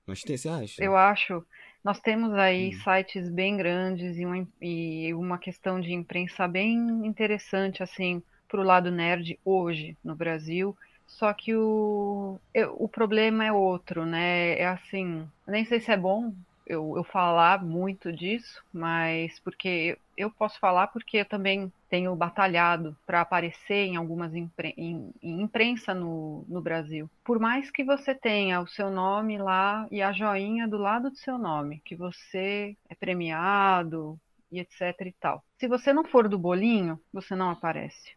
Nós 0.06 0.22
temos, 0.22 0.40
você 0.40 0.48
acha? 0.48 0.84
Eu 0.84 0.96
acho. 0.96 1.44
Nós 1.84 2.00
temos 2.00 2.32
aí 2.34 2.68
hum. 2.68 2.80
sites 2.84 3.28
bem 3.28 3.56
grandes 3.56 4.16
e 4.16 4.24
uma, 4.24 4.48
e 4.60 5.14
uma 5.14 5.38
questão 5.38 5.80
de 5.80 5.92
imprensa 5.92 6.46
bem 6.46 6.76
interessante, 7.04 7.82
assim, 7.82 8.22
para 8.48 8.60
o 8.60 8.64
lado 8.64 8.90
nerd 8.90 9.38
hoje 9.44 9.96
no 10.04 10.14
Brasil. 10.14 10.76
Só 11.06 11.32
que 11.32 11.54
o, 11.54 12.38
o 12.78 12.88
problema 12.88 13.44
é 13.44 13.52
outro, 13.52 14.06
né? 14.06 14.58
É 14.58 14.66
assim, 14.66 15.26
nem 15.46 15.64
sei 15.64 15.80
se 15.80 15.90
é 15.90 15.96
bom 15.96 16.32
eu, 16.66 16.96
eu 16.96 17.04
falar 17.04 17.62
muito 17.62 18.12
disso, 18.12 18.62
mas 18.72 19.38
porque 19.40 19.98
eu 20.16 20.30
posso 20.30 20.58
falar 20.58 20.86
porque 20.88 21.18
eu 21.18 21.24
também 21.24 21.72
tenho 21.92 22.16
batalhado 22.16 22.96
para 23.04 23.20
aparecer 23.20 23.84
em 23.84 23.96
algumas 23.96 24.34
impre 24.34 24.72
em, 24.78 25.12
em 25.22 25.42
imprensa 25.42 25.92
no, 25.92 26.42
no 26.48 26.62
Brasil. 26.62 27.10
Por 27.22 27.38
mais 27.38 27.70
que 27.70 27.84
você 27.84 28.14
tenha 28.14 28.62
o 28.62 28.66
seu 28.66 28.90
nome 28.90 29.36
lá 29.36 29.86
e 29.90 30.00
a 30.00 30.10
joinha 30.10 30.66
do 30.66 30.78
lado 30.78 31.10
do 31.10 31.18
seu 31.18 31.36
nome, 31.36 31.82
que 31.84 31.94
você 31.94 32.74
é 32.88 32.94
premiado 32.94 34.18
e 34.50 34.58
etc 34.58 34.98
e 35.04 35.12
tal. 35.20 35.44
Se 35.58 35.68
você 35.68 35.92
não 35.92 36.02
for 36.02 36.30
do 36.30 36.38
bolinho, 36.38 36.98
você 37.12 37.36
não 37.36 37.50
aparece. 37.50 38.16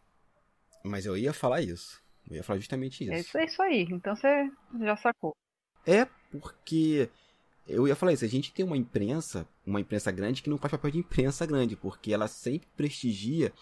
Mas 0.82 1.04
eu 1.04 1.14
ia 1.14 1.34
falar 1.34 1.60
isso. 1.60 2.02
Eu 2.30 2.36
ia 2.36 2.42
falar 2.42 2.58
justamente 2.58 3.04
isso. 3.04 3.12
É 3.12 3.20
isso, 3.20 3.38
é 3.38 3.44
isso 3.44 3.62
aí. 3.62 3.86
Então 3.90 4.16
você 4.16 4.50
já 4.80 4.96
sacou. 4.96 5.36
É 5.86 6.06
porque 6.30 7.10
eu 7.68 7.86
ia 7.86 7.96
falar 7.96 8.12
isso, 8.12 8.24
a 8.24 8.28
gente 8.28 8.52
tem 8.52 8.64
uma 8.64 8.76
imprensa, 8.76 9.46
uma 9.64 9.80
imprensa 9.80 10.10
grande 10.10 10.42
que 10.42 10.50
não 10.50 10.58
faz 10.58 10.70
papel 10.70 10.90
de 10.90 10.98
imprensa 10.98 11.44
grande, 11.44 11.76
porque 11.76 12.12
ela 12.12 12.28
sempre 12.28 12.68
prestigia 12.76 13.52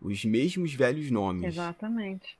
os 0.00 0.24
mesmos 0.24 0.72
velhos 0.72 1.10
nomes. 1.10 1.44
Exatamente. 1.44 2.38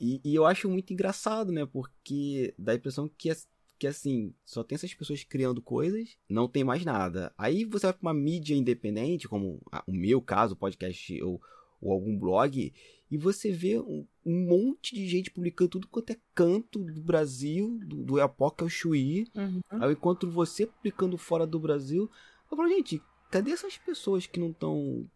E, 0.00 0.20
e 0.24 0.34
eu 0.34 0.44
acho 0.46 0.68
muito 0.68 0.92
engraçado, 0.92 1.50
né? 1.50 1.66
Porque 1.66 2.54
dá 2.58 2.72
a 2.72 2.74
impressão 2.76 3.10
que, 3.16 3.30
que 3.78 3.86
assim, 3.86 4.32
só 4.44 4.62
tem 4.62 4.76
essas 4.76 4.94
pessoas 4.94 5.24
criando 5.24 5.60
coisas, 5.60 6.16
não 6.28 6.46
tem 6.46 6.62
mais 6.62 6.84
nada. 6.84 7.32
Aí 7.36 7.64
você 7.64 7.86
vai 7.86 7.94
pra 7.94 8.02
uma 8.02 8.14
mídia 8.14 8.54
independente, 8.54 9.28
como 9.28 9.60
o 9.86 9.92
meu 9.92 10.20
caso, 10.20 10.54
podcast 10.54 11.22
ou, 11.22 11.40
ou 11.80 11.92
algum 11.92 12.18
blog, 12.18 12.72
e 13.10 13.16
você 13.16 13.52
vê 13.52 13.78
um, 13.78 14.06
um, 14.24 14.46
monte 14.46 14.94
de 14.94 15.06
gente 15.06 15.30
publicando 15.30 15.70
tudo 15.70 15.88
quanto 15.88 16.10
é 16.10 16.16
canto 16.34 16.80
do 16.80 17.00
Brasil, 17.00 17.78
do, 17.84 18.02
do 18.02 18.20
Epoca 18.20 18.64
ao 18.64 18.68
Chuí. 18.68 19.28
Uhum. 19.34 19.60
Aí 19.70 19.82
eu 19.82 19.92
encontro 19.92 20.30
você 20.30 20.66
publicando 20.66 21.16
fora 21.16 21.46
do 21.46 21.60
Brasil. 21.60 22.10
Eu 22.50 22.56
falo, 22.56 22.68
gente, 22.68 23.00
cadê 23.30 23.52
essas 23.52 23.78
pessoas 23.78 24.26
que 24.26 24.40
não 24.40 24.50
estão 24.50 25.08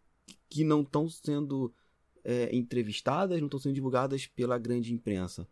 que 0.49 0.63
não 0.63 0.81
estão 0.81 1.07
sendo 1.07 1.73
é, 2.23 2.53
entrevistadas, 2.55 3.39
não 3.39 3.47
estão 3.47 3.59
sendo 3.59 3.75
divulgadas 3.75 4.27
pela 4.27 4.57
grande 4.57 4.93
imprensa? 4.93 5.47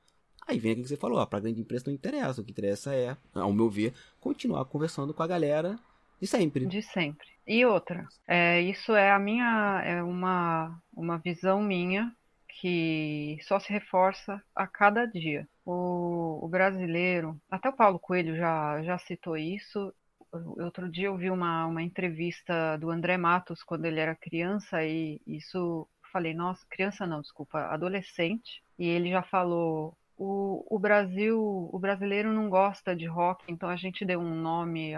Aí 0.47 0.60
vem 0.60 0.72
aquilo 0.72 0.84
que 0.84 0.89
você 0.89 0.97
falou, 0.97 1.26
para 1.28 1.39
a 1.39 1.41
grande 1.41 1.62
imprensa 1.62 1.86
não 1.88 1.93
interessa. 1.93 2.41
O 2.41 2.43
que 2.43 2.51
interessa 2.51 2.93
é, 2.93 3.16
ao 3.34 3.53
meu 3.53 3.70
ver, 3.70 3.93
continuar 4.20 4.66
conversando 4.66 5.14
com 5.14 5.24
a 5.24 5.28
galera 5.28 5.80
de 6.20 6.28
sempre. 6.28 6.66
De 6.66 6.82
sempre. 6.82 7.28
E 7.52 7.66
outra, 7.66 8.08
é, 8.28 8.62
isso 8.62 8.93
é 8.93 9.12
a 9.12 9.18
minha, 9.18 9.82
é 9.84 10.04
uma, 10.04 10.80
uma 10.93 11.18
visão 11.18 11.64
minha 11.64 12.16
que 12.47 13.39
só 13.41 13.60
se 13.60 13.74
reforça 13.74 14.39
a 14.56 14.68
cada 14.68 15.08
dia. 15.08 15.47
O, 15.66 16.45
o 16.45 16.47
brasileiro, 16.47 17.41
até 17.50 17.68
o 17.70 17.76
Paulo 17.76 17.97
Coelho 17.97 18.36
já, 18.38 18.84
já 18.84 19.00
citou 19.00 19.36
isso. 19.36 19.91
Outro 20.32 20.88
dia 20.88 21.08
eu 21.08 21.18
vi 21.18 21.32
uma, 21.32 21.66
uma 21.66 21.82
entrevista 21.82 22.78
do 22.78 22.91
André 22.91 23.18
Matos 23.18 23.64
quando 23.64 23.86
ele 23.86 24.00
era 24.00 24.14
criança 24.16 24.86
e 24.86 25.20
isso 25.26 25.88
falei, 26.14 26.36
nossa, 26.36 26.64
criança 26.70 27.08
não, 27.08 27.20
desculpa, 27.20 27.62
adolescente. 27.62 28.62
E 28.78 28.86
ele 28.86 29.10
já 29.10 29.24
falou, 29.24 29.97
o, 30.16 30.64
o 30.70 30.78
Brasil, 30.78 31.39
o 31.74 31.80
brasileiro 31.80 32.32
não 32.32 32.47
gosta 32.47 32.95
de 32.95 33.08
rock, 33.08 33.43
então 33.47 33.70
a 33.70 33.76
gente 33.76 34.06
deu 34.06 34.20
um 34.20 34.36
nome 34.36 34.93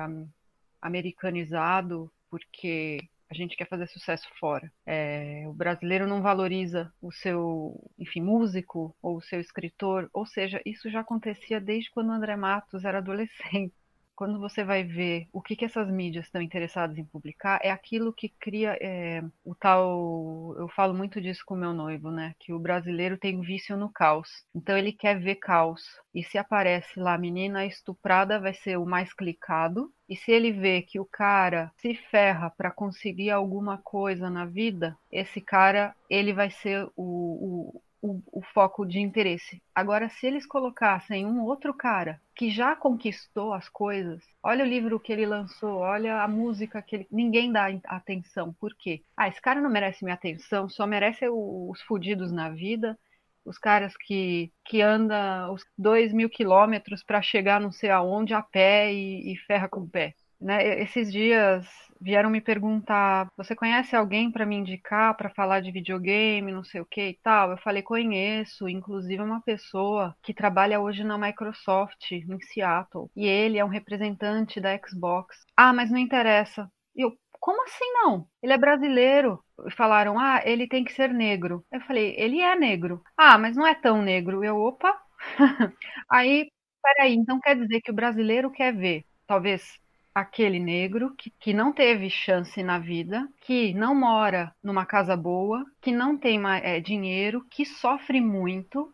americanizado 0.82 2.12
porque 2.32 3.10
a 3.30 3.36
gente 3.36 3.56
quer 3.56 3.68
fazer 3.68 3.88
sucesso 3.88 4.28
fora. 4.40 4.72
É, 4.86 5.46
o 5.48 5.54
brasileiro 5.54 6.08
não 6.08 6.22
valoriza 6.22 6.94
o 7.02 7.12
seu, 7.12 7.92
enfim, 8.00 8.22
músico 8.22 8.96
ou 9.02 9.18
o 9.18 9.22
seu 9.22 9.40
escritor, 9.40 10.10
ou 10.14 10.26
seja, 10.26 10.62
isso 10.66 10.90
já 10.90 11.02
acontecia 11.02 11.62
desde 11.62 11.92
quando 11.92 12.10
o 12.10 12.14
André 12.14 12.36
Matos 12.36 12.84
era 12.86 12.98
adolescente 13.00 13.74
quando 14.22 14.40
você 14.40 14.64
vai 14.64 14.84
ver 14.84 15.28
o 15.34 15.42
que, 15.42 15.56
que 15.56 15.66
essas 15.66 15.90
mídias 15.90 16.26
estão 16.26 16.40
interessadas 16.40 16.96
em 16.96 17.04
publicar, 17.04 17.60
é 17.64 17.72
aquilo 17.72 18.14
que 18.14 18.30
cria 18.30 18.78
é, 18.80 19.24
o 19.44 19.56
tal. 19.56 20.56
Eu 20.60 20.68
falo 20.68 20.94
muito 20.94 21.20
disso 21.20 21.42
com 21.44 21.56
meu 21.56 21.74
noivo, 21.74 22.12
né? 22.12 22.36
Que 22.40 22.54
o 22.54 22.60
brasileiro 22.60 23.18
tem 23.18 23.36
um 23.36 23.42
vício 23.42 23.76
no 23.76 23.90
caos. 23.90 24.30
Então 24.54 24.78
ele 24.78 24.94
quer 24.94 25.20
ver 25.20 25.38
caos. 25.38 25.82
E 26.14 26.24
se 26.24 26.38
aparece 26.38 27.00
lá 27.00 27.18
menina 27.18 27.66
estuprada, 27.66 28.40
vai 28.40 28.54
ser 28.54 28.78
o 28.78 28.86
mais 28.86 29.12
clicado. 29.12 29.92
E 30.08 30.16
se 30.16 30.32
ele 30.32 30.52
vê 30.52 30.84
que 30.84 31.00
o 31.00 31.06
cara 31.06 31.72
se 31.78 31.96
ferra 31.96 32.52
para 32.52 32.70
conseguir 32.70 33.32
alguma 33.32 33.80
coisa 33.80 34.30
na 34.30 34.46
vida, 34.46 34.96
esse 35.12 35.42
cara 35.42 35.96
ele 36.08 36.32
vai 36.32 36.52
ser 36.52 36.86
o, 36.96 37.74
o 37.74 37.82
o, 38.02 38.22
o, 38.32 38.42
foco 38.42 38.86
de 38.86 39.00
interesse. 39.00 39.62
Agora, 39.74 40.10
se 40.10 40.26
eles 40.26 40.46
colocassem 40.46 41.26
um 41.26 41.44
outro 41.44 41.74
cara 41.74 42.20
que 42.36 42.50
já 42.50 42.76
conquistou 42.76 43.54
as 43.54 43.70
coisas, 43.70 44.24
olha 44.42 44.66
o 44.66 44.68
livro 44.68 45.00
que 45.00 45.12
ele 45.14 45.26
lançou, 45.26 45.78
olha 45.80 46.22
a 46.22 46.28
música 46.28 46.82
que 46.82 46.96
ele. 46.96 47.08
Ninguém 47.12 47.52
dá 47.52 47.68
atenção. 47.86 48.54
Por 48.54 48.76
quê? 48.76 49.02
Ah, 49.16 49.28
esse 49.28 49.42
cara 49.42 49.62
não 49.62 49.70
merece 49.70 50.04
minha 50.04 50.16
atenção, 50.16 50.68
só 50.68 50.88
merece 50.88 51.28
os 51.30 51.82
fudidos 51.84 52.32
na 52.32 52.50
vida. 52.50 52.98
Os 53.44 53.58
caras 53.58 53.96
que, 53.98 54.52
que 54.66 54.82
andam 54.82 55.54
os 55.54 55.64
dois 55.78 56.14
mil 56.14 56.30
quilômetros 56.30 57.04
para 57.04 57.22
chegar 57.22 57.60
não 57.60 57.72
sei 57.72 57.90
aonde 57.90 58.34
a 58.34 58.42
pé 58.42 58.94
e, 58.94 59.34
e 59.34 59.38
ferra 59.38 59.68
com 59.68 59.82
o 59.82 59.90
pé. 59.90 60.16
Né? 60.42 60.82
Esses 60.82 61.12
dias 61.12 61.68
vieram 62.00 62.30
me 62.30 62.42
perguntar: 62.42 63.28
você 63.38 63.56
conhece 63.56 63.96
alguém 63.96 64.32
para 64.32 64.46
me 64.46 64.56
indicar 64.56 65.16
para 65.16 65.30
falar 65.30 65.62
de 65.62 65.72
videogame, 65.72 66.52
não 66.52 66.64
sei 66.64 66.82
o 66.82 66.86
que 66.86 67.10
e 67.10 67.20
tal? 67.24 67.52
Eu 67.52 67.58
falei: 67.60 67.84
conheço, 67.84 68.68
inclusive 68.68 69.22
uma 69.22 69.42
pessoa 69.42 70.16
que 70.24 70.34
trabalha 70.34 70.82
hoje 70.82 71.04
na 71.04 71.18
Microsoft 71.18 72.12
em 72.12 72.40
Seattle 72.42 73.10
e 73.16 73.26
ele 73.28 73.58
é 73.60 73.66
um 73.66 73.68
representante 73.70 74.60
da 74.60 74.78
Xbox. 74.78 75.46
Ah, 75.56 75.72
mas 75.74 75.92
não 75.92 75.98
interessa. 76.00 76.70
E 76.96 77.02
eu, 77.06 77.12
como 77.40 77.64
assim 77.64 77.86
não? 77.94 78.28
Ele 78.42 78.54
é 78.54 78.58
brasileiro. 78.58 79.44
Falaram, 79.78 80.20
ah, 80.20 80.42
ele 80.44 80.68
tem 80.68 80.84
que 80.84 80.92
ser 80.94 81.10
negro. 81.14 81.64
Eu 81.72 81.82
falei, 81.82 82.16
ele 82.18 82.42
é 82.42 82.56
negro. 82.56 83.02
Ah, 83.16 83.38
mas 83.38 83.56
não 83.56 83.66
é 83.68 83.76
tão 83.76 84.02
negro. 84.02 84.44
Eu, 84.44 84.58
opa. 84.58 85.00
Aí, 86.10 86.50
peraí, 86.82 87.14
então 87.14 87.40
quer 87.40 87.56
dizer 87.56 87.82
que 87.82 87.92
o 87.92 87.94
brasileiro 87.94 88.52
quer 88.52 88.74
ver, 88.76 89.06
talvez 89.28 89.80
aquele 90.14 90.60
negro 90.60 91.14
que, 91.18 91.30
que 91.40 91.54
não 91.54 91.72
teve 91.72 92.10
chance 92.10 92.62
na 92.62 92.78
vida, 92.78 93.28
que 93.42 93.74
não 93.74 93.96
mora 93.96 94.54
numa 94.62 94.86
casa 94.86 95.16
boa, 95.16 95.66
que 95.82 95.92
não 95.92 96.18
tem 96.18 96.40
é, 96.62 96.80
dinheiro, 96.80 97.46
que 97.50 97.66
sofre 97.66 98.20
muito 98.20 98.94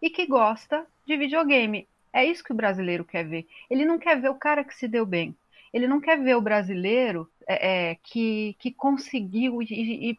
e 0.00 0.10
que 0.10 0.26
gosta 0.26 0.86
de 1.06 1.16
videogame. 1.16 1.88
É 2.12 2.24
isso 2.24 2.44
que 2.44 2.52
o 2.52 2.56
brasileiro 2.56 3.04
quer 3.04 3.26
ver. 3.26 3.46
Ele 3.70 3.84
não 3.84 3.98
quer 3.98 4.20
ver 4.20 4.30
o 4.30 4.34
cara 4.34 4.64
que 4.64 4.74
se 4.74 4.86
deu 4.86 5.04
bem. 5.04 5.34
Ele 5.72 5.86
não 5.86 6.00
quer 6.00 6.18
ver 6.22 6.36
o 6.36 6.40
brasileiro 6.40 7.28
é, 7.46 7.90
é, 7.90 7.94
que, 8.02 8.56
que 8.58 8.70
conseguiu 8.72 9.62
e, 9.62 10.10
e, 10.10 10.18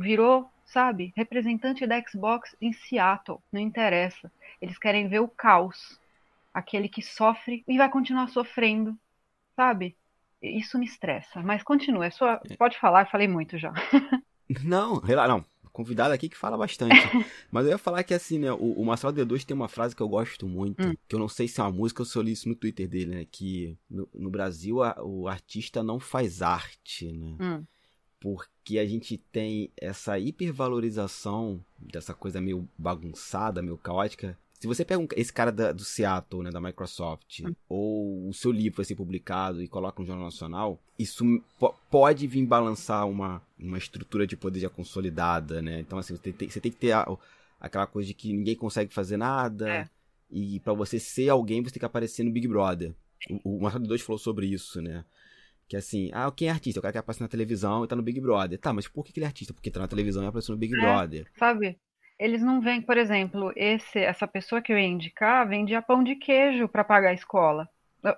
virou, 0.00 0.50
sabe, 0.64 1.12
representante 1.16 1.86
da 1.86 2.02
Xbox 2.02 2.54
em 2.60 2.72
Seattle. 2.72 3.38
Não 3.52 3.60
interessa. 3.60 4.30
Eles 4.60 4.78
querem 4.78 5.08
ver 5.08 5.20
o 5.20 5.28
caos. 5.28 5.98
Aquele 6.52 6.88
que 6.88 7.02
sofre 7.02 7.62
e 7.68 7.78
vai 7.78 7.88
continuar 7.88 8.28
sofrendo 8.28 8.96
sabe? 9.60 9.94
Isso 10.40 10.78
me 10.78 10.86
estressa. 10.86 11.42
Mas 11.42 11.62
continua, 11.62 12.06
é 12.06 12.10
só, 12.10 12.40
é. 12.48 12.56
pode 12.56 12.78
falar, 12.78 13.10
falei 13.10 13.28
muito 13.28 13.58
já. 13.58 13.72
Não, 14.64 15.00
não. 15.28 15.44
Convidado 15.72 16.12
aqui 16.12 16.28
que 16.28 16.36
fala 16.36 16.58
bastante. 16.58 16.96
Mas 17.52 17.66
eu 17.66 17.70
ia 17.70 17.78
falar 17.78 18.02
que 18.02 18.12
assim, 18.12 18.36
né? 18.36 18.50
O, 18.50 18.72
o 18.72 18.84
Marcelo 18.84 19.12
D2 19.12 19.44
tem 19.44 19.54
uma 19.54 19.68
frase 19.68 19.94
que 19.94 20.02
eu 20.02 20.08
gosto 20.08 20.44
muito, 20.48 20.84
hum. 20.84 20.92
que 21.06 21.14
eu 21.14 21.20
não 21.20 21.28
sei 21.28 21.46
se 21.46 21.60
é 21.60 21.62
uma 21.62 21.70
música 21.70 22.02
eu 22.02 22.22
li 22.22 22.32
isso 22.32 22.48
no 22.48 22.56
Twitter 22.56 22.88
dele, 22.88 23.14
né? 23.14 23.26
Que 23.30 23.78
no, 23.88 24.08
no 24.12 24.28
Brasil 24.28 24.82
a, 24.82 25.00
o 25.00 25.28
artista 25.28 25.84
não 25.84 26.00
faz 26.00 26.42
arte, 26.42 27.12
né? 27.12 27.36
Hum. 27.40 27.64
Porque 28.18 28.80
a 28.80 28.84
gente 28.84 29.16
tem 29.16 29.70
essa 29.80 30.18
hipervalorização 30.18 31.64
dessa 31.78 32.12
coisa 32.12 32.40
meio 32.40 32.68
bagunçada, 32.76 33.62
meio 33.62 33.78
caótica, 33.78 34.36
se 34.60 34.66
você 34.66 34.84
pega 34.84 35.00
um, 35.00 35.08
esse 35.16 35.32
cara 35.32 35.50
da, 35.50 35.72
do 35.72 35.82
Seattle, 35.82 36.42
né, 36.42 36.50
da 36.50 36.60
Microsoft, 36.60 37.40
hum. 37.40 37.54
ou 37.66 38.28
o 38.28 38.34
seu 38.34 38.52
livro 38.52 38.76
vai 38.76 38.84
ser 38.84 38.94
publicado 38.94 39.62
e 39.62 39.66
coloca 39.66 40.02
um 40.02 40.04
jornal 40.04 40.26
nacional, 40.26 40.78
isso 40.98 41.24
pode 41.90 42.26
vir 42.26 42.44
balançar 42.44 43.08
uma, 43.08 43.40
uma 43.58 43.78
estrutura 43.78 44.26
de 44.26 44.36
poder 44.36 44.60
já 44.60 44.68
consolidada, 44.68 45.62
né? 45.62 45.80
Então, 45.80 45.98
assim, 45.98 46.14
você 46.14 46.30
tem, 46.30 46.50
você 46.50 46.60
tem 46.60 46.70
que 46.70 46.76
ter 46.76 46.92
a, 46.92 47.06
aquela 47.58 47.86
coisa 47.86 48.08
de 48.08 48.12
que 48.12 48.34
ninguém 48.34 48.54
consegue 48.54 48.92
fazer 48.92 49.16
nada, 49.16 49.66
é. 49.66 49.88
e 50.30 50.60
para 50.60 50.74
você 50.74 51.00
ser 51.00 51.30
alguém, 51.30 51.62
você 51.62 51.70
tem 51.70 51.80
que 51.80 51.86
aparecer 51.86 52.22
no 52.22 52.30
Big 52.30 52.46
Brother. 52.46 52.94
O, 53.42 53.56
o 53.56 53.62
Marcelo 53.62 53.86
2 53.86 54.02
falou 54.02 54.18
sobre 54.18 54.46
isso, 54.46 54.82
né? 54.82 55.06
Que 55.66 55.76
assim, 55.76 56.10
ah, 56.12 56.30
quem 56.30 56.48
é 56.48 56.50
artista? 56.50 56.80
O 56.80 56.82
cara 56.82 56.92
que 56.92 56.98
aparece 56.98 57.22
na 57.22 57.28
televisão 57.28 57.82
e 57.82 57.88
tá 57.88 57.96
no 57.96 58.02
Big 58.02 58.20
Brother. 58.20 58.58
Tá, 58.58 58.74
mas 58.74 58.86
por 58.88 59.06
que 59.06 59.18
ele 59.18 59.24
é 59.24 59.28
artista? 59.28 59.54
Porque 59.54 59.70
tá 59.70 59.80
na 59.80 59.88
televisão 59.88 60.22
e 60.22 60.26
apareceu 60.26 60.52
no 60.52 60.58
Big 60.58 60.74
é, 60.74 60.80
Brother. 60.80 61.30
Sabe? 61.38 61.78
Eles 62.20 62.42
não 62.42 62.60
vêm, 62.60 62.82
por 62.82 62.98
exemplo, 62.98 63.50
esse, 63.56 63.98
essa 63.98 64.28
pessoa 64.28 64.60
que 64.60 64.70
eu 64.70 64.78
ia 64.78 64.86
indicar 64.86 65.48
vendia 65.48 65.80
pão 65.80 66.04
de 66.04 66.14
queijo 66.14 66.68
para 66.68 66.84
pagar 66.84 67.08
a 67.08 67.14
escola. 67.14 67.66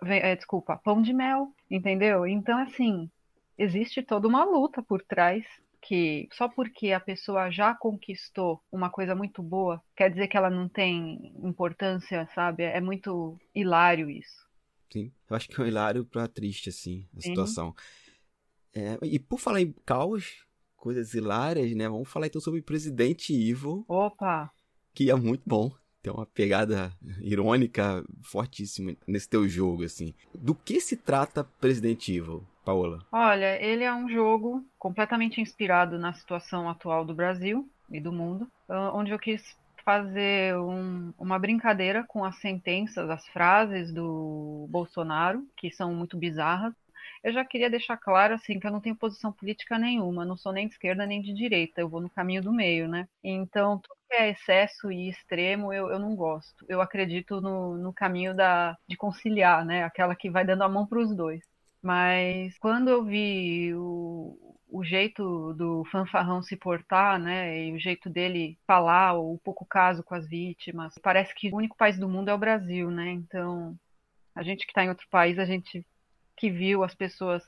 É, 0.05 0.35
desculpa, 0.35 0.77
pão 0.77 1.01
de 1.01 1.13
mel, 1.13 1.55
entendeu? 1.71 2.27
Então, 2.27 2.59
assim, 2.59 3.09
existe 3.57 4.03
toda 4.03 4.27
uma 4.27 4.45
luta 4.45 4.83
por 4.83 5.01
trás 5.03 5.45
que 5.81 6.29
só 6.33 6.49
porque 6.49 6.93
a 6.93 7.01
pessoa 7.01 7.51
já 7.51 7.75
conquistou 7.75 8.61
uma 8.71 8.91
coisa 8.91 9.15
muito 9.15 9.41
boa, 9.41 9.81
quer 9.97 10.11
dizer 10.11 10.27
que 10.27 10.37
ela 10.37 10.51
não 10.51 10.69
tem 10.69 11.33
importância, 11.43 12.29
sabe? 12.35 12.65
É 12.65 12.81
muito 12.81 13.39
hilário 13.55 14.11
isso. 14.11 14.49
Sim, 14.93 15.13
eu 15.31 15.37
acho 15.37 15.49
que 15.49 15.61
é 15.61 15.65
um 15.65 15.67
hilário 15.67 16.05
pra 16.05 16.29
triste, 16.29 16.69
assim, 16.69 17.09
a 17.17 17.21
Sim. 17.21 17.29
situação. 17.31 17.75
É, 18.75 18.99
e 19.03 19.19
por 19.19 19.39
falar 19.39 19.61
em 19.61 19.73
caos, 19.85 20.45
coisas 20.83 21.14
hilárias, 21.14 21.70
né? 21.76 21.89
Vamos 21.89 22.11
falar 22.11 22.26
então 22.26 22.41
sobre 22.41 22.61
Presidente 22.61 23.33
Evil. 23.33 23.85
Opa! 23.87 24.51
Que 24.93 25.12
é 25.12 25.14
muito 25.14 25.45
bom. 25.47 25.70
Tem 26.03 26.12
uma 26.12 26.26
pegada 26.26 26.93
irônica 27.20 28.05
fortíssima 28.20 28.97
nesse 29.07 29.28
teu 29.28 29.49
jogo, 29.49 29.85
assim. 29.85 30.12
Do 30.35 30.57
que 30.57 30.80
se 30.80 30.97
trata 30.97 31.45
President 31.61 32.09
Evil? 32.09 32.45
Paola? 32.64 32.99
Olha, 33.12 33.61
ele 33.62 33.85
é 33.85 33.95
um 33.95 34.09
jogo 34.09 34.64
completamente 34.76 35.41
inspirado 35.41 35.99
na 35.99 36.12
situação 36.12 36.68
atual 36.68 37.05
do 37.05 37.14
Brasil 37.14 37.68
e 37.89 38.01
do 38.01 38.12
mundo, 38.12 38.49
ah, 38.68 38.93
onde 38.95 39.12
eu 39.12 39.18
quis 39.18 39.57
fazer 39.85 40.57
um, 40.57 41.12
uma 41.18 41.39
brincadeira 41.39 42.05
com 42.07 42.24
as 42.24 42.37
sentenças, 42.37 43.11
as 43.11 43.26
frases 43.28 43.93
do 43.93 44.66
Bolsonaro, 44.68 45.45
que 45.57 45.70
são 45.70 45.95
muito 45.95 46.16
bizarras. 46.16 46.72
Eu 47.23 47.33
já 47.33 47.45
queria 47.45 47.70
deixar 47.70 47.97
claro 47.97 48.35
assim 48.35 48.59
que 48.59 48.66
eu 48.66 48.70
não 48.73 48.81
tenho 48.81 48.97
posição 48.97 49.33
política 49.33 49.79
nenhuma, 49.79 50.25
não 50.25 50.37
sou 50.37 50.53
nem 50.53 50.66
de 50.66 50.75
esquerda 50.75 51.07
nem 51.07 51.23
de 51.23 51.33
direita, 51.33 51.81
eu 51.81 51.89
vou 51.89 52.01
no 52.01 52.11
caminho 52.11 52.43
do 52.43 52.53
meio, 52.53 52.89
né? 52.89 53.09
Então, 53.23 53.79
tudo 53.79 53.97
que 54.09 54.14
é 54.16 54.31
excesso 54.31 54.91
e 54.91 55.09
extremo 55.09 55.73
eu, 55.73 55.89
eu 55.89 55.99
não 55.99 56.16
gosto. 56.16 56.66
Eu 56.68 56.81
acredito 56.81 57.41
no, 57.41 57.77
no 57.79 57.93
caminho 57.93 58.35
da, 58.35 58.77
de 58.89 58.97
conciliar, 58.97 59.64
né? 59.64 59.85
Aquela 59.85 60.16
que 60.16 60.31
vai 60.31 60.45
dando 60.45 60.62
a 60.64 60.68
mão 60.68 60.87
para 60.87 60.99
os 61.01 61.14
dois. 61.14 61.43
Mas 61.83 62.57
quando 62.59 62.89
eu 62.89 63.05
vi 63.05 63.75
o, 63.75 64.57
o 64.68 64.85
jeito 64.85 65.53
do 65.55 65.85
fanfarrão 65.87 66.43
se 66.43 66.57
portar, 66.57 67.18
né, 67.18 67.66
e 67.66 67.73
o 67.73 67.79
jeito 67.79 68.09
dele 68.09 68.59
falar, 68.66 69.14
o 69.14 69.39
pouco 69.45 69.66
caso 69.66 70.03
com 70.03 70.14
as 70.14 70.27
vítimas, 70.29 70.95
parece 71.03 71.35
que 71.35 71.51
o 71.51 71.57
único 71.57 71.77
país 71.77 71.99
do 71.99 72.09
mundo 72.09 72.29
é 72.31 72.35
o 72.35 72.39
Brasil, 72.39 72.91
né? 72.91 73.11
Então, 73.11 73.77
a 74.35 74.43
gente 74.43 74.64
que 74.64 74.73
está 74.73 74.85
em 74.85 74.89
outro 74.89 75.07
país, 75.11 75.39
a 75.39 75.45
gente 75.45 75.85
que 76.37 76.51
viu 76.51 76.83
as 76.83 76.95
pessoas 76.95 77.43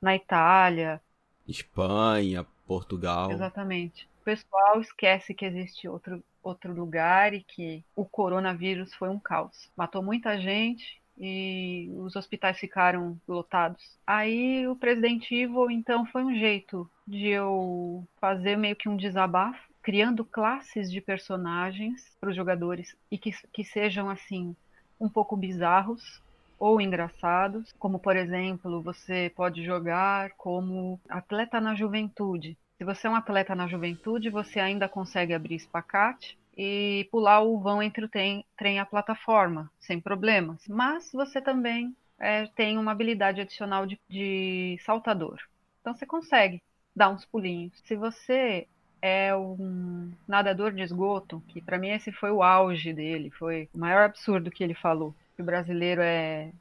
na 0.00 0.16
Itália, 0.16 1.00
Espanha, 1.46 2.46
Portugal. 2.66 3.30
Exatamente. 3.30 4.08
O 4.20 4.24
pessoal 4.24 4.80
esquece 4.80 5.34
que 5.34 5.44
existe 5.44 5.88
outro 5.88 6.22
outro 6.42 6.72
lugar 6.72 7.32
e 7.32 7.42
que 7.42 7.84
o 7.94 8.04
coronavírus 8.04 8.92
foi 8.94 9.08
um 9.08 9.18
caos. 9.18 9.70
Matou 9.76 10.02
muita 10.02 10.40
gente 10.40 11.00
e 11.16 11.88
os 11.98 12.16
hospitais 12.16 12.58
ficaram 12.58 13.16
lotados. 13.28 13.96
Aí 14.06 14.66
o 14.66 14.74
Presidente 14.74 15.34
Evil, 15.34 15.70
então, 15.70 16.04
foi 16.06 16.24
um 16.24 16.34
jeito 16.34 16.90
de 17.06 17.28
eu 17.28 18.06
fazer 18.20 18.56
meio 18.56 18.74
que 18.74 18.88
um 18.88 18.96
desabafo, 18.96 19.60
criando 19.82 20.24
classes 20.24 20.90
de 20.90 21.00
personagens 21.00 22.16
para 22.20 22.30
os 22.30 22.36
jogadores 22.36 22.96
e 23.10 23.18
que, 23.18 23.30
que 23.52 23.64
sejam, 23.64 24.08
assim, 24.08 24.56
um 24.98 25.08
pouco 25.08 25.36
bizarros 25.36 26.21
ou 26.62 26.80
engraçados, 26.80 27.74
como 27.76 27.98
por 27.98 28.14
exemplo, 28.14 28.80
você 28.80 29.32
pode 29.34 29.64
jogar 29.64 30.30
como 30.36 31.00
atleta 31.08 31.60
na 31.60 31.74
juventude. 31.74 32.56
Se 32.78 32.84
você 32.84 33.08
é 33.08 33.10
um 33.10 33.16
atleta 33.16 33.52
na 33.52 33.66
juventude, 33.66 34.30
você 34.30 34.60
ainda 34.60 34.88
consegue 34.88 35.34
abrir 35.34 35.56
espacate 35.56 36.38
e 36.56 37.08
pular 37.10 37.40
o 37.40 37.58
vão 37.58 37.82
entre 37.82 38.04
o 38.04 38.08
trem, 38.08 38.44
trem 38.56 38.78
a 38.78 38.86
plataforma, 38.86 39.68
sem 39.80 40.00
problemas. 40.00 40.62
Mas 40.68 41.10
você 41.12 41.40
também 41.40 41.96
é, 42.16 42.46
tem 42.46 42.78
uma 42.78 42.92
habilidade 42.92 43.40
adicional 43.40 43.84
de, 43.84 43.98
de 44.08 44.78
saltador. 44.84 45.40
Então 45.80 45.92
você 45.92 46.06
consegue 46.06 46.62
dar 46.94 47.08
uns 47.08 47.24
pulinhos. 47.24 47.72
Se 47.84 47.96
você 47.96 48.68
é 49.02 49.34
um 49.34 50.12
nadador 50.28 50.70
de 50.70 50.82
esgoto, 50.82 51.42
que 51.48 51.60
para 51.60 51.76
mim 51.76 51.88
esse 51.88 52.12
foi 52.12 52.30
o 52.30 52.40
auge 52.40 52.92
dele, 52.92 53.30
foi 53.30 53.68
o 53.74 53.78
maior 53.78 54.04
absurdo 54.04 54.48
que 54.48 54.62
ele 54.62 54.74
falou. 54.74 55.12
Que 55.36 55.42
o 55.42 55.44
brasileiro 55.44 56.00
é, 56.02 56.52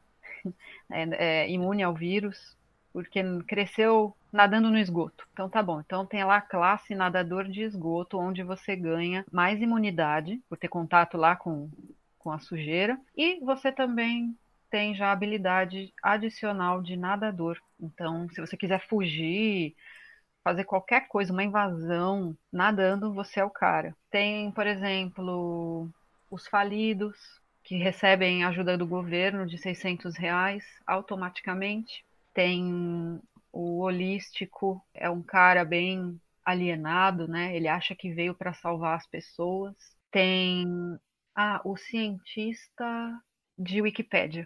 é, 0.89 1.43
é 1.43 1.49
imune 1.49 1.83
ao 1.83 1.93
vírus, 1.93 2.57
porque 2.93 3.21
cresceu 3.47 4.15
nadando 4.31 4.69
no 4.69 4.77
esgoto. 4.77 5.27
Então 5.33 5.49
tá 5.49 5.61
bom. 5.61 5.79
Então 5.79 6.05
tem 6.05 6.23
lá 6.23 6.37
a 6.37 6.41
classe 6.41 6.95
nadador 6.95 7.45
de 7.45 7.61
esgoto, 7.61 8.17
onde 8.17 8.43
você 8.43 8.75
ganha 8.75 9.25
mais 9.31 9.61
imunidade 9.61 10.41
por 10.49 10.57
ter 10.57 10.67
contato 10.67 11.17
lá 11.17 11.35
com, 11.35 11.69
com 12.19 12.31
a 12.31 12.39
sujeira. 12.39 12.99
E 13.15 13.39
você 13.41 13.71
também 13.71 14.35
tem 14.69 14.95
já 14.95 15.07
a 15.07 15.11
habilidade 15.11 15.93
adicional 16.01 16.81
de 16.81 16.95
nadador. 16.95 17.59
Então, 17.79 18.29
se 18.29 18.39
você 18.39 18.55
quiser 18.55 18.79
fugir, 18.87 19.75
fazer 20.43 20.63
qualquer 20.63 21.07
coisa, 21.07 21.33
uma 21.33 21.43
invasão, 21.43 22.35
nadando, 22.51 23.13
você 23.13 23.41
é 23.41 23.43
o 23.43 23.49
cara. 23.49 23.95
Tem, 24.09 24.51
por 24.51 24.65
exemplo, 24.65 25.89
os 26.29 26.47
falidos, 26.47 27.40
que 27.71 27.77
recebem 27.77 28.43
ajuda 28.43 28.77
do 28.77 28.85
governo 28.85 29.47
de 29.47 29.57
600 29.57 30.17
reais 30.17 30.61
automaticamente. 30.85 32.03
Tem 32.33 33.17
o 33.49 33.79
holístico 33.79 34.83
é 34.93 35.09
um 35.09 35.21
cara 35.21 35.63
bem 35.63 36.19
alienado, 36.43 37.29
né? 37.29 37.55
Ele 37.55 37.69
acha 37.69 37.95
que 37.95 38.11
veio 38.11 38.35
para 38.35 38.51
salvar 38.51 38.97
as 38.97 39.07
pessoas. 39.07 39.73
Tem 40.11 40.67
ah, 41.33 41.61
o 41.63 41.77
cientista 41.77 43.17
de 43.57 43.81
Wikipédia. 43.81 44.45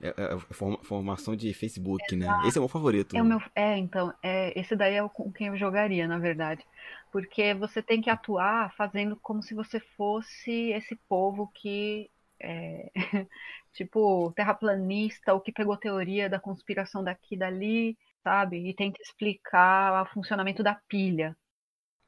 É, 0.00 0.08
é, 0.08 0.34
é 0.34 0.38
formação 0.84 1.36
de 1.36 1.52
Facebook, 1.52 2.16
né? 2.16 2.24
Exato. 2.24 2.42
né? 2.42 2.48
Esse 2.48 2.56
é 2.56 2.60
o 2.60 2.62
meu 2.62 2.68
favorito. 2.70 3.14
É, 3.14 3.20
o 3.20 3.26
meu, 3.26 3.42
é 3.54 3.76
então, 3.76 4.10
é, 4.22 4.58
esse 4.58 4.74
daí 4.74 4.94
é 4.94 5.06
com 5.06 5.30
quem 5.30 5.48
eu 5.48 5.56
jogaria, 5.58 6.08
na 6.08 6.18
verdade. 6.18 6.64
Porque 7.12 7.52
você 7.52 7.82
tem 7.82 8.00
que 8.00 8.08
atuar 8.08 8.74
fazendo 8.74 9.16
como 9.16 9.42
se 9.42 9.52
você 9.52 9.78
fosse 9.78 10.70
esse 10.70 10.96
povo 11.06 11.50
que 11.54 12.10
é, 12.44 12.90
tipo 13.72 14.32
terraplanista, 14.36 15.34
ou 15.34 15.40
que 15.40 15.52
pegou 15.52 15.76
teoria 15.76 16.28
da 16.28 16.38
conspiração 16.38 17.02
daqui 17.02 17.34
e 17.34 17.38
dali 17.38 17.98
sabe? 18.24 18.68
E 18.68 18.74
tenta 18.74 19.00
explicar 19.02 20.02
o 20.02 20.06
funcionamento 20.14 20.62
da 20.62 20.74
pilha. 20.74 21.36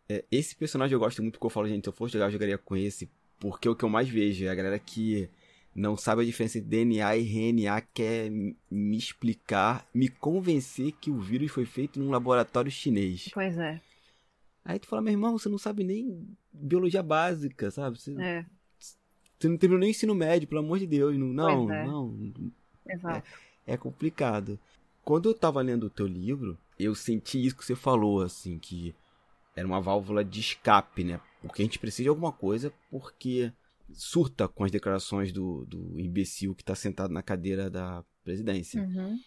É, 0.08 0.24
esse 0.32 0.56
personagem 0.56 0.94
eu 0.94 0.98
gosto 0.98 1.22
muito, 1.22 1.38
que 1.38 1.44
eu 1.44 1.50
falo, 1.50 1.68
gente, 1.68 1.84
se 1.84 1.88
eu 1.90 1.92
fosse 1.92 2.14
jogar, 2.14 2.26
eu 2.26 2.30
jogaria 2.30 2.56
com 2.56 2.74
esse, 2.74 3.10
porque 3.38 3.68
o 3.68 3.76
que 3.76 3.84
eu 3.84 3.88
mais 3.88 4.08
vejo 4.08 4.46
é 4.46 4.48
a 4.48 4.54
galera 4.54 4.78
que 4.78 5.28
não 5.74 5.96
sabe 5.96 6.22
a 6.22 6.24
diferença 6.24 6.56
entre 6.56 6.70
DNA 6.70 7.16
e 7.16 7.22
RNA, 7.22 7.80
quer 7.92 8.30
me 8.30 8.96
explicar, 8.96 9.86
me 9.92 10.08
convencer 10.08 10.92
que 10.92 11.10
o 11.10 11.20
vírus 11.20 11.52
foi 11.52 11.66
feito 11.66 12.00
num 12.00 12.10
laboratório 12.10 12.70
chinês. 12.70 13.28
Pois 13.34 13.58
é. 13.58 13.80
Aí 14.64 14.78
tu 14.78 14.86
fala, 14.86 15.02
meu 15.02 15.12
irmão, 15.12 15.38
você 15.38 15.48
não 15.48 15.58
sabe 15.58 15.84
nem 15.84 16.26
biologia 16.50 17.02
básica, 17.02 17.70
sabe? 17.70 18.00
Você, 18.00 18.12
é. 18.18 18.46
Você 19.38 19.48
não 19.48 19.56
terminou 19.56 19.80
nem 19.80 19.90
ensino 19.90 20.14
médio, 20.14 20.48
pelo 20.48 20.60
amor 20.60 20.78
de 20.78 20.86
Deus. 20.86 21.16
Não, 21.16 21.32
não. 21.32 21.72
É. 21.72 21.86
não 21.86 22.32
Exato. 22.88 23.28
É, 23.66 23.74
é 23.74 23.76
complicado. 23.76 24.58
Quando 25.04 25.28
eu 25.28 25.34
tava 25.34 25.60
lendo 25.60 25.84
o 25.84 25.90
teu 25.90 26.06
livro, 26.06 26.58
eu 26.78 26.94
senti 26.94 27.44
isso 27.44 27.56
que 27.56 27.64
você 27.64 27.76
falou, 27.76 28.22
assim, 28.22 28.58
que 28.58 28.94
era 29.54 29.66
uma 29.66 29.80
válvula 29.80 30.24
de 30.24 30.40
escape, 30.40 31.04
né? 31.04 31.20
Porque 31.40 31.62
a 31.62 31.64
gente 31.64 31.78
precisa 31.78 32.04
de 32.04 32.08
alguma 32.08 32.32
coisa, 32.32 32.72
porque 32.90 33.52
surta 33.92 34.48
com 34.48 34.64
as 34.64 34.70
declarações 34.70 35.32
do, 35.32 35.64
do 35.66 36.00
imbecil 36.00 36.54
que 36.54 36.64
tá 36.64 36.74
sentado 36.74 37.12
na 37.12 37.22
cadeira 37.22 37.70
da 37.70 38.04
presidência. 38.24 38.82
Uhum. 38.82 39.18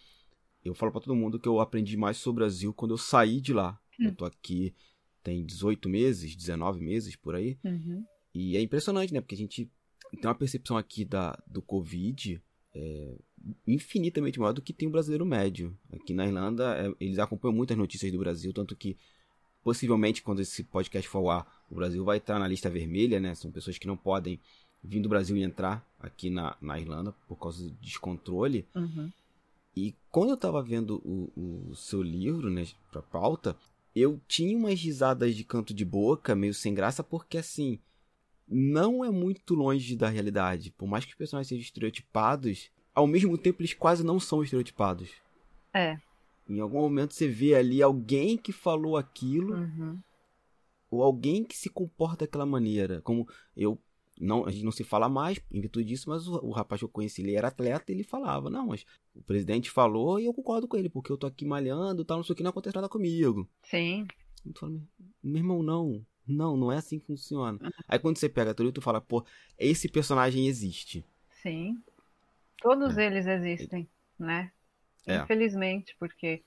Eu 0.62 0.74
falo 0.74 0.92
para 0.92 1.00
todo 1.00 1.16
mundo 1.16 1.40
que 1.40 1.48
eu 1.48 1.60
aprendi 1.60 1.96
mais 1.96 2.18
sobre 2.18 2.42
o 2.42 2.46
Brasil 2.46 2.74
quando 2.74 2.92
eu 2.92 2.98
saí 2.98 3.40
de 3.40 3.54
lá. 3.54 3.80
Uhum. 3.98 4.06
Eu 4.06 4.14
tô 4.14 4.24
aqui 4.24 4.74
tem 5.22 5.44
18 5.44 5.88
meses, 5.88 6.34
19 6.34 6.80
meses 6.80 7.16
por 7.16 7.34
aí. 7.34 7.58
Uhum. 7.64 8.04
E 8.34 8.56
é 8.56 8.62
impressionante, 8.62 9.12
né? 9.12 9.20
Porque 9.20 9.34
a 9.34 9.38
gente 9.38 9.70
tem 10.16 10.28
uma 10.28 10.34
percepção 10.34 10.76
aqui 10.76 11.04
da, 11.04 11.38
do 11.46 11.62
Covid 11.62 12.40
é, 12.74 13.14
infinitamente 13.66 14.38
maior 14.38 14.52
do 14.52 14.62
que 14.62 14.72
tem 14.72 14.88
o 14.88 14.92
brasileiro 14.92 15.24
médio. 15.24 15.76
Aqui 15.92 16.12
na 16.12 16.26
Irlanda, 16.26 16.76
é, 16.76 16.94
eles 17.00 17.18
acompanham 17.18 17.54
muitas 17.54 17.76
notícias 17.76 18.12
do 18.12 18.18
Brasil, 18.18 18.52
tanto 18.52 18.76
que 18.76 18.96
possivelmente 19.62 20.22
quando 20.22 20.40
esse 20.40 20.64
podcast 20.64 21.08
for 21.08 21.18
ao 21.18 21.30
ar, 21.30 21.64
o 21.70 21.74
Brasil 21.74 22.04
vai 22.04 22.18
estar 22.18 22.38
na 22.38 22.48
lista 22.48 22.70
vermelha, 22.70 23.20
né? 23.20 23.34
São 23.34 23.50
pessoas 23.50 23.78
que 23.78 23.86
não 23.86 23.96
podem 23.96 24.40
vir 24.82 25.00
do 25.00 25.08
Brasil 25.08 25.36
e 25.36 25.42
entrar 25.42 25.86
aqui 25.98 26.30
na, 26.30 26.56
na 26.60 26.78
Irlanda 26.80 27.14
por 27.28 27.36
causa 27.36 27.62
do 27.62 27.70
descontrole. 27.80 28.66
Uhum. 28.74 29.10
E 29.76 29.94
quando 30.10 30.30
eu 30.30 30.34
estava 30.34 30.62
vendo 30.62 31.00
o, 31.04 31.70
o 31.70 31.76
seu 31.76 32.02
livro, 32.02 32.50
né, 32.50 32.66
pra 32.90 33.02
pauta, 33.02 33.56
eu 33.94 34.20
tinha 34.26 34.56
umas 34.56 34.80
risadas 34.80 35.34
de 35.34 35.44
canto 35.44 35.72
de 35.72 35.84
boca, 35.84 36.34
meio 36.34 36.54
sem 36.54 36.74
graça, 36.74 37.04
porque 37.04 37.38
assim, 37.38 37.78
não 38.50 39.04
é 39.04 39.10
muito 39.10 39.54
longe 39.54 39.94
da 39.96 40.08
realidade. 40.08 40.72
Por 40.72 40.88
mais 40.88 41.04
que 41.04 41.12
os 41.12 41.16
personagens 41.16 41.48
sejam 41.48 41.62
estereotipados, 41.62 42.70
ao 42.94 43.06
mesmo 43.06 43.38
tempo 43.38 43.62
eles 43.62 43.72
quase 43.74 44.02
não 44.04 44.18
são 44.18 44.42
estereotipados. 44.42 45.10
É. 45.72 45.98
Em 46.48 46.58
algum 46.60 46.80
momento 46.80 47.14
você 47.14 47.28
vê 47.28 47.54
ali 47.54 47.80
alguém 47.80 48.36
que 48.36 48.50
falou 48.52 48.96
aquilo, 48.96 49.54
Uhum. 49.54 49.98
ou 50.90 51.02
alguém 51.02 51.44
que 51.44 51.56
se 51.56 51.70
comporta 51.70 52.24
daquela 52.26 52.44
maneira. 52.44 53.00
Como 53.02 53.28
eu, 53.56 53.78
não, 54.20 54.44
a 54.44 54.50
gente 54.50 54.64
não 54.64 54.72
se 54.72 54.82
fala 54.82 55.08
mais 55.08 55.40
em 55.52 55.60
virtude 55.60 55.86
disso, 55.86 56.10
mas 56.10 56.26
o, 56.26 56.34
o 56.44 56.50
rapaz 56.50 56.80
que 56.80 56.84
eu 56.84 56.88
conheci, 56.88 57.22
ele 57.22 57.36
era 57.36 57.46
atleta 57.48 57.92
e 57.92 57.94
ele 57.94 58.02
falava, 58.02 58.50
não, 58.50 58.66
mas 58.66 58.84
o 59.14 59.22
presidente 59.22 59.70
falou 59.70 60.18
e 60.18 60.24
eu 60.24 60.34
concordo 60.34 60.66
com 60.66 60.76
ele, 60.76 60.88
porque 60.88 61.12
eu 61.12 61.16
tô 61.16 61.26
aqui 61.28 61.44
malhando, 61.44 62.04
tal, 62.04 62.16
não 62.16 62.24
sei 62.24 62.32
o 62.32 62.36
que, 62.36 62.42
não 62.42 62.50
acontece 62.50 62.74
nada 62.74 62.88
comigo. 62.88 63.48
Sim. 63.62 64.08
Eu 64.44 64.52
falo, 64.58 64.82
meu 65.22 65.36
irmão, 65.36 65.62
não. 65.62 66.04
Não, 66.30 66.56
não 66.56 66.70
é 66.70 66.76
assim 66.76 66.98
que 66.98 67.06
funciona. 67.06 67.58
Aí 67.88 67.98
quando 67.98 68.18
você 68.18 68.28
pega 68.28 68.54
teoria, 68.54 68.72
tu 68.72 68.80
fala, 68.80 69.00
pô, 69.00 69.24
esse 69.58 69.88
personagem 69.88 70.46
existe. 70.46 71.04
Sim. 71.42 71.82
Todos 72.58 72.96
eles 72.96 73.26
existem, 73.26 73.88
né? 74.18 74.52
É. 75.06 75.16
Infelizmente, 75.16 75.96
porque, 75.98 76.42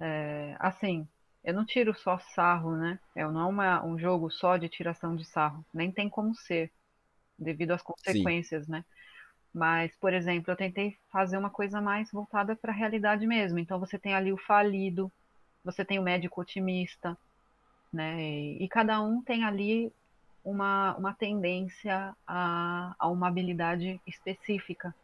é, 0.00 0.56
assim, 0.58 1.06
eu 1.44 1.54
não 1.54 1.64
tiro 1.64 1.94
só 1.94 2.18
sarro, 2.34 2.76
né? 2.76 2.98
É, 3.14 3.24
não 3.24 3.40
é 3.40 3.44
uma, 3.44 3.84
um 3.84 3.98
jogo 3.98 4.30
só 4.30 4.56
de 4.56 4.68
tiração 4.68 5.14
de 5.14 5.24
sarro. 5.24 5.64
Nem 5.72 5.92
tem 5.92 6.08
como 6.08 6.34
ser, 6.34 6.72
devido 7.38 7.70
às 7.70 7.82
consequências, 7.82 8.66
né? 8.66 8.84
Mas, 9.52 9.94
por 9.96 10.12
exemplo, 10.12 10.50
eu 10.50 10.56
tentei 10.56 10.96
fazer 11.12 11.36
uma 11.38 11.50
coisa 11.50 11.80
mais 11.80 12.10
voltada 12.10 12.56
para 12.56 12.72
a 12.72 12.74
realidade 12.74 13.24
mesmo. 13.26 13.58
Então, 13.58 13.78
você 13.78 13.96
tem 13.96 14.12
ali 14.12 14.32
o 14.32 14.36
falido, 14.36 15.12
você 15.62 15.84
tem 15.84 15.98
o 15.98 16.02
médico 16.02 16.40
otimista, 16.40 17.16
né? 17.94 18.20
E, 18.20 18.64
e 18.64 18.68
cada 18.68 19.00
um 19.00 19.22
tem 19.22 19.44
ali 19.44 19.92
uma, 20.44 20.94
uma 20.96 21.14
tendência 21.14 22.14
a, 22.26 22.94
a 22.98 23.08
uma 23.08 23.28
habilidade 23.28 24.00
específica. 24.06 24.94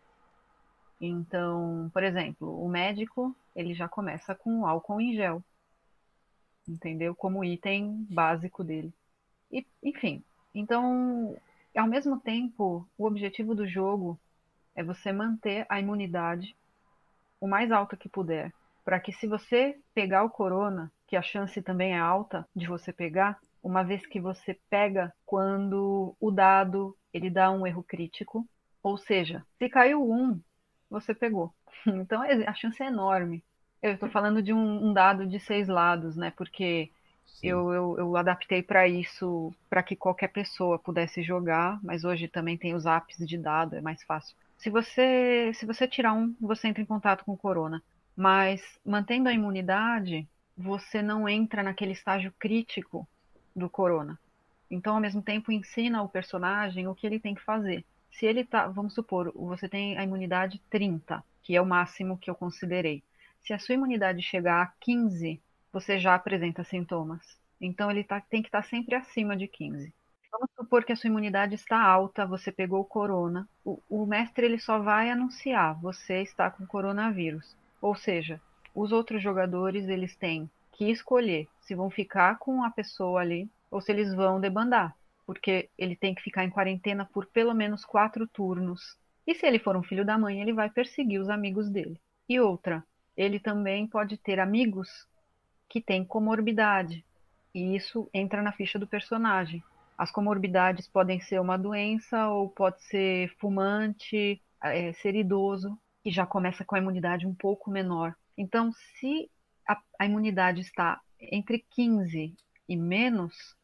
Então, 1.01 1.91
por 1.95 2.03
exemplo, 2.03 2.63
o 2.63 2.69
médico, 2.69 3.35
ele 3.57 3.73
já 3.73 3.89
começa 3.89 4.35
com 4.35 4.67
álcool 4.67 5.01
em 5.01 5.15
gel, 5.15 5.43
entendeu? 6.69 7.15
Como 7.15 7.45
item 7.45 8.07
básico 8.11 8.63
dele. 8.63 8.93
E, 9.51 9.65
enfim, 9.83 10.23
então, 10.55 11.35
ao 11.75 11.87
mesmo 11.87 12.21
tempo, 12.21 12.87
o 12.99 13.07
objetivo 13.07 13.55
do 13.55 13.67
jogo 13.67 14.19
é 14.75 14.83
você 14.83 15.13
manter 15.13 15.65
a 15.69 15.81
imunidade 15.81 16.55
o 17.41 17.49
mais 17.49 17.73
alta 17.73 17.97
que 17.97 18.09
puder, 18.09 18.53
para 18.85 19.01
que 19.01 19.13
se 19.13 19.27
você 19.27 19.79
pegar 19.95 20.23
o 20.25 20.31
corona, 20.31 20.93
que 21.11 21.17
a 21.17 21.23
chance 21.23 21.61
também 21.61 21.95
é 21.95 21.99
alta 21.99 22.49
de 22.55 22.69
você 22.69 22.93
pegar, 22.93 23.37
uma 23.61 23.83
vez 23.83 24.07
que 24.07 24.21
você 24.21 24.57
pega 24.71 25.13
quando 25.27 26.17
o 26.21 26.31
dado 26.31 26.97
ele 27.13 27.29
dá 27.29 27.51
um 27.51 27.67
erro 27.67 27.83
crítico, 27.83 28.49
ou 28.81 28.97
seja, 28.97 29.45
se 29.59 29.69
caiu 29.69 30.09
um, 30.09 30.41
você 30.89 31.13
pegou. 31.13 31.53
Então 31.87 32.23
a 32.23 32.55
chance 32.55 32.81
é 32.81 32.87
enorme. 32.87 33.43
Eu 33.83 33.95
estou 33.95 34.09
falando 34.09 34.41
de 34.41 34.53
um, 34.53 34.91
um, 34.91 34.93
dado 34.93 35.27
de 35.27 35.41
seis 35.41 35.67
lados, 35.67 36.15
né? 36.15 36.31
Porque 36.37 36.91
eu, 37.43 37.73
eu, 37.73 37.99
eu, 37.99 38.17
adaptei 38.17 38.63
para 38.63 38.87
isso, 38.87 39.53
para 39.69 39.83
que 39.83 39.97
qualquer 39.97 40.29
pessoa 40.29 40.79
pudesse 40.79 41.23
jogar, 41.23 41.81
mas 41.83 42.05
hoje 42.05 42.29
também 42.29 42.57
tem 42.59 42.75
os 42.75 42.85
apps 42.87 43.17
de 43.17 43.39
dado, 43.39 43.77
é 43.77 43.81
mais 43.81 44.03
fácil. 44.03 44.37
Se 44.59 44.69
você, 44.69 45.51
se 45.55 45.65
você 45.65 45.89
tirar 45.89 46.13
um, 46.13 46.37
você 46.41 46.69
entra 46.69 46.83
em 46.83 46.87
contato 46.87 47.25
com 47.25 47.33
o 47.33 47.39
corona. 47.39 47.83
Mas 48.15 48.61
mantendo 48.85 49.29
a 49.29 49.33
imunidade, 49.33 50.29
você 50.61 51.01
não 51.01 51.27
entra 51.27 51.63
naquele 51.63 51.93
estágio 51.93 52.33
crítico 52.39 53.09
do 53.57 53.71
corona. 53.71 54.19
Então, 54.71 54.95
ao 54.95 55.01
mesmo 55.01 55.23
tempo, 55.23 55.51
ensina 55.51 56.03
o 56.03 56.09
personagem 56.09 56.87
o 56.87 56.95
que 56.95 57.07
ele 57.07 57.19
tem 57.19 57.35
que 57.35 57.43
fazer. 57.43 57.85
Se 58.13 58.27
ele 58.27 58.45
tá, 58.45 58.69
vamos 58.69 58.95
supor, 58.95 59.33
você 59.35 59.69
tem 59.69 59.97
a 59.97 60.05
imunidade 60.05 60.61
30, 60.69 61.25
que 61.43 61.57
é 61.57 61.63
o 61.63 61.67
máximo 61.67 62.19
que 62.19 62.31
eu 62.31 62.35
considerei. 62.35 63.03
Se 63.41 63.55
a 63.55 63.59
sua 63.59 63.75
imunidade 63.75 64.21
chegar 64.21 64.63
a 64.63 64.73
15, 64.81 65.41
você 65.73 65.99
já 65.99 66.15
apresenta 66.15 66.63
sintomas. 66.63 67.39
Então, 67.61 67.91
ele 67.91 68.05
tá, 68.05 68.21
tem 68.21 68.43
que 68.43 68.49
estar 68.49 68.63
tá 68.63 68.69
sempre 68.69 68.95
acima 68.95 69.37
de 69.37 69.49
15. 69.49 69.93
Vamos 70.31 70.51
supor 70.55 70.85
que 70.85 70.93
a 70.93 70.97
sua 70.97 71.09
imunidade 71.09 71.55
está 71.55 71.83
alta, 71.83 72.27
você 72.27 72.53
pegou 72.53 72.81
o 72.81 72.85
corona. 72.85 73.49
O, 73.65 73.81
o 73.89 74.07
mestre 74.07 74.47
ele 74.47 74.59
só 74.61 74.79
vai 74.79 75.11
anunciar, 75.11 75.75
você 75.81 76.23
está 76.23 76.51
com 76.51 76.67
coronavírus. 76.67 77.57
Ou 77.81 77.97
seja, 77.97 78.41
os 78.75 78.93
outros 78.93 79.23
jogadores 79.23 79.89
eles 79.89 80.17
têm 80.17 80.51
que 80.73 80.91
escolher 80.91 81.49
se 81.61 81.75
vão 81.75 81.91
ficar 81.91 82.39
com 82.39 82.65
a 82.65 82.71
pessoa 82.71 83.21
ali 83.21 83.51
ou 83.71 83.81
se 83.81 83.93
eles 83.93 84.15
vão 84.15 84.41
debandar, 84.41 84.97
porque 85.27 85.69
ele 85.79 85.95
tem 85.95 86.15
que 86.15 86.23
ficar 86.23 86.45
em 86.45 86.51
quarentena 86.51 87.05
por 87.05 87.27
pelo 87.27 87.55
menos 87.55 87.85
quatro 87.85 88.27
turnos. 88.27 88.97
E 89.27 89.35
se 89.35 89.47
ele 89.47 89.59
for 89.59 89.77
um 89.77 89.83
filho 89.83 90.05
da 90.05 90.19
mãe, 90.19 90.41
ele 90.41 90.53
vai 90.53 90.71
perseguir 90.71 91.21
os 91.21 91.29
amigos 91.29 91.69
dele. 91.69 92.01
E 92.29 92.41
outra, 92.41 92.83
ele 93.17 93.39
também 93.39 93.87
pode 93.87 94.17
ter 94.17 94.41
amigos 94.41 95.07
que 95.69 95.81
têm 95.81 96.05
comorbidade, 96.05 97.05
e 97.55 97.77
isso 97.77 98.09
entra 98.13 98.43
na 98.43 98.53
ficha 98.53 98.79
do 98.79 98.87
personagem. 98.87 99.63
As 99.97 100.11
comorbidades 100.11 100.89
podem 100.89 101.21
ser 101.21 101.41
uma 101.41 101.59
doença 101.59 102.29
ou 102.29 102.49
pode 102.49 102.83
ser 102.85 103.29
fumante, 103.39 104.41
é, 104.63 104.93
ser 104.95 105.15
idoso, 105.15 105.79
que 106.03 106.11
já 106.11 106.25
começa 106.25 106.65
com 106.65 106.75
a 106.75 106.79
imunidade 106.79 107.27
um 107.27 107.35
pouco 107.35 107.71
menor. 107.71 108.15
Então, 108.37 108.73
se 108.73 109.31
a, 109.69 109.81
a 109.99 110.07
imunidade 110.07 110.61
está 110.61 111.01
entre 111.21 111.65
15 111.71 112.35
e 112.69 112.77
menos, 112.77 113.57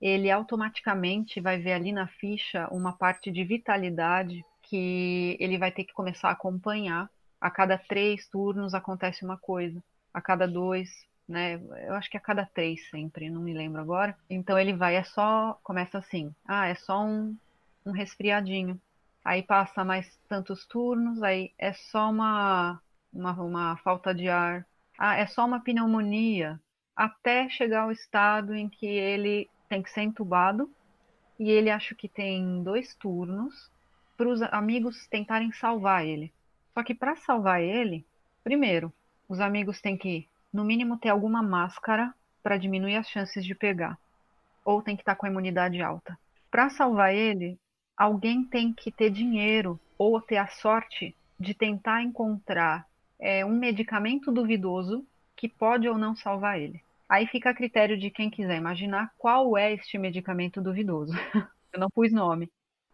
ele 0.00 0.30
automaticamente 0.30 1.40
vai 1.40 1.58
ver 1.58 1.74
ali 1.74 1.92
na 1.92 2.08
ficha 2.08 2.68
uma 2.72 2.92
parte 2.92 3.30
de 3.30 3.44
vitalidade 3.44 4.44
que 4.62 5.36
ele 5.38 5.58
vai 5.58 5.70
ter 5.70 5.84
que 5.84 5.92
começar 5.92 6.28
a 6.28 6.32
acompanhar. 6.32 7.08
A 7.40 7.50
cada 7.50 7.78
três 7.78 8.26
turnos 8.28 8.74
acontece 8.74 9.24
uma 9.24 9.36
coisa, 9.36 9.82
a 10.12 10.20
cada 10.20 10.46
dois, 10.46 10.88
né? 11.28 11.60
Eu 11.86 11.94
acho 11.94 12.10
que 12.10 12.16
a 12.16 12.20
cada 12.20 12.44
três 12.44 12.88
sempre, 12.90 13.30
não 13.30 13.40
me 13.40 13.54
lembro 13.54 13.80
agora. 13.80 14.16
Então 14.28 14.58
ele 14.58 14.72
vai, 14.72 14.96
é 14.96 15.04
só, 15.04 15.58
começa 15.62 15.98
assim, 15.98 16.34
ah, 16.46 16.66
é 16.66 16.74
só 16.74 17.04
um, 17.04 17.36
um 17.86 17.92
resfriadinho. 17.92 18.80
Aí 19.24 19.42
passa 19.42 19.84
mais 19.84 20.18
tantos 20.28 20.66
turnos, 20.66 21.22
aí 21.22 21.52
é 21.56 21.72
só 21.72 22.10
uma, 22.10 22.80
uma, 23.12 23.32
uma 23.32 23.76
falta 23.78 24.14
de 24.14 24.28
ar. 24.28 24.66
Ah, 24.98 25.16
é 25.16 25.26
só 25.26 25.44
uma 25.44 25.60
pneumonia. 25.60 26.60
Até 26.96 27.48
chegar 27.48 27.82
ao 27.82 27.92
estado 27.92 28.54
em 28.54 28.68
que 28.68 28.86
ele 28.86 29.48
tem 29.68 29.82
que 29.82 29.90
ser 29.90 30.02
entubado 30.02 30.70
e 31.38 31.50
ele 31.50 31.70
acha 31.70 31.94
que 31.94 32.08
tem 32.08 32.62
dois 32.62 32.94
turnos 32.94 33.70
para 34.16 34.28
os 34.28 34.42
amigos 34.42 35.06
tentarem 35.08 35.50
salvar 35.52 36.06
ele. 36.06 36.32
Só 36.74 36.82
que 36.82 36.94
para 36.94 37.16
salvar 37.16 37.62
ele, 37.62 38.04
primeiro, 38.44 38.92
os 39.28 39.40
amigos 39.40 39.80
têm 39.80 39.96
que, 39.96 40.28
no 40.52 40.64
mínimo, 40.64 40.98
ter 40.98 41.08
alguma 41.08 41.42
máscara 41.42 42.14
para 42.42 42.56
diminuir 42.56 42.96
as 42.96 43.08
chances 43.08 43.44
de 43.44 43.54
pegar, 43.54 43.98
ou 44.64 44.82
tem 44.82 44.96
que 44.96 45.02
estar 45.02 45.14
tá 45.14 45.18
com 45.18 45.26
a 45.26 45.28
imunidade 45.30 45.80
alta. 45.80 46.18
Para 46.50 46.70
salvar 46.70 47.14
ele, 47.14 47.58
alguém 47.96 48.44
tem 48.44 48.72
que 48.72 48.92
ter 48.92 49.10
dinheiro 49.10 49.80
ou 49.96 50.20
ter 50.20 50.36
a 50.36 50.48
sorte 50.48 51.16
de 51.38 51.54
tentar 51.54 52.02
encontrar 52.02 52.86
é, 53.22 53.44
um 53.46 53.56
medicamento 53.56 54.32
duvidoso 54.32 55.06
que 55.36 55.48
pode 55.48 55.88
ou 55.88 55.96
não 55.96 56.14
salvar 56.16 56.60
ele. 56.60 56.82
Aí 57.08 57.26
fica 57.28 57.50
a 57.50 57.54
critério 57.54 57.96
de 57.96 58.10
quem 58.10 58.28
quiser 58.28 58.56
imaginar 58.56 59.14
qual 59.16 59.56
é 59.56 59.72
este 59.72 59.96
medicamento 59.96 60.60
duvidoso. 60.60 61.12
eu 61.72 61.78
não 61.78 61.88
pus 61.88 62.12
nome. 62.12 62.50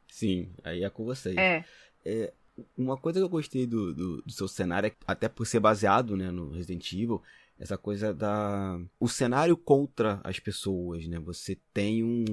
Sim, 0.06 0.50
aí 0.62 0.84
é 0.84 0.90
com 0.90 1.04
vocês. 1.04 1.36
É. 1.36 1.64
é 2.04 2.32
uma 2.76 2.96
coisa 2.96 3.18
que 3.18 3.24
eu 3.24 3.28
gostei 3.28 3.66
do, 3.66 3.94
do, 3.94 4.22
do, 4.22 4.30
seu 4.30 4.46
cenário, 4.46 4.92
até 5.06 5.28
por 5.28 5.46
ser 5.46 5.60
baseado 5.60 6.16
né, 6.16 6.30
no 6.30 6.50
Resident 6.50 6.92
Evil, 6.92 7.22
essa 7.58 7.78
coisa 7.78 8.12
da. 8.12 8.78
O 9.00 9.08
cenário 9.08 9.56
contra 9.56 10.20
as 10.24 10.38
pessoas, 10.38 11.06
né? 11.06 11.18
Você 11.20 11.56
tem 11.72 12.02
um, 12.02 12.24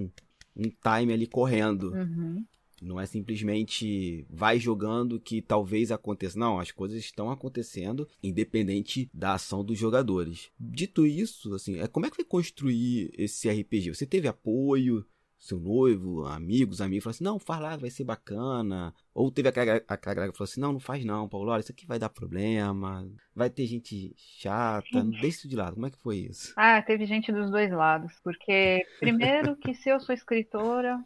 um 0.55 0.69
time 0.69 1.13
ali 1.13 1.27
correndo. 1.27 1.93
Uhum. 1.93 2.43
Não 2.81 2.99
é 2.99 3.05
simplesmente 3.05 4.25
vai 4.29 4.59
jogando 4.59 5.19
que 5.19 5.41
talvez 5.41 5.91
aconteça. 5.91 6.37
Não, 6.37 6.59
as 6.59 6.71
coisas 6.71 6.97
estão 6.97 7.29
acontecendo 7.29 8.07
independente 8.21 9.09
da 9.13 9.33
ação 9.33 9.63
dos 9.63 9.77
jogadores. 9.77 10.49
Dito 10.59 11.05
isso, 11.05 11.53
assim, 11.53 11.79
é 11.79 11.87
como 11.87 12.05
é 12.05 12.09
que 12.09 12.15
foi 12.15 12.25
construir 12.25 13.11
esse 13.17 13.49
RPG? 13.49 13.93
Você 13.93 14.05
teve 14.05 14.27
apoio? 14.27 15.05
Seu 15.37 15.59
noivo, 15.59 16.25
amigos, 16.25 16.81
amigos, 16.81 17.03
falaram 17.03 17.15
assim: 17.15 17.23
não, 17.23 17.39
faz 17.39 17.61
lá, 17.61 17.77
vai 17.77 17.89
ser 17.91 18.03
bacana. 18.03 18.91
Ou 19.13 19.29
teve 19.29 19.49
aquela, 19.49 19.75
aquela 19.87 20.15
galera 20.15 20.31
que 20.31 20.37
falou 20.37 20.49
assim: 20.49 20.59
não, 20.59 20.73
não 20.73 20.79
faz 20.79 21.05
não, 21.05 21.29
Paulo, 21.29 21.51
olha, 21.51 21.59
isso 21.59 21.71
aqui 21.71 21.85
vai 21.85 21.99
dar 21.99 22.09
problema, 22.09 23.07
vai 23.35 23.49
ter 23.49 23.67
gente 23.67 24.15
chata, 24.17 25.03
deixa 25.03 25.27
isso 25.27 25.47
de 25.47 25.55
lado. 25.55 25.75
Como 25.75 25.85
é 25.85 25.91
que 25.91 25.99
foi 25.99 26.17
isso? 26.17 26.51
Ah, 26.57 26.81
teve 26.81 27.05
gente 27.05 27.31
dos 27.31 27.51
dois 27.51 27.71
lados. 27.71 28.13
Porque, 28.23 28.87
primeiro, 28.99 29.55
que 29.57 29.75
se 29.75 29.89
eu 29.89 29.99
sou 29.99 30.15
escritora, 30.15 30.97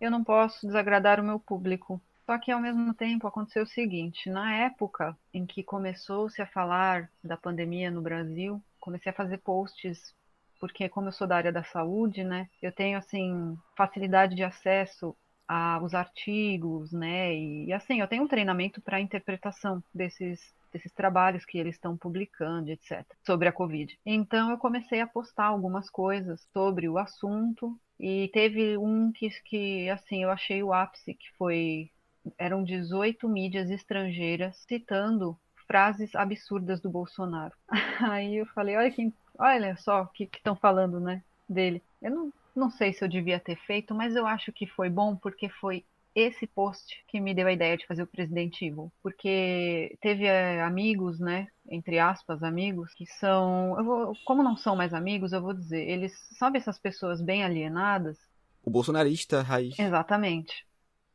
eu 0.00 0.10
não 0.10 0.22
posso 0.24 0.66
desagradar 0.66 1.20
o 1.20 1.24
meu 1.24 1.38
público. 1.40 2.00
Só 2.24 2.38
que 2.38 2.50
ao 2.50 2.60
mesmo 2.60 2.92
tempo 2.92 3.26
aconteceu 3.26 3.62
o 3.62 3.66
seguinte: 3.66 4.28
na 4.28 4.52
época 4.54 5.16
em 5.32 5.46
que 5.46 5.62
começou-se 5.62 6.40
a 6.42 6.46
falar 6.46 7.10
da 7.22 7.36
pandemia 7.36 7.90
no 7.90 8.02
Brasil, 8.02 8.62
comecei 8.80 9.10
a 9.10 9.14
fazer 9.14 9.38
posts, 9.38 10.14
porque 10.60 10.88
como 10.88 11.08
eu 11.08 11.12
sou 11.12 11.26
da 11.26 11.36
área 11.36 11.52
da 11.52 11.62
saúde, 11.64 12.24
né, 12.24 12.48
eu 12.60 12.72
tenho 12.72 12.98
assim 12.98 13.56
facilidade 13.76 14.34
de 14.34 14.42
acesso 14.42 15.16
a, 15.46 15.80
os 15.82 15.94
artigos, 15.94 16.92
né? 16.92 17.34
E, 17.34 17.66
e 17.66 17.72
assim, 17.72 18.00
eu 18.00 18.08
tenho 18.08 18.24
um 18.24 18.28
treinamento 18.28 18.80
para 18.80 19.00
interpretação 19.00 19.82
desses 19.94 20.55
desses 20.72 20.92
trabalhos 20.92 21.44
que 21.44 21.58
eles 21.58 21.74
estão 21.74 21.96
publicando, 21.96 22.70
etc, 22.70 23.04
sobre 23.24 23.48
a 23.48 23.52
Covid. 23.52 23.98
Então 24.04 24.50
eu 24.50 24.58
comecei 24.58 25.00
a 25.00 25.06
postar 25.06 25.46
algumas 25.46 25.90
coisas 25.90 26.46
sobre 26.52 26.88
o 26.88 26.98
assunto 26.98 27.78
e 27.98 28.28
teve 28.32 28.76
um 28.76 29.10
que, 29.12 29.28
que 29.44 29.88
assim, 29.88 30.22
eu 30.22 30.30
achei 30.30 30.62
o 30.62 30.72
ápice, 30.72 31.14
que 31.14 31.30
foi 31.36 31.90
eram 32.38 32.64
18 32.64 33.28
mídias 33.28 33.70
estrangeiras 33.70 34.56
citando 34.68 35.38
frases 35.66 36.14
absurdas 36.14 36.80
do 36.80 36.90
Bolsonaro. 36.90 37.54
Aí 38.00 38.36
eu 38.36 38.46
falei, 38.46 38.76
olha 38.76 38.90
quem, 38.90 39.12
olha 39.38 39.76
só 39.76 40.02
o 40.02 40.08
que 40.08 40.24
estão 40.24 40.56
falando, 40.56 41.00
né, 41.00 41.22
dele. 41.48 41.82
Eu 42.00 42.10
não, 42.10 42.32
não 42.54 42.70
sei 42.70 42.92
se 42.92 43.04
eu 43.04 43.08
devia 43.08 43.40
ter 43.40 43.56
feito, 43.56 43.94
mas 43.94 44.14
eu 44.14 44.26
acho 44.26 44.52
que 44.52 44.66
foi 44.66 44.88
bom 44.88 45.16
porque 45.16 45.48
foi 45.48 45.84
esse 46.16 46.46
post 46.46 47.04
que 47.06 47.20
me 47.20 47.34
deu 47.34 47.46
a 47.46 47.52
ideia 47.52 47.76
de 47.76 47.86
fazer 47.86 48.02
o 48.02 48.06
Presidente 48.06 48.64
Evil, 48.64 48.90
porque 49.02 49.96
teve 50.00 50.24
é, 50.24 50.62
amigos, 50.62 51.20
né, 51.20 51.46
entre 51.68 51.98
aspas, 51.98 52.42
amigos, 52.42 52.94
que 52.94 53.04
são, 53.04 53.76
vou, 53.84 54.12
como 54.24 54.42
não 54.42 54.56
são 54.56 54.74
mais 54.74 54.94
amigos, 54.94 55.32
eu 55.32 55.42
vou 55.42 55.52
dizer, 55.52 55.86
eles, 55.88 56.12
sabe 56.38 56.56
essas 56.56 56.78
pessoas 56.78 57.20
bem 57.20 57.44
alienadas? 57.44 58.18
O 58.64 58.70
bolsonarista 58.70 59.42
raiz. 59.42 59.78
Exatamente 59.78 60.66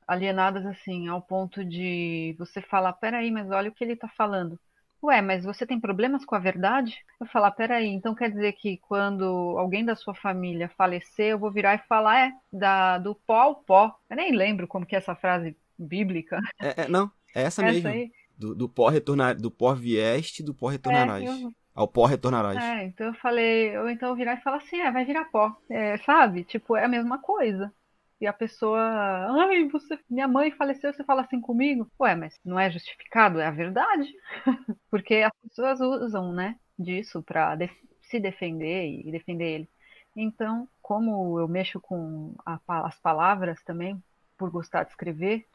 alienadas 0.08 0.66
assim, 0.66 1.08
ao 1.08 1.22
ponto 1.22 1.64
de 1.64 2.36
você 2.38 2.62
falar, 2.62 2.92
peraí, 2.94 3.32
mas 3.32 3.50
olha 3.50 3.70
o 3.70 3.74
que 3.74 3.82
ele 3.82 3.94
está 3.94 4.10
falando. 4.10 4.60
Ué, 5.04 5.22
mas 5.22 5.44
você 5.44 5.66
tem 5.66 5.80
problemas 5.80 6.24
com 6.24 6.36
a 6.36 6.40
verdade? 6.40 6.96
Eu 7.20 7.26
falar, 7.26 7.52
peraí, 7.52 7.88
então 7.88 8.14
quer 8.14 8.30
dizer 8.30 8.54
que 8.54 8.78
quando 8.78 9.26
alguém 9.58 9.84
da 9.84 9.96
sua 9.96 10.14
família 10.14 10.70
falecer, 10.78 11.32
eu 11.32 11.40
vou 11.40 11.52
virar 11.52 11.76
e 11.76 11.88
falar, 11.88 12.28
é, 12.28 12.34
da, 12.54 13.00
do 13.00 13.16
pó 13.16 13.42
ao 13.42 13.56
pó. 13.56 13.96
Eu 14.10 14.16
nem 14.16 14.32
lembro 14.32 14.68
como 14.68 14.86
que 14.86 14.96
é 14.96 15.00
essa 15.00 15.16
frase 15.16 15.58
bíblica. 15.78 16.40
É, 16.62 16.84
é 16.84 16.88
não, 16.88 17.12
é 17.36 17.42
essa, 17.42 17.64
essa 17.64 17.74
mesmo. 17.74 17.90
Aí. 17.90 18.12
Do, 18.38 18.54
do 18.54 18.70
pó 18.70 18.90
retornar, 18.90 19.36
do 19.36 19.50
pó 19.50 19.74
vieste, 19.74 20.44
do 20.44 20.54
pó 20.54 20.68
retornarás. 20.68 21.24
É, 21.24 21.44
eu... 21.46 21.52
Ao 21.74 21.88
pó 21.88 22.06
retornarás. 22.06 22.58
É, 22.58 22.84
então 22.86 23.08
eu 23.08 23.14
falei, 23.16 23.78
ou 23.78 23.90
então 23.90 24.10
eu 24.10 24.16
virar 24.16 24.36
e 24.36 24.42
falar 24.42 24.58
assim, 24.58 24.80
é, 24.80 24.92
vai 24.92 25.06
virar 25.06 25.26
pó. 25.26 25.56
É, 25.70 25.98
sabe? 25.98 26.44
Tipo, 26.44 26.76
é 26.76 26.86
a 26.86 26.90
mesma 26.90 27.18
coisa 27.20 27.74
e 28.22 28.28
a 28.28 28.32
pessoa, 28.32 28.80
ai, 28.80 29.68
você, 29.68 29.98
minha 30.08 30.28
mãe 30.28 30.52
faleceu, 30.52 30.94
você 30.94 31.04
fala 31.04 31.24
assim 31.24 31.42
comigo? 31.42 31.92
Ué, 32.00 32.14
mas 32.16 32.40
não 32.46 32.60
é 32.60 32.70
justificado, 32.70 33.40
é 33.40 33.48
a 33.48 33.52
verdade. 33.52 34.08
Porque 34.92 35.16
as 35.16 35.32
pessoas 35.42 35.80
usam, 35.80 36.32
né, 36.34 36.58
disso 36.78 37.24
para 37.24 37.58
se 38.04 38.20
defender 38.20 38.88
e 39.06 39.12
defender 39.12 39.46
ele. 39.46 39.70
Então, 40.16 40.68
como 40.82 41.40
eu 41.40 41.48
mexo 41.48 41.80
com 41.80 42.36
a, 42.46 42.60
as 42.86 43.00
palavras 43.00 43.64
também, 43.64 44.02
por 44.38 44.52
gostar 44.52 44.84
de 44.84 44.90
escrever, 44.90 45.46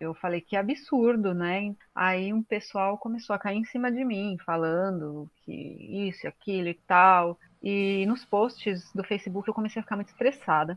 eu 0.00 0.14
falei 0.14 0.40
que 0.40 0.56
absurdo, 0.56 1.32
né? 1.32 1.74
Aí 1.94 2.32
um 2.32 2.42
pessoal 2.42 2.98
começou 2.98 3.34
a 3.34 3.38
cair 3.38 3.58
em 3.58 3.64
cima 3.64 3.92
de 3.92 4.04
mim, 4.04 4.36
falando 4.44 5.30
que 5.44 5.52
isso, 6.08 6.26
aquilo 6.26 6.68
e 6.68 6.74
tal. 6.74 7.38
E 7.62 8.04
nos 8.06 8.24
posts 8.24 8.92
do 8.92 9.04
Facebook 9.04 9.46
eu 9.46 9.54
comecei 9.54 9.78
a 9.78 9.82
ficar 9.84 9.94
muito 9.94 10.08
estressada. 10.08 10.76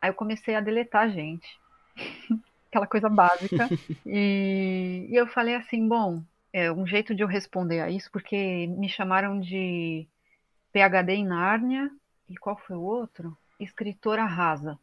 Aí 0.00 0.10
eu 0.10 0.14
comecei 0.14 0.54
a 0.54 0.60
deletar 0.60 1.10
gente. 1.10 1.58
Aquela 2.68 2.86
coisa 2.86 3.08
básica. 3.08 3.66
e, 4.04 5.06
e 5.08 5.16
eu 5.16 5.26
falei 5.26 5.54
assim, 5.54 5.88
bom, 5.88 6.22
é 6.56 6.72
um 6.72 6.86
jeito 6.86 7.14
de 7.14 7.22
eu 7.22 7.28
responder 7.28 7.80
a 7.80 7.90
isso, 7.90 8.10
porque 8.10 8.66
me 8.66 8.88
chamaram 8.88 9.38
de 9.38 10.08
PhD 10.72 11.12
em 11.12 11.26
Nárnia, 11.26 11.90
e 12.30 12.34
qual 12.34 12.56
foi 12.56 12.74
o 12.74 12.80
outro? 12.80 13.36
Escritora 13.60 14.24
rasa. 14.24 14.78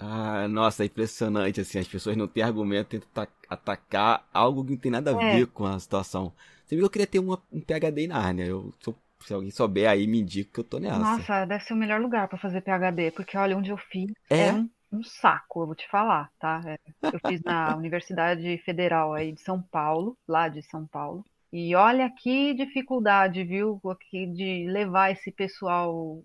Ah, 0.00 0.48
nossa, 0.48 0.82
é 0.82 0.86
impressionante, 0.86 1.60
assim, 1.60 1.78
as 1.78 1.86
pessoas 1.86 2.16
não 2.16 2.26
têm 2.26 2.42
argumento, 2.42 2.88
tentam 2.88 3.26
atacar 3.50 4.26
algo 4.32 4.64
que 4.64 4.70
não 4.70 4.78
tem 4.78 4.90
nada 4.90 5.14
a 5.14 5.22
é. 5.22 5.36
ver 5.36 5.46
com 5.48 5.66
a 5.66 5.78
situação. 5.78 6.32
Você 6.64 6.74
viu 6.74 6.84
que 6.84 6.86
eu 6.86 6.90
queria 6.90 7.06
ter 7.06 7.18
uma, 7.18 7.38
um 7.52 7.60
PhD 7.60 8.04
em 8.04 8.08
Nárnia, 8.08 8.46
eu 8.46 8.72
sou 8.80 8.96
se 9.26 9.34
alguém 9.34 9.50
souber 9.50 9.88
aí, 9.88 10.06
me 10.06 10.20
indica 10.20 10.52
que 10.52 10.60
eu 10.60 10.64
tô 10.64 10.78
nessa. 10.78 10.98
Nossa, 10.98 11.44
deve 11.44 11.64
ser 11.64 11.74
o 11.74 11.76
melhor 11.76 12.00
lugar 12.00 12.28
para 12.28 12.38
fazer 12.38 12.62
PHD, 12.62 13.10
porque 13.10 13.36
olha, 13.36 13.56
onde 13.56 13.70
eu 13.70 13.76
fiz 13.76 14.10
é, 14.30 14.52
um, 14.52 14.68
um, 14.98 15.02
saco, 15.02 15.62
eu 15.62 15.66
vou 15.66 15.74
te 15.74 15.88
falar, 15.88 16.30
tá? 16.38 16.60
É, 16.66 16.78
eu 17.12 17.20
fiz 17.26 17.42
na 17.42 17.74
Universidade 17.76 18.58
Federal 18.58 19.12
aí 19.14 19.32
de 19.32 19.40
São 19.40 19.60
Paulo, 19.60 20.16
lá 20.26 20.48
de 20.48 20.62
São 20.62 20.86
Paulo. 20.86 21.24
E 21.52 21.74
olha 21.74 22.10
que 22.10 22.54
dificuldade, 22.54 23.44
viu, 23.44 23.80
aqui 23.90 24.26
de 24.26 24.66
levar 24.68 25.12
esse 25.12 25.30
pessoal, 25.30 26.22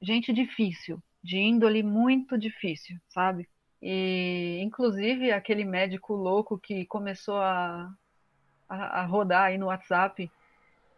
gente 0.00 0.32
difícil, 0.32 1.02
de 1.22 1.38
índole 1.38 1.82
muito 1.82 2.38
difícil, 2.38 2.96
sabe? 3.08 3.48
E 3.82 4.60
inclusive 4.62 5.32
aquele 5.32 5.64
médico 5.64 6.14
louco 6.14 6.58
que 6.58 6.86
começou 6.86 7.38
a, 7.38 7.92
a, 8.68 9.00
a 9.00 9.04
rodar 9.06 9.44
aí 9.44 9.58
no 9.58 9.66
WhatsApp 9.66 10.30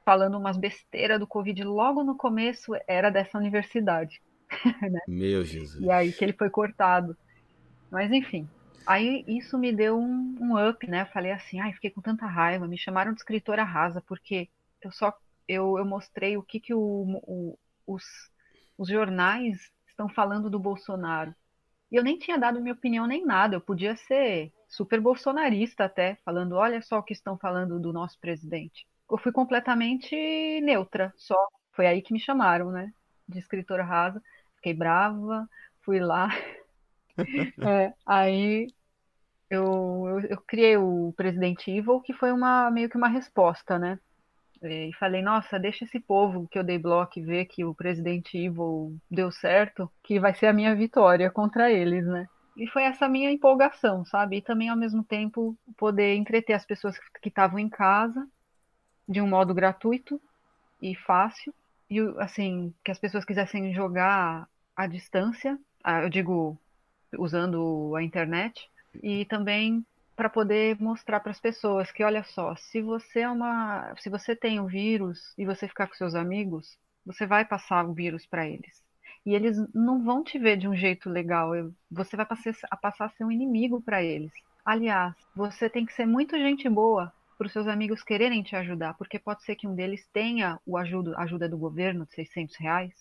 falando 0.04 0.36
umas 0.36 0.56
besteiras 0.56 1.18
do 1.18 1.26
Covid 1.26 1.62
logo 1.64 2.02
no 2.02 2.16
começo, 2.16 2.72
era 2.86 3.10
dessa 3.10 3.38
universidade. 3.38 4.20
né? 4.90 5.00
Meu 5.06 5.44
Jesus. 5.44 5.82
E 5.82 5.90
aí 5.90 6.12
que 6.12 6.24
ele 6.24 6.32
foi 6.32 6.50
cortado. 6.50 7.16
Mas 7.90 8.10
enfim, 8.12 8.48
aí 8.86 9.24
isso 9.26 9.58
me 9.58 9.72
deu 9.72 9.98
um, 9.98 10.36
um 10.40 10.68
up, 10.68 10.86
né? 10.88 11.04
Falei 11.06 11.32
assim, 11.32 11.60
ai, 11.60 11.72
fiquei 11.72 11.90
com 11.90 12.00
tanta 12.00 12.26
raiva, 12.26 12.68
me 12.68 12.78
chamaram 12.78 13.12
de 13.12 13.18
escritora 13.18 13.64
rasa, 13.64 14.02
porque 14.06 14.48
eu 14.82 14.92
só 14.92 15.12
eu, 15.48 15.78
eu 15.78 15.84
mostrei 15.84 16.36
o 16.36 16.42
que, 16.42 16.60
que 16.60 16.72
o, 16.72 17.20
o, 17.26 17.58
os, 17.86 18.04
os 18.78 18.88
jornais 18.88 19.72
estão 19.88 20.08
falando 20.08 20.48
do 20.48 20.58
Bolsonaro. 20.58 21.34
E 21.90 21.96
eu 21.96 22.04
nem 22.04 22.18
tinha 22.18 22.38
dado 22.38 22.60
minha 22.60 22.74
opinião 22.74 23.06
nem 23.06 23.26
nada, 23.26 23.56
eu 23.56 23.60
podia 23.60 23.96
ser 23.96 24.52
super 24.68 25.00
bolsonarista 25.00 25.84
até, 25.84 26.16
falando, 26.24 26.54
olha 26.54 26.80
só 26.80 27.00
o 27.00 27.02
que 27.02 27.12
estão 27.12 27.36
falando 27.36 27.80
do 27.80 27.92
nosso 27.92 28.16
presidente 28.20 28.86
eu 29.10 29.18
fui 29.18 29.32
completamente 29.32 30.14
neutra, 30.62 31.12
só. 31.16 31.36
Foi 31.72 31.86
aí 31.86 32.02
que 32.02 32.12
me 32.12 32.20
chamaram, 32.20 32.70
né? 32.70 32.92
De 33.28 33.38
escritora 33.38 33.84
rasa. 33.84 34.22
Fiquei 34.60 34.74
brava, 34.74 35.48
fui 35.82 35.98
lá. 35.98 36.28
é, 37.66 37.94
aí 38.06 38.68
eu, 39.48 40.04
eu, 40.06 40.20
eu, 40.28 40.36
criei 40.46 40.76
o 40.76 41.14
Presidente 41.16 41.70
Evil, 41.70 42.00
que 42.00 42.12
foi 42.12 42.30
uma 42.30 42.70
meio 42.70 42.88
que 42.90 42.96
uma 42.96 43.08
resposta, 43.08 43.78
né? 43.78 43.98
E 44.62 44.92
falei, 44.98 45.22
nossa, 45.22 45.58
deixa 45.58 45.84
esse 45.84 45.98
povo 45.98 46.46
que 46.46 46.58
eu 46.58 46.62
dei 46.62 46.78
bloco 46.78 47.20
ver 47.22 47.46
que 47.46 47.64
o 47.64 47.74
Presidente 47.74 48.36
Evil 48.36 48.94
deu 49.10 49.32
certo, 49.32 49.90
que 50.02 50.20
vai 50.20 50.34
ser 50.34 50.48
a 50.48 50.52
minha 50.52 50.76
vitória 50.76 51.30
contra 51.30 51.72
eles, 51.72 52.06
né? 52.06 52.26
E 52.54 52.66
foi 52.66 52.82
essa 52.82 53.08
minha 53.08 53.30
empolgação, 53.30 54.04
sabe? 54.04 54.36
E 54.36 54.42
também, 54.42 54.68
ao 54.68 54.76
mesmo 54.76 55.02
tempo, 55.02 55.56
poder 55.78 56.14
entreter 56.14 56.52
as 56.52 56.66
pessoas 56.66 56.98
que 57.22 57.28
estavam 57.28 57.58
em 57.58 57.70
casa 57.70 58.28
de 59.08 59.20
um 59.22 59.26
modo 59.26 59.54
gratuito 59.54 60.20
e 60.82 60.94
fácil. 60.94 61.54
E, 61.90 61.98
assim, 62.18 62.72
que 62.84 62.90
as 62.90 62.98
pessoas 62.98 63.24
quisessem 63.24 63.74
jogar 63.74 64.48
à 64.76 64.86
distância, 64.86 65.58
eu 66.02 66.08
digo 66.08 66.56
usando 67.18 67.94
a 67.96 68.02
internet, 68.02 68.70
e 69.02 69.24
também 69.24 69.84
para 70.14 70.28
poder 70.28 70.80
mostrar 70.80 71.18
para 71.20 71.32
as 71.32 71.40
pessoas 71.40 71.90
que, 71.90 72.04
olha 72.04 72.22
só, 72.22 72.54
se 72.54 72.80
você 72.80 73.20
é 73.20 73.28
uma, 73.28 73.94
se 73.98 74.08
você 74.08 74.36
tem 74.36 74.60
o 74.60 74.66
vírus 74.66 75.34
e 75.36 75.44
você 75.44 75.66
ficar 75.66 75.88
com 75.88 75.94
seus 75.94 76.14
amigos, 76.14 76.78
você 77.04 77.26
vai 77.26 77.44
passar 77.44 77.84
o 77.86 77.94
vírus 77.94 78.26
para 78.26 78.46
eles. 78.46 78.84
E 79.24 79.34
eles 79.34 79.56
não 79.74 80.04
vão 80.04 80.22
te 80.22 80.38
ver 80.38 80.56
de 80.56 80.68
um 80.68 80.76
jeito 80.76 81.10
legal. 81.10 81.50
Você 81.90 82.16
vai 82.16 82.26
passar 82.26 82.54
a 82.70 82.76
passar 82.76 83.06
a 83.06 83.10
ser 83.10 83.24
um 83.24 83.32
inimigo 83.32 83.80
para 83.80 84.02
eles. 84.02 84.32
Aliás, 84.64 85.14
você 85.34 85.68
tem 85.68 85.84
que 85.84 85.92
ser 85.92 86.06
muito 86.06 86.38
gente 86.38 86.68
boa 86.68 87.12
para 87.40 87.46
os 87.46 87.54
seus 87.54 87.66
amigos 87.66 88.02
quererem 88.02 88.42
te 88.42 88.54
ajudar, 88.54 88.92
porque 88.98 89.18
pode 89.18 89.42
ser 89.44 89.56
que 89.56 89.66
um 89.66 89.74
deles 89.74 90.06
tenha 90.12 90.60
o 90.66 90.76
ajuda, 90.76 91.14
ajuda 91.16 91.48
do 91.48 91.56
governo 91.56 92.04
de 92.04 92.14
600 92.14 92.54
reais 92.56 92.92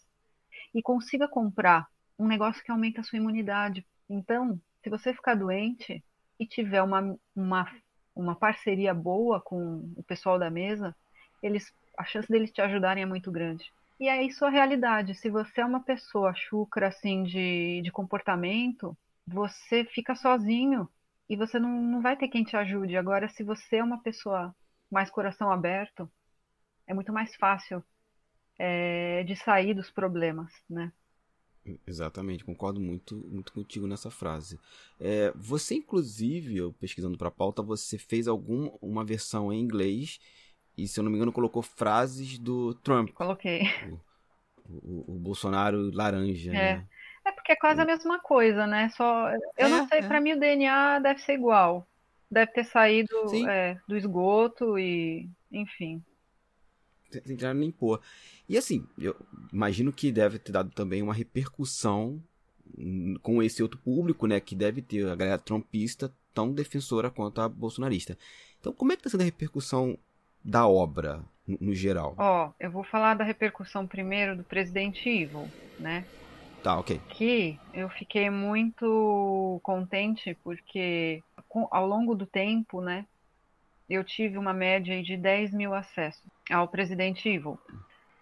e 0.73 0.81
consiga 0.81 1.27
comprar 1.27 1.89
um 2.17 2.25
negócio 2.25 2.63
que 2.63 2.71
aumenta 2.71 3.01
a 3.01 3.03
sua 3.03 3.17
imunidade. 3.17 3.85
Então, 4.09 4.57
se 4.81 4.89
você 4.89 5.13
ficar 5.13 5.35
doente 5.35 6.01
e 6.39 6.45
tiver 6.45 6.81
uma, 6.81 7.17
uma, 7.35 7.69
uma 8.15 8.33
parceria 8.33 8.93
boa 8.93 9.41
com 9.41 9.91
o 9.97 10.03
pessoal 10.03 10.39
da 10.39 10.49
mesa, 10.49 10.95
eles, 11.43 11.73
a 11.97 12.05
chance 12.05 12.29
deles 12.29 12.49
te 12.49 12.61
ajudarem 12.61 13.03
é 13.03 13.05
muito 13.05 13.29
grande. 13.29 13.69
E 13.99 14.07
é 14.07 14.23
isso 14.23 14.45
a 14.45 14.49
realidade. 14.49 15.15
Se 15.15 15.29
você 15.29 15.59
é 15.59 15.65
uma 15.65 15.81
pessoa 15.81 16.33
chucra 16.33 16.87
assim 16.87 17.23
de, 17.23 17.81
de 17.83 17.91
comportamento, 17.91 18.97
você 19.27 19.83
fica 19.83 20.15
sozinho 20.15 20.87
e 21.29 21.35
você 21.35 21.59
não, 21.59 21.69
não 21.69 22.01
vai 22.01 22.17
ter 22.17 22.27
quem 22.27 22.43
te 22.43 22.57
ajude. 22.57 22.97
Agora, 22.97 23.29
se 23.29 23.43
você 23.43 23.77
é 23.77 23.83
uma 23.83 24.01
pessoa 24.01 24.53
mais 24.89 25.11
coração 25.11 25.51
aberto, 25.51 26.11
é 26.87 26.93
muito 26.93 27.13
mais 27.13 27.35
fácil 27.35 27.83
é, 28.57 29.23
de 29.23 29.35
sair 29.35 29.75
dos 29.75 29.91
problemas, 29.91 30.51
né? 30.67 30.91
Exatamente, 31.85 32.43
concordo 32.43 32.79
muito, 32.79 33.15
muito 33.29 33.53
contigo 33.53 33.85
nessa 33.85 34.09
frase. 34.09 34.59
É, 34.99 35.31
você, 35.35 35.75
inclusive, 35.75 36.57
eu 36.57 36.73
pesquisando 36.73 37.17
para 37.17 37.27
a 37.27 37.31
pauta, 37.31 37.61
você 37.61 37.97
fez 37.97 38.27
alguma 38.27 38.71
uma 38.81 39.05
versão 39.05 39.53
em 39.53 39.61
inglês 39.61 40.19
e, 40.75 40.87
se 40.87 40.99
eu 40.99 41.03
não 41.03 41.11
me 41.11 41.17
engano, 41.17 41.31
colocou 41.31 41.61
frases 41.61 42.39
do 42.39 42.73
Trump. 42.75 43.11
Coloquei. 43.11 43.63
O, 43.87 43.99
o, 44.67 45.15
o 45.15 45.19
Bolsonaro 45.19 45.91
laranja, 45.93 46.51
é. 46.51 46.77
né? 46.77 46.87
É 47.51 47.55
quase 47.55 47.81
a 47.81 47.85
mesma 47.85 48.19
coisa, 48.19 48.67
né? 48.67 48.89
Só 48.89 49.29
eu 49.29 49.67
é, 49.67 49.69
não 49.69 49.87
sei, 49.87 49.99
é. 49.99 50.07
para 50.07 50.21
mim 50.21 50.33
o 50.33 50.39
DNA 50.39 50.99
deve 50.99 51.21
ser 51.21 51.33
igual. 51.33 51.87
Deve 52.29 52.51
ter 52.51 52.63
saído 52.63 53.15
é, 53.49 53.77
do 53.87 53.97
esgoto 53.97 54.77
e, 54.77 55.27
enfim. 55.51 56.03
Tentaram 57.09 57.59
limpou. 57.59 57.99
E 58.47 58.57
assim, 58.57 58.87
eu 58.97 59.15
imagino 59.51 59.91
que 59.91 60.11
deve 60.11 60.37
ter 60.37 60.51
dado 60.51 60.69
também 60.71 61.01
uma 61.01 61.13
repercussão 61.13 62.21
com 63.21 63.41
esse 63.41 63.63
outro 63.63 63.79
público, 63.79 64.27
né? 64.27 64.39
Que 64.39 64.55
deve 64.55 64.81
ter 64.81 65.07
a 65.07 65.15
galera 65.15 65.39
trumpista 65.39 66.13
tão 66.33 66.53
defensora 66.53 67.09
quanto 67.09 67.41
a 67.41 67.49
bolsonarista. 67.49 68.17
Então, 68.59 68.71
como 68.71 68.91
é 68.91 68.95
que 68.95 68.99
está 69.01 69.09
sendo 69.09 69.21
a 69.21 69.25
repercussão 69.25 69.97
da 70.43 70.67
obra, 70.67 71.23
no, 71.47 71.57
no 71.59 71.73
geral? 71.73 72.13
Ó, 72.17 72.47
oh, 72.47 72.53
eu 72.59 72.69
vou 72.69 72.83
falar 72.83 73.15
da 73.15 73.23
repercussão 73.23 73.87
primeiro 73.87 74.37
do 74.37 74.43
Presidente 74.43 75.09
Evil, 75.09 75.47
né? 75.79 76.05
Tá, 76.63 76.77
ok. 76.77 76.99
Que 77.09 77.59
eu 77.73 77.89
fiquei 77.89 78.29
muito 78.29 79.59
contente 79.63 80.37
porque 80.43 81.23
ao 81.71 81.87
longo 81.87 82.13
do 82.13 82.25
tempo, 82.25 82.81
né, 82.81 83.05
eu 83.89 84.03
tive 84.03 84.37
uma 84.37 84.53
média 84.53 85.01
de 85.01 85.17
10 85.17 85.53
mil 85.53 85.73
acessos 85.73 86.23
ao 86.49 86.67
Presidente 86.67 87.27
Evil, 87.27 87.57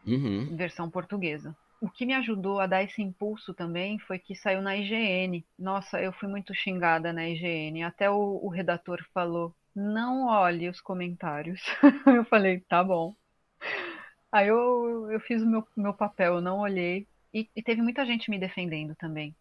uhum. 0.05 0.55
versão 0.55 0.89
portuguesa. 0.89 1.55
O 1.79 1.89
que 1.89 2.05
me 2.05 2.13
ajudou 2.15 2.59
a 2.59 2.65
dar 2.65 2.83
esse 2.83 3.01
impulso 3.01 3.53
também 3.53 3.99
foi 3.99 4.17
que 4.17 4.35
saiu 4.35 4.61
na 4.61 4.75
IGN. 4.75 5.45
Nossa, 5.59 6.01
eu 6.01 6.11
fui 6.11 6.27
muito 6.27 6.53
xingada 6.53 7.13
na 7.13 7.27
IGN. 7.27 7.83
Até 7.83 8.09
o, 8.09 8.39
o 8.41 8.49
redator 8.49 9.05
falou: 9.13 9.53
não 9.75 10.25
olhe 10.27 10.67
os 10.69 10.81
comentários. 10.81 11.61
eu 12.07 12.25
falei: 12.25 12.61
tá 12.61 12.83
bom. 12.83 13.15
Aí 14.31 14.47
eu, 14.47 15.11
eu 15.11 15.19
fiz 15.19 15.41
o 15.43 15.45
meu, 15.45 15.67
meu 15.75 15.93
papel, 15.93 16.35
eu 16.35 16.41
não 16.41 16.59
olhei. 16.59 17.07
E, 17.33 17.49
e 17.55 17.61
teve 17.61 17.81
muita 17.81 18.05
gente 18.05 18.29
me 18.29 18.39
defendendo 18.39 18.95
também. 18.95 19.35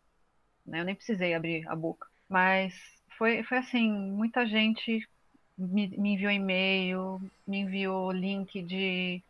Né? 0.67 0.81
Eu 0.81 0.85
nem 0.85 0.95
precisei 0.95 1.35
abrir 1.35 1.67
a 1.69 1.77
boca. 1.77 2.07
Mas 2.29 2.75
foi, 3.17 3.43
foi 3.45 3.59
assim: 3.59 3.91
muita 3.91 4.47
gente 4.47 5.07
me, 5.57 5.89
me 5.89 6.15
enviou 6.15 6.33
e-mail, 6.33 7.21
me 7.47 7.59
enviou 7.59 8.11
link 8.13 8.63
de. 8.63 9.23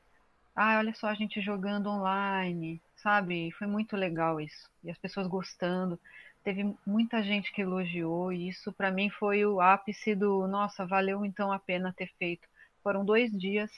Ah, 0.54 0.78
olha 0.78 0.94
só 0.94 1.08
a 1.08 1.14
gente 1.14 1.40
jogando 1.40 1.88
online 1.88 2.80
sabe? 3.06 3.52
Foi 3.52 3.68
muito 3.68 3.96
legal 3.96 4.40
isso. 4.40 4.68
E 4.82 4.90
as 4.90 4.98
pessoas 4.98 5.28
gostando. 5.28 5.98
Teve 6.42 6.74
muita 6.84 7.22
gente 7.22 7.52
que 7.52 7.62
elogiou, 7.62 8.32
e 8.32 8.48
isso 8.48 8.72
para 8.72 8.90
mim 8.90 9.08
foi 9.10 9.46
o 9.46 9.60
ápice 9.60 10.14
do, 10.14 10.46
nossa, 10.48 10.84
valeu 10.84 11.24
então 11.24 11.52
a 11.52 11.58
pena 11.58 11.94
ter 11.96 12.10
feito. 12.18 12.48
Foram 12.82 13.04
dois 13.04 13.30
dias 13.30 13.70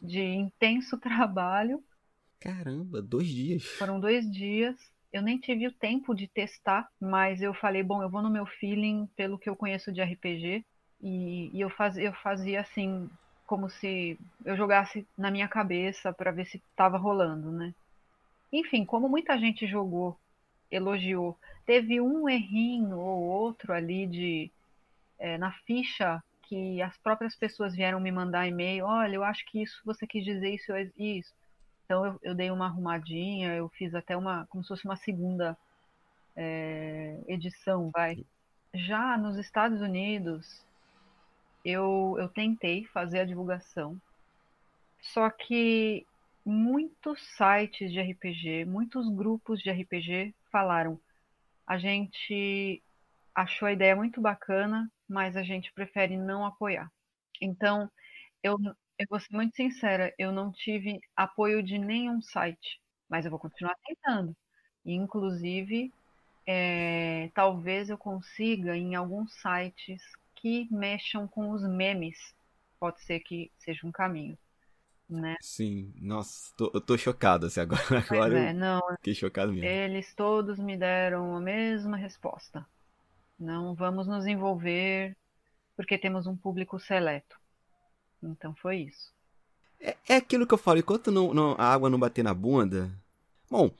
de 0.00 0.22
intenso 0.22 0.98
trabalho. 1.00 1.82
Caramba, 2.40 3.02
dois 3.02 3.28
dias. 3.28 3.62
Foram 3.78 4.00
dois 4.00 4.30
dias. 4.30 4.74
Eu 5.12 5.22
nem 5.22 5.38
tive 5.38 5.66
o 5.66 5.72
tempo 5.72 6.14
de 6.14 6.26
testar, 6.26 6.88
mas 7.00 7.42
eu 7.42 7.52
falei, 7.52 7.82
bom, 7.82 8.02
eu 8.02 8.08
vou 8.08 8.22
no 8.22 8.30
meu 8.30 8.46
feeling 8.46 9.06
pelo 9.16 9.38
que 9.38 9.50
eu 9.50 9.56
conheço 9.56 9.92
de 9.92 10.00
RPG. 10.00 10.64
E, 11.02 11.50
e 11.52 11.60
eu, 11.60 11.68
faz, 11.70 11.96
eu 11.96 12.12
fazia 12.14 12.60
assim, 12.60 13.08
como 13.46 13.68
se 13.68 14.18
eu 14.44 14.56
jogasse 14.56 15.06
na 15.18 15.30
minha 15.30 15.48
cabeça 15.48 16.12
para 16.12 16.30
ver 16.30 16.46
se 16.46 16.58
estava 16.70 16.96
rolando, 16.96 17.50
né? 17.50 17.74
Enfim, 18.52 18.84
como 18.84 19.08
muita 19.08 19.38
gente 19.38 19.66
jogou, 19.66 20.18
elogiou, 20.70 21.38
teve 21.66 22.00
um 22.00 22.28
errinho 22.28 22.98
ou 22.98 23.22
outro 23.22 23.72
ali 23.72 24.06
de 24.06 24.50
é, 25.18 25.38
na 25.38 25.52
ficha 25.66 26.22
que 26.42 26.82
as 26.82 26.96
próprias 26.98 27.36
pessoas 27.36 27.74
vieram 27.74 28.00
me 28.00 28.10
mandar 28.10 28.48
e-mail, 28.48 28.84
olha, 28.84 29.14
eu 29.14 29.22
acho 29.22 29.44
que 29.46 29.62
isso 29.62 29.80
você 29.84 30.06
quis 30.06 30.24
dizer 30.24 30.54
isso 30.54 30.72
isso. 30.96 31.32
Então 31.90 32.06
eu, 32.06 32.20
eu 32.22 32.34
dei 32.36 32.52
uma 32.52 32.66
arrumadinha, 32.66 33.52
eu 33.56 33.68
fiz 33.70 33.96
até 33.96 34.16
uma, 34.16 34.46
como 34.46 34.62
se 34.62 34.68
fosse 34.68 34.84
uma 34.84 34.94
segunda 34.94 35.58
é, 36.36 37.18
edição, 37.26 37.90
vai. 37.90 38.24
Já 38.72 39.18
nos 39.18 39.36
Estados 39.36 39.80
Unidos, 39.80 40.64
eu, 41.64 42.14
eu 42.16 42.28
tentei 42.28 42.84
fazer 42.84 43.18
a 43.18 43.24
divulgação, 43.24 44.00
só 45.00 45.28
que 45.30 46.06
muitos 46.46 47.20
sites 47.36 47.90
de 47.90 48.00
RPG, 48.00 48.66
muitos 48.66 49.08
grupos 49.08 49.60
de 49.60 49.72
RPG 49.72 50.32
falaram: 50.52 50.96
a 51.66 51.76
gente 51.76 52.80
achou 53.34 53.66
a 53.66 53.72
ideia 53.72 53.96
muito 53.96 54.20
bacana, 54.20 54.88
mas 55.08 55.36
a 55.36 55.42
gente 55.42 55.72
prefere 55.72 56.16
não 56.16 56.46
apoiar. 56.46 56.88
Então, 57.42 57.90
eu, 58.44 58.56
eu 59.00 59.06
vou 59.10 59.20
ser 59.20 59.32
muito 59.34 59.56
sincera, 59.56 60.14
eu 60.18 60.32
não 60.32 60.52
tive 60.52 61.00
apoio 61.16 61.62
de 61.62 61.78
nenhum 61.78 62.20
site, 62.22 62.80
mas 63.08 63.24
eu 63.24 63.30
vou 63.30 63.40
continuar 63.40 63.76
tentando. 63.84 64.36
inclusive, 64.84 65.92
é, 66.46 67.30
talvez 67.34 67.90
eu 67.90 67.98
consiga 67.98 68.76
em 68.76 68.94
alguns 68.94 69.32
sites 69.40 70.02
que 70.36 70.68
mexam 70.70 71.26
com 71.28 71.50
os 71.50 71.62
memes. 71.62 72.18
Pode 72.78 73.02
ser 73.02 73.20
que 73.20 73.50
seja 73.58 73.86
um 73.86 73.92
caminho 73.92 74.38
né? 75.10 75.36
Sim, 75.40 75.92
nossa, 76.00 76.52
tô, 76.56 76.70
eu 76.72 76.80
tô 76.80 76.96
chocado 76.96 77.46
assim 77.46 77.60
agora. 77.60 77.82
Pois 78.06 78.10
agora 78.10 78.38
é, 78.38 78.52
não. 78.52 78.80
Fiquei 78.96 79.14
chocado 79.14 79.52
mesmo. 79.52 79.66
Eles 79.66 80.14
todos 80.14 80.58
me 80.58 80.76
deram 80.76 81.36
a 81.36 81.40
mesma 81.40 81.96
resposta. 81.96 82.64
Não 83.38 83.74
vamos 83.74 84.06
nos 84.06 84.26
envolver 84.26 85.16
porque 85.76 85.98
temos 85.98 86.26
um 86.26 86.36
público 86.36 86.78
seleto. 86.78 87.39
Então 88.22 88.54
foi 88.54 88.82
isso. 88.82 89.12
É, 89.80 89.96
é 90.08 90.16
aquilo 90.16 90.46
que 90.46 90.54
eu 90.54 90.58
falo, 90.58 90.78
enquanto 90.78 91.10
não, 91.10 91.32
não, 91.32 91.54
a 91.58 91.64
água 91.64 91.88
não 91.88 91.98
bater 91.98 92.22
na 92.22 92.34
bunda. 92.34 92.90
Bom, 93.50 93.70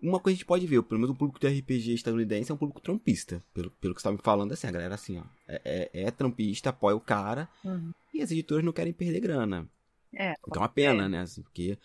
uma 0.00 0.20
coisa 0.20 0.34
a 0.34 0.36
gente 0.36 0.46
pode 0.46 0.66
ver, 0.66 0.82
pelo 0.82 1.00
menos 1.00 1.14
o 1.14 1.18
público 1.18 1.40
do 1.40 1.46
RPG 1.46 1.94
estadunidense 1.94 2.50
é 2.50 2.54
um 2.54 2.58
público 2.58 2.80
trumpista. 2.80 3.42
Pelo, 3.54 3.70
pelo 3.72 3.94
que 3.94 4.00
você 4.00 4.08
tá 4.08 4.12
me 4.12 4.18
falando, 4.18 4.52
assim, 4.52 4.66
a 4.66 4.72
galera 4.72 4.94
assim, 4.94 5.18
ó. 5.18 5.22
É, 5.48 5.60
é, 5.64 6.02
é 6.02 6.10
trumpista, 6.10 6.70
apoia 6.70 6.96
o 6.96 7.00
cara. 7.00 7.48
Uhum. 7.64 7.92
E 8.12 8.22
as 8.22 8.30
editoras 8.30 8.64
não 8.64 8.72
querem 8.72 8.92
perder 8.92 9.20
grana. 9.20 9.68
É. 10.12 10.34
Então 10.46 10.60
é 10.60 10.64
uma 10.64 10.68
pena, 10.68 11.04
é. 11.04 11.08
né? 11.08 11.20
Assim, 11.20 11.42
porque. 11.42 11.78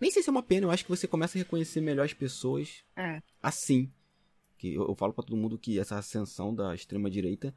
Nem 0.00 0.12
sei 0.12 0.22
se 0.22 0.28
é 0.28 0.32
uma 0.32 0.44
pena, 0.44 0.66
eu 0.66 0.70
acho 0.70 0.84
que 0.84 0.90
você 0.90 1.08
começa 1.08 1.36
a 1.36 1.40
reconhecer 1.40 1.80
melhor 1.80 2.04
as 2.04 2.12
pessoas 2.12 2.84
é. 2.96 3.20
assim. 3.42 3.90
Que 4.56 4.74
eu, 4.74 4.86
eu 4.86 4.94
falo 4.94 5.12
para 5.12 5.24
todo 5.24 5.36
mundo 5.36 5.58
que 5.58 5.80
essa 5.80 5.98
ascensão 5.98 6.54
da 6.54 6.72
extrema-direita 6.74 7.52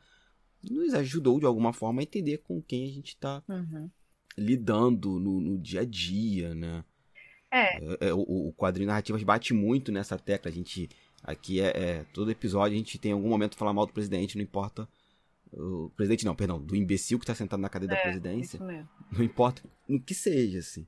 nos 0.70 0.93
ajudou 0.93 1.39
de 1.39 1.45
alguma 1.45 1.74
forma 1.74 2.01
a 2.01 2.03
entender 2.03 2.39
com 2.39 2.62
quem 2.62 2.86
a 2.86 2.91
gente 2.91 3.18
tá 3.18 3.43
uhum. 3.47 3.89
lidando 4.38 5.20
no, 5.20 5.41
no, 5.41 5.57
dia 5.57 5.82
a 5.82 5.86
dia, 5.86 6.53
né? 6.53 6.84
É. 7.49 7.78
é, 7.78 7.97
é 8.09 8.14
o, 8.14 8.20
o, 8.20 8.53
quadrinho 8.53 8.88
Narrativas 8.88 9.24
bate 9.24 9.53
muito 9.53 9.91
nessa 9.91 10.18
tecla. 10.18 10.49
A 10.49 10.53
gente. 10.53 10.89
Aqui 11.24 11.62
é, 11.62 11.68
é, 11.68 12.03
Todo 12.14 12.32
episódio 12.32 12.76
a 12.76 12.78
gente 12.78 12.97
tem 12.97 13.12
algum 13.12 13.30
momento 13.30 13.55
falar 13.55 13.74
mal 13.74 13.86
do 13.86 13.93
presidente, 13.93 14.36
não 14.36 14.43
importa 14.43 14.88
o 15.53 15.91
presidente 15.95 16.26
não, 16.26 16.36
perdão, 16.36 16.62
do 16.62 16.76
imbecil 16.76 17.20
que 17.20 17.24
está 17.24 17.36
sentado 17.36 17.59
na 17.59 17.70
cadeira 17.70 17.93
é, 17.93 17.97
da 17.97 18.03
presidência. 18.03 18.59
Não 19.12 19.24
importa 19.24 19.62
no 19.88 20.01
que 20.01 20.14
seja, 20.14 20.59
assim. 20.59 20.88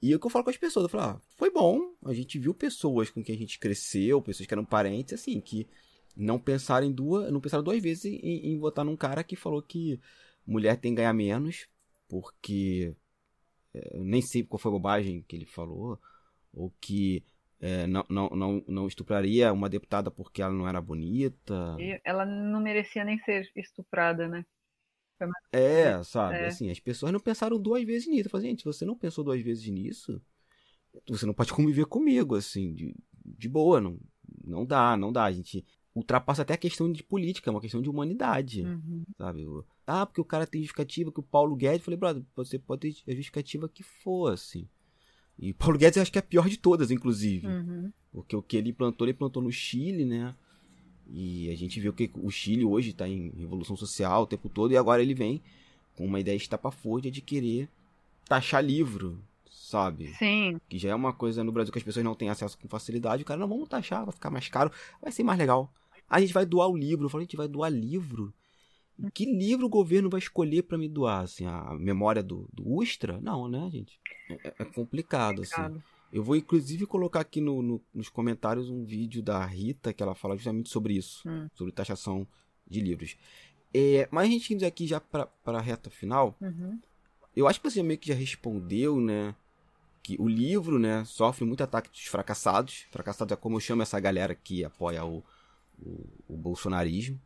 E 0.00 0.12
é 0.12 0.16
o 0.16 0.18
que 0.18 0.26
eu 0.26 0.30
falo 0.30 0.44
com 0.44 0.50
as 0.50 0.56
pessoas, 0.56 0.84
eu 0.84 0.88
falo, 0.88 1.04
ah, 1.04 1.20
foi 1.36 1.50
bom, 1.50 1.94
a 2.04 2.12
gente 2.12 2.38
viu 2.38 2.52
pessoas 2.52 3.10
com 3.10 3.22
quem 3.22 3.36
a 3.36 3.38
gente 3.38 3.58
cresceu, 3.58 4.20
pessoas 4.20 4.46
que 4.46 4.54
eram 4.54 4.64
parentes, 4.64 5.12
assim, 5.12 5.40
que 5.40 5.68
não 6.16 6.38
pensaram 6.38 6.86
em 6.86 6.92
duas, 6.92 7.30
não 7.32 7.40
pensaram 7.40 7.64
duas 7.64 7.82
vezes 7.82 8.06
em, 8.06 8.52
em 8.52 8.58
votar 8.58 8.84
num 8.84 8.96
cara 8.96 9.24
que 9.24 9.36
falou 9.36 9.62
que 9.62 10.00
mulher 10.46 10.76
tem 10.76 10.92
que 10.92 10.96
ganhar 10.96 11.12
menos, 11.12 11.68
porque 12.08 12.94
é, 13.74 13.98
nem 13.98 14.20
sei 14.20 14.42
qual 14.42 14.58
foi 14.58 14.70
a 14.70 14.72
bobagem 14.72 15.22
que 15.22 15.36
ele 15.36 15.46
falou, 15.46 15.98
ou 16.52 16.72
que 16.80 17.24
é, 17.60 17.86
não, 17.86 18.04
não, 18.08 18.28
não, 18.30 18.64
não 18.66 18.86
estupraria 18.88 19.52
uma 19.52 19.68
deputada 19.68 20.10
porque 20.10 20.42
ela 20.42 20.52
não 20.52 20.68
era 20.68 20.80
bonita. 20.80 21.76
E 21.78 22.00
ela 22.04 22.26
não 22.26 22.60
merecia 22.60 23.04
nem 23.04 23.18
ser 23.20 23.50
estuprada, 23.56 24.28
né? 24.28 24.44
É, 25.52 26.02
sabe? 26.02 26.34
É. 26.34 26.46
Assim, 26.46 26.70
as 26.70 26.80
pessoas 26.80 27.12
não 27.12 27.20
pensaram 27.20 27.58
duas 27.58 27.84
vezes 27.84 28.08
nisso. 28.08 28.26
Eu 28.26 28.30
falei, 28.30 28.48
gente, 28.48 28.64
você 28.64 28.84
não 28.84 28.96
pensou 28.96 29.22
duas 29.22 29.40
vezes 29.40 29.66
nisso? 29.68 30.20
Você 31.08 31.24
não 31.24 31.34
pode 31.34 31.52
conviver 31.54 31.86
comigo, 31.86 32.34
assim, 32.34 32.74
de, 32.74 32.94
de 33.24 33.48
boa. 33.48 33.80
Não, 33.80 33.98
não 34.44 34.66
dá, 34.66 34.96
não 34.96 35.12
dá. 35.12 35.24
A 35.24 35.32
gente 35.32 35.64
ultrapassa 35.94 36.42
até 36.42 36.54
a 36.54 36.58
questão 36.58 36.90
de 36.90 37.02
política, 37.02 37.50
é 37.50 37.52
uma 37.52 37.60
questão 37.60 37.82
de 37.82 37.90
humanidade, 37.90 38.62
uhum. 38.62 39.04
sabe? 39.18 39.46
Ah, 39.86 40.06
porque 40.06 40.20
o 40.20 40.24
cara 40.24 40.46
tem 40.46 40.62
justificativa 40.62 41.12
que 41.12 41.20
o 41.20 41.22
Paulo 41.22 41.54
Guedes. 41.54 41.80
Eu 41.80 41.84
falei, 41.84 41.98
brother, 41.98 42.22
você 42.34 42.58
pode 42.58 42.80
ter 42.80 43.12
a 43.12 43.14
justificativa 43.14 43.68
que 43.68 43.82
for, 43.82 44.32
assim. 44.32 44.66
E 45.38 45.52
Paulo 45.54 45.78
Guedes 45.78 45.96
eu 45.96 46.02
acho 46.02 46.12
que 46.12 46.18
é 46.18 46.20
a 46.20 46.22
pior 46.22 46.48
de 46.48 46.56
todas, 46.56 46.90
inclusive. 46.90 47.46
Uhum. 47.46 47.92
Porque 48.12 48.36
o 48.36 48.42
que 48.42 48.56
ele 48.56 48.72
plantou, 48.72 49.06
ele 49.06 49.14
plantou 49.14 49.42
no 49.42 49.52
Chile, 49.52 50.04
né? 50.04 50.34
E 51.10 51.50
a 51.50 51.56
gente 51.56 51.78
viu 51.78 51.92
que 51.92 52.10
o 52.14 52.30
Chile 52.30 52.64
hoje 52.64 52.90
está 52.90 53.06
em 53.08 53.30
revolução 53.36 53.76
social 53.76 54.22
o 54.22 54.26
tempo 54.26 54.48
todo, 54.48 54.72
e 54.72 54.76
agora 54.76 55.02
ele 55.02 55.14
vem 55.14 55.42
com 55.96 56.06
uma 56.06 56.20
ideia 56.20 56.36
estapafúrdia 56.36 57.10
de 57.10 57.20
querer 57.20 57.68
taxar 58.26 58.64
livro, 58.64 59.18
sabe? 59.50 60.08
Sim. 60.14 60.58
Que 60.68 60.78
já 60.78 60.90
é 60.90 60.94
uma 60.94 61.12
coisa 61.12 61.44
no 61.44 61.52
Brasil 61.52 61.72
que 61.72 61.78
as 61.78 61.84
pessoas 61.84 62.04
não 62.04 62.14
têm 62.14 62.30
acesso 62.30 62.56
com 62.56 62.68
facilidade. 62.68 63.22
O 63.22 63.26
cara, 63.26 63.40
não, 63.40 63.48
vamos 63.48 63.68
taxar, 63.68 64.04
vai 64.04 64.14
ficar 64.14 64.30
mais 64.30 64.48
caro, 64.48 64.70
vai 65.02 65.12
ser 65.12 65.22
mais 65.22 65.38
legal. 65.38 65.70
A 66.12 66.20
gente 66.20 66.34
vai 66.34 66.44
doar 66.44 66.68
o 66.68 66.76
livro. 66.76 67.06
Eu 67.06 67.08
falei, 67.08 67.24
a 67.24 67.26
gente 67.26 67.36
vai 67.36 67.48
doar 67.48 67.72
livro? 67.72 68.34
Que 69.14 69.24
livro 69.24 69.66
o 69.66 69.70
governo 69.70 70.10
vai 70.10 70.20
escolher 70.20 70.62
para 70.62 70.76
me 70.76 70.88
doar? 70.88 71.22
Assim, 71.22 71.46
a 71.46 71.74
memória 71.74 72.22
do, 72.22 72.48
do 72.52 72.68
Ustra? 72.68 73.18
Não, 73.20 73.48
né, 73.48 73.68
gente? 73.70 73.98
É, 74.28 74.54
é 74.58 74.64
complicado, 74.64 75.40
assim. 75.40 75.54
complicado, 75.54 75.76
assim. 75.76 75.82
Eu 76.12 76.22
vou 76.22 76.36
inclusive 76.36 76.84
colocar 76.84 77.20
aqui 77.20 77.40
no, 77.40 77.62
no, 77.62 77.80
nos 77.94 78.10
comentários 78.10 78.68
um 78.68 78.84
vídeo 78.84 79.22
da 79.22 79.42
Rita 79.46 79.94
que 79.94 80.02
ela 80.02 80.14
fala 80.14 80.36
justamente 80.36 80.68
sobre 80.68 80.92
isso, 80.92 81.26
hum. 81.26 81.48
sobre 81.54 81.72
taxação 81.72 82.26
de 82.68 82.82
livros. 82.82 83.16
É, 83.72 84.06
mas 84.10 84.28
a 84.28 84.30
gente 84.30 84.52
indo 84.52 84.66
aqui 84.66 84.86
já 84.86 85.00
para 85.00 85.28
a 85.46 85.60
reta 85.60 85.88
final, 85.88 86.36
uhum. 86.38 86.78
eu 87.34 87.48
acho 87.48 87.58
que 87.58 87.70
você 87.70 87.82
meio 87.82 87.98
que 87.98 88.08
já 88.08 88.14
respondeu, 88.14 89.00
né? 89.00 89.34
Que 90.02 90.16
o 90.20 90.28
livro, 90.28 90.78
né, 90.78 91.04
sofre 91.06 91.46
muito 91.46 91.62
ataque 91.62 91.88
dos 91.88 92.04
fracassados. 92.04 92.86
Fracassados 92.90 93.32
é 93.32 93.36
como 93.36 93.56
eu 93.56 93.60
chamo 93.60 93.80
essa 93.80 93.98
galera 93.98 94.34
que 94.34 94.62
apoia 94.64 95.02
o, 95.04 95.24
o, 95.84 96.34
o 96.34 96.36
bolsonarismo. 96.36 97.20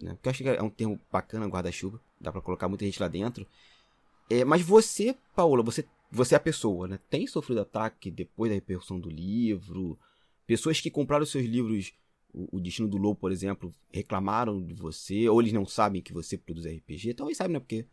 Né? 0.00 0.12
Porque 0.14 0.28
eu 0.28 0.30
acho 0.30 0.42
que 0.42 0.48
é 0.48 0.62
um 0.62 0.70
termo 0.70 1.00
bacana, 1.10 1.46
guarda-chuva. 1.46 2.00
Dá 2.20 2.30
para 2.30 2.40
colocar 2.40 2.68
muita 2.68 2.84
gente 2.84 3.00
lá 3.00 3.08
dentro. 3.08 3.46
É, 4.30 4.44
mas 4.44 4.62
você, 4.62 5.16
Paola, 5.34 5.62
você, 5.62 5.84
você 6.10 6.34
é 6.34 6.36
a 6.36 6.40
pessoa, 6.40 6.88
né? 6.88 6.98
Tem 7.10 7.26
sofrido 7.26 7.60
ataque 7.60 8.10
depois 8.10 8.50
da 8.50 8.54
repercussão 8.54 8.98
do 8.98 9.10
livro? 9.10 9.98
Pessoas 10.46 10.80
que 10.80 10.90
compraram 10.90 11.26
seus 11.26 11.44
livros 11.44 11.92
o, 12.34 12.60
Destino 12.60 12.88
do 12.88 12.96
Lobo, 12.96 13.20
por 13.20 13.30
exemplo, 13.30 13.72
reclamaram 13.92 14.60
de 14.60 14.74
você, 14.74 15.28
ou 15.28 15.40
eles 15.40 15.52
não 15.52 15.64
sabem 15.64 16.02
que 16.02 16.12
você 16.12 16.36
produz 16.36 16.66
RPG, 16.66 17.14
talvez 17.14 17.38
sabem, 17.38 17.54
né? 17.54 17.60
Porque 17.60 17.86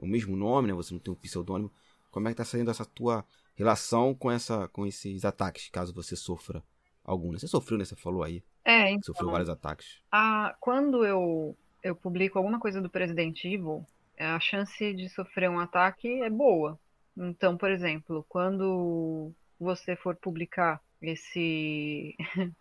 é 0.00 0.04
o 0.04 0.06
mesmo 0.06 0.36
nome, 0.36 0.68
né? 0.68 0.74
Você 0.74 0.92
não 0.92 1.00
tem 1.00 1.12
um 1.12 1.16
pseudônimo. 1.16 1.70
Como 2.10 2.26
é 2.26 2.32
que 2.32 2.36
tá 2.36 2.44
saindo 2.44 2.70
essa 2.70 2.84
tua 2.84 3.24
relação 3.54 4.14
com, 4.14 4.30
essa, 4.30 4.66
com 4.68 4.84
esses 4.84 5.24
ataques, 5.24 5.68
caso 5.70 5.94
você 5.94 6.16
sofra 6.16 6.62
algum? 7.04 7.32
Né? 7.32 7.38
Você 7.38 7.46
sofreu, 7.46 7.78
né? 7.78 7.84
Você 7.84 7.94
falou 7.94 8.22
aí. 8.24 8.42
É, 8.68 8.90
então, 8.90 9.14
Sofreu 9.14 9.30
vários 9.30 9.48
ataques. 9.48 9.98
A, 10.12 10.54
quando 10.60 11.02
eu, 11.02 11.56
eu 11.82 11.96
publico 11.96 12.36
alguma 12.36 12.60
coisa 12.60 12.82
do 12.82 12.90
Presidente 12.90 13.48
Evil, 13.48 13.82
a 14.18 14.38
chance 14.38 14.92
de 14.92 15.08
sofrer 15.08 15.48
um 15.48 15.58
ataque 15.58 16.20
é 16.22 16.28
boa. 16.28 16.78
Então, 17.16 17.56
por 17.56 17.70
exemplo, 17.70 18.26
quando 18.28 19.32
você 19.58 19.96
for 19.96 20.14
publicar 20.16 20.82
esse 21.00 22.14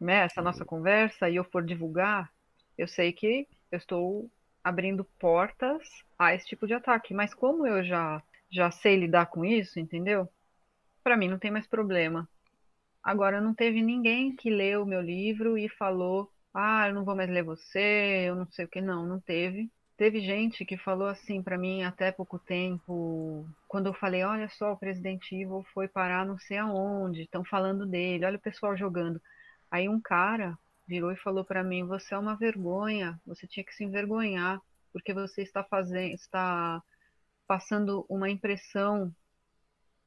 né, 0.00 0.24
essa 0.24 0.42
nossa 0.42 0.64
conversa 0.64 1.30
e 1.30 1.36
eu 1.36 1.44
for 1.44 1.64
divulgar, 1.64 2.28
eu 2.76 2.88
sei 2.88 3.12
que 3.12 3.46
eu 3.70 3.78
estou 3.78 4.28
abrindo 4.64 5.04
portas 5.16 5.88
a 6.18 6.34
esse 6.34 6.46
tipo 6.48 6.66
de 6.66 6.74
ataque. 6.74 7.14
Mas 7.14 7.32
como 7.32 7.64
eu 7.64 7.84
já 7.84 8.20
já 8.50 8.68
sei 8.72 8.96
lidar 8.96 9.26
com 9.26 9.44
isso, 9.44 9.78
entendeu? 9.78 10.28
Para 11.04 11.16
mim 11.16 11.28
não 11.28 11.38
tem 11.38 11.52
mais 11.52 11.68
problema. 11.68 12.28
Agora 13.06 13.40
não 13.40 13.54
teve 13.54 13.82
ninguém 13.82 14.34
que 14.34 14.50
leu 14.50 14.82
o 14.82 14.86
meu 14.86 15.00
livro 15.00 15.56
e 15.56 15.68
falou: 15.68 16.28
"Ah, 16.52 16.88
eu 16.88 16.94
não 16.94 17.04
vou 17.04 17.14
mais 17.14 17.30
ler 17.30 17.44
você, 17.44 18.24
eu 18.28 18.34
não 18.34 18.50
sei 18.50 18.64
o 18.64 18.68
que 18.68 18.80
não, 18.80 19.06
não 19.06 19.20
teve". 19.20 19.70
Teve 19.96 20.20
gente 20.20 20.64
que 20.64 20.76
falou 20.76 21.06
assim 21.06 21.40
para 21.40 21.56
mim 21.56 21.84
até 21.84 22.10
pouco 22.10 22.36
tempo, 22.36 23.46
quando 23.68 23.86
eu 23.86 23.94
falei: 23.94 24.24
"Olha 24.24 24.48
só, 24.48 24.72
o 24.72 24.76
presidente 24.76 25.36
Ivo 25.36 25.64
foi 25.72 25.86
parar 25.86 26.26
não 26.26 26.36
sei 26.36 26.58
aonde, 26.58 27.22
estão 27.22 27.44
falando 27.44 27.86
dele, 27.86 28.24
olha 28.26 28.38
o 28.38 28.40
pessoal 28.40 28.76
jogando". 28.76 29.22
Aí 29.70 29.88
um 29.88 30.00
cara 30.00 30.58
virou 30.86 31.12
e 31.12 31.16
falou 31.16 31.44
para 31.44 31.62
mim: 31.62 31.86
"Você 31.86 32.12
é 32.12 32.18
uma 32.18 32.34
vergonha, 32.36 33.20
você 33.24 33.46
tinha 33.46 33.64
que 33.64 33.72
se 33.74 33.84
envergonhar, 33.84 34.60
porque 34.92 35.14
você 35.14 35.42
está 35.42 35.62
fazendo, 35.62 36.12
está 36.12 36.82
passando 37.46 38.04
uma 38.08 38.28
impressão 38.28 39.14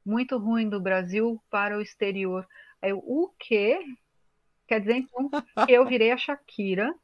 muito 0.04 0.36
ruim 0.36 0.68
do 0.68 0.78
Brasil 0.80 1.42
para 1.50 1.78
o 1.78 1.80
exterior". 1.80 2.46
Aí 2.82 2.90
eu, 2.90 2.98
o 2.98 3.30
quê? 3.38 3.80
Quer 4.66 4.80
dizer 4.80 4.96
então 4.96 5.28
que 5.66 5.72
eu 5.72 5.84
virei 5.86 6.12
a 6.12 6.16
Shakira, 6.16 6.94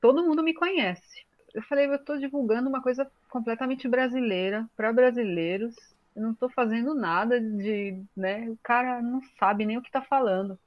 todo 0.00 0.24
mundo 0.24 0.42
me 0.42 0.54
conhece. 0.54 1.24
Eu 1.54 1.62
falei, 1.62 1.86
eu 1.86 1.94
estou 1.94 2.18
divulgando 2.18 2.68
uma 2.68 2.82
coisa 2.82 3.10
completamente 3.30 3.86
brasileira 3.86 4.68
para 4.76 4.92
brasileiros. 4.92 5.74
Eu 6.16 6.22
não 6.22 6.32
estou 6.32 6.50
fazendo 6.50 6.94
nada 6.94 7.40
de, 7.40 8.02
né? 8.16 8.48
O 8.50 8.58
cara 8.62 9.00
não 9.00 9.20
sabe 9.38 9.64
nem 9.64 9.78
o 9.78 9.82
que 9.82 9.88
está 9.88 10.02
falando 10.02 10.58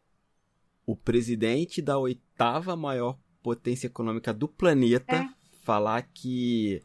o 0.86 0.96
presidente 0.96 1.82
da 1.82 1.98
oitava 1.98 2.76
maior 2.76 3.18
potência 3.42 3.88
econômica 3.88 4.34
do 4.34 4.48
planeta 4.48 5.16
é. 5.16 5.30
falar 5.64 6.04
que 6.14 6.82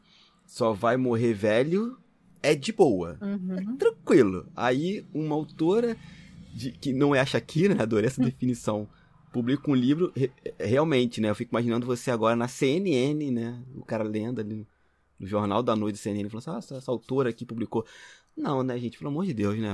só 0.46 0.72
vai 0.72 0.96
morrer 0.96 1.34
velho 1.34 1.98
é 2.42 2.54
de 2.54 2.72
boa. 2.72 3.18
Uhum. 3.20 3.58
É 3.58 3.76
tranquilo. 3.76 4.50
Aí 4.56 5.06
uma 5.12 5.34
autora 5.34 5.96
de, 6.54 6.72
que 6.72 6.92
não 6.92 7.14
é 7.14 7.20
a 7.20 7.26
Shakira, 7.26 7.74
né? 7.74 7.82
adorei 7.82 8.06
essa 8.06 8.22
definição, 8.22 8.88
publica 9.32 9.70
um 9.70 9.74
livro, 9.74 10.12
re, 10.14 10.30
realmente, 10.58 11.20
né? 11.20 11.30
Eu 11.30 11.34
fico 11.34 11.52
imaginando 11.52 11.86
você 11.86 12.10
agora 12.10 12.36
na 12.36 12.48
CNN, 12.48 13.30
né? 13.30 13.62
O 13.74 13.84
cara 13.84 14.04
lendo 14.04 14.40
ali 14.40 14.66
no 15.18 15.26
Jornal 15.26 15.62
da 15.62 15.76
Noite 15.76 15.98
CNN, 15.98 16.28
falando 16.28 16.38
assim, 16.38 16.50
ah, 16.50 16.58
essa, 16.58 16.76
essa 16.76 16.90
autora 16.90 17.30
aqui 17.30 17.44
publicou. 17.44 17.84
Não, 18.36 18.62
né, 18.62 18.78
gente? 18.78 18.96
Pelo 18.96 19.10
amor 19.10 19.26
de 19.26 19.34
Deus, 19.34 19.58
né? 19.58 19.68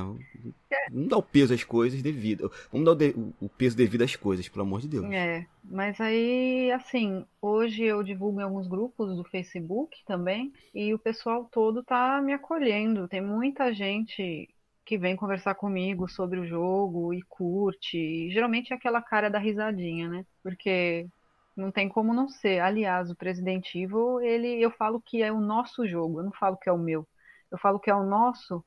Vamos 0.91 1.09
dar 1.09 1.19
o 1.19 1.23
peso 1.23 1.55
às 1.55 1.63
coisas 1.63 2.03
devido. 2.03 2.51
Vamos 2.73 2.85
dar 2.85 2.93
o, 2.93 2.95
de, 2.95 3.15
o, 3.41 3.49
peso 3.49 3.77
devido 3.77 4.03
às 4.03 4.17
coisas, 4.17 4.49
pelo 4.49 4.63
amor 4.65 4.81
de 4.81 4.89
Deus. 4.89 5.05
É, 5.13 5.47
mas 5.63 6.01
aí, 6.01 6.71
assim, 6.73 7.25
hoje 7.41 7.85
eu 7.85 8.03
divulgo 8.03 8.41
em 8.41 8.45
alguns 8.45 8.67
grupos 8.67 9.15
do 9.17 9.23
Facebook 9.25 9.97
também, 10.05 10.53
e 10.75 10.93
o 10.93 10.99
pessoal 10.99 11.49
todo 11.53 11.85
tá 11.85 12.21
me 12.21 12.33
acolhendo. 12.33 13.07
Tem 13.07 13.21
muita 13.21 13.73
gente 13.73 14.49
que 14.87 14.97
vem 14.97 15.17
conversar 15.17 15.57
comigo 15.57 16.09
sobre 16.09 16.39
o 16.39 16.47
jogo 16.47 17.13
e 17.13 17.21
curte. 17.23 17.99
E 17.99 18.31
geralmente 18.31 18.73
é 18.73 18.77
aquela 18.77 19.03
cara 19.03 19.29
da 19.29 19.39
risadinha, 19.39 20.09
né? 20.09 20.25
Porque 20.45 21.09
não 21.57 21.73
tem 21.73 21.89
como 21.89 22.15
não 22.15 22.29
ser. 22.29 22.61
Aliás, 22.61 23.11
o 23.11 23.17
Presidente 23.17 23.77
Evil, 23.79 24.21
ele, 24.21 24.63
eu 24.63 24.71
falo 24.71 25.01
que 25.01 25.23
é 25.23 25.33
o 25.33 25.41
nosso 25.41 25.87
jogo, 25.89 26.21
eu 26.21 26.25
não 26.25 26.33
falo 26.33 26.57
que 26.57 26.69
é 26.69 26.73
o 26.73 26.79
meu. 26.79 27.07
Eu 27.51 27.59
falo 27.59 27.81
que 27.81 27.91
é 27.91 27.95
o 27.95 28.05
nosso 28.05 28.65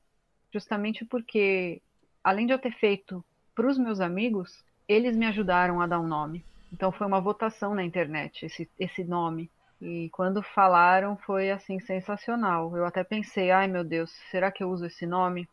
justamente 0.52 1.04
porque, 1.04 1.80
além 2.22 2.46
de 2.46 2.52
eu 2.52 2.58
ter 2.58 2.72
feito 2.72 3.24
para 3.54 3.68
os 3.68 3.78
meus 3.78 3.98
amigos, 4.00 4.62
eles 4.86 5.16
me 5.16 5.26
ajudaram 5.26 5.80
a 5.80 5.86
dar 5.86 6.00
um 6.00 6.06
nome. 6.06 6.44
Então 6.70 6.92
foi 6.92 7.06
uma 7.06 7.20
votação 7.20 7.74
na 7.74 7.82
internet 7.82 8.44
esse, 8.44 8.68
esse 8.78 9.04
nome. 9.04 9.50
E 9.80 10.10
quando 10.10 10.42
falaram 10.42 11.16
foi 11.16 11.50
assim 11.50 11.80
sensacional. 11.80 12.76
Eu 12.76 12.84
até 12.84 13.02
pensei, 13.02 13.50
ai 13.50 13.66
meu 13.68 13.84
Deus, 13.84 14.10
será 14.30 14.52
que 14.52 14.62
eu 14.62 14.68
uso 14.68 14.84
esse 14.84 15.06
nome? 15.06 15.48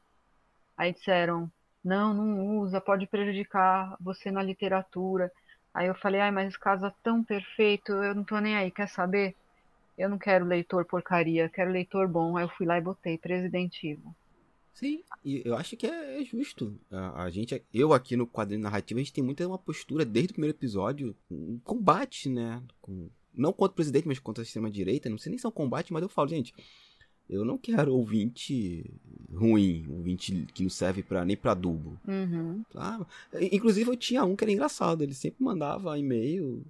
Aí 0.78 0.94
disseram, 0.94 1.52
não, 1.84 2.14
não 2.14 2.60
usa, 2.60 2.80
pode 2.80 3.08
prejudicar 3.08 3.98
você 4.00 4.30
na 4.30 4.44
literatura. 4.44 5.32
Aí 5.74 5.88
eu 5.88 5.96
falei, 5.96 6.22
ai, 6.22 6.32
mas 6.32 6.56
casa 6.56 6.94
tão 7.04 7.24
perfeito, 7.24 7.92
eu 7.92 8.14
não 8.14 8.24
tô 8.24 8.40
nem 8.40 8.56
aí, 8.56 8.70
quer 8.70 8.88
saber? 8.88 9.36
Eu 9.98 10.10
não 10.10 10.18
quero 10.18 10.46
leitor 10.46 10.86
porcaria, 10.86 11.50
quero 11.50 11.72
leitor 11.72 12.08
bom. 12.08 12.38
Aí 12.38 12.44
eu 12.44 12.50
fui 12.50 12.66
lá 12.66 12.78
e 12.78 12.82
botei 12.82 13.18
Presidente 13.18 13.88
Ivo. 13.88 14.16
Sim, 14.74 15.04
e 15.26 15.42
eu 15.44 15.56
acho 15.56 15.76
que 15.76 15.88
é, 15.88 16.22
é 16.22 16.24
justo. 16.24 16.80
A, 16.92 17.24
a, 17.24 17.30
gente, 17.32 17.64
eu 17.74 17.94
aqui 17.94 18.16
no 18.16 18.28
quadrinho 18.28 18.62
narrativo, 18.62 19.00
a 19.00 19.04
gente 19.04 19.14
tem 19.14 19.24
muita 19.24 19.48
uma 19.48 19.58
postura 19.58 20.06
desde 20.06 20.32
o 20.32 20.34
primeiro 20.34 20.56
episódio, 20.56 21.16
um 21.32 21.60
combate, 21.64 22.30
né? 22.30 22.62
Com, 22.80 23.10
não 23.34 23.52
contra 23.52 23.72
o 23.72 23.76
presidente, 23.76 24.08
mas 24.08 24.20
contra 24.20 24.44
a 24.44 24.46
extrema-direita. 24.46 25.10
Não 25.10 25.18
sei 25.18 25.32
nem 25.32 25.40
se 25.40 25.48
é 25.48 25.50
um 25.50 25.52
combate, 25.52 25.92
mas 25.92 26.04
eu 26.04 26.10
falo, 26.10 26.28
gente, 26.28 26.54
eu 27.30 27.44
não 27.44 27.58
quero 27.58 27.94
ouvinte 27.94 28.86
ruim, 29.34 29.86
ouvinte 29.90 30.48
que 30.54 30.64
não 30.64 30.70
serve 30.70 31.04
pra, 31.04 31.26
nem 31.26 31.36
pra 31.36 31.52
adubo. 31.52 32.00
Uhum. 32.08 32.64
Ah, 32.76 33.06
inclusive 33.52 33.90
eu 33.90 33.98
tinha 33.98 34.24
um 34.24 34.36
que 34.36 34.44
era 34.44 34.52
engraçado, 34.52 35.04
ele 35.04 35.14
sempre 35.14 35.44
mandava 35.44 35.98
e-mail 36.00 36.66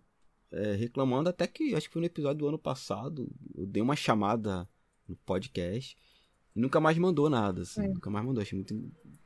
é, 0.52 0.74
reclamando, 0.74 1.30
até 1.30 1.46
que 1.46 1.76
acho 1.76 1.88
que 1.88 1.94
foi 1.94 2.02
no 2.02 2.08
episódio 2.08 2.40
do 2.40 2.48
ano 2.48 2.58
passado, 2.58 3.30
eu 3.56 3.66
dei 3.66 3.82
uma 3.82 3.96
chamada 3.96 4.68
no 5.08 5.16
podcast 5.16 5.98
e 6.58 6.60
nunca 6.60 6.80
mais 6.80 6.98
mandou 6.98 7.30
nada, 7.30 7.62
assim, 7.62 7.86
é. 7.86 7.88
nunca 7.88 8.10
mais 8.10 8.26
mandou. 8.26 8.42
Achei 8.42 8.58
muito. 8.58 8.74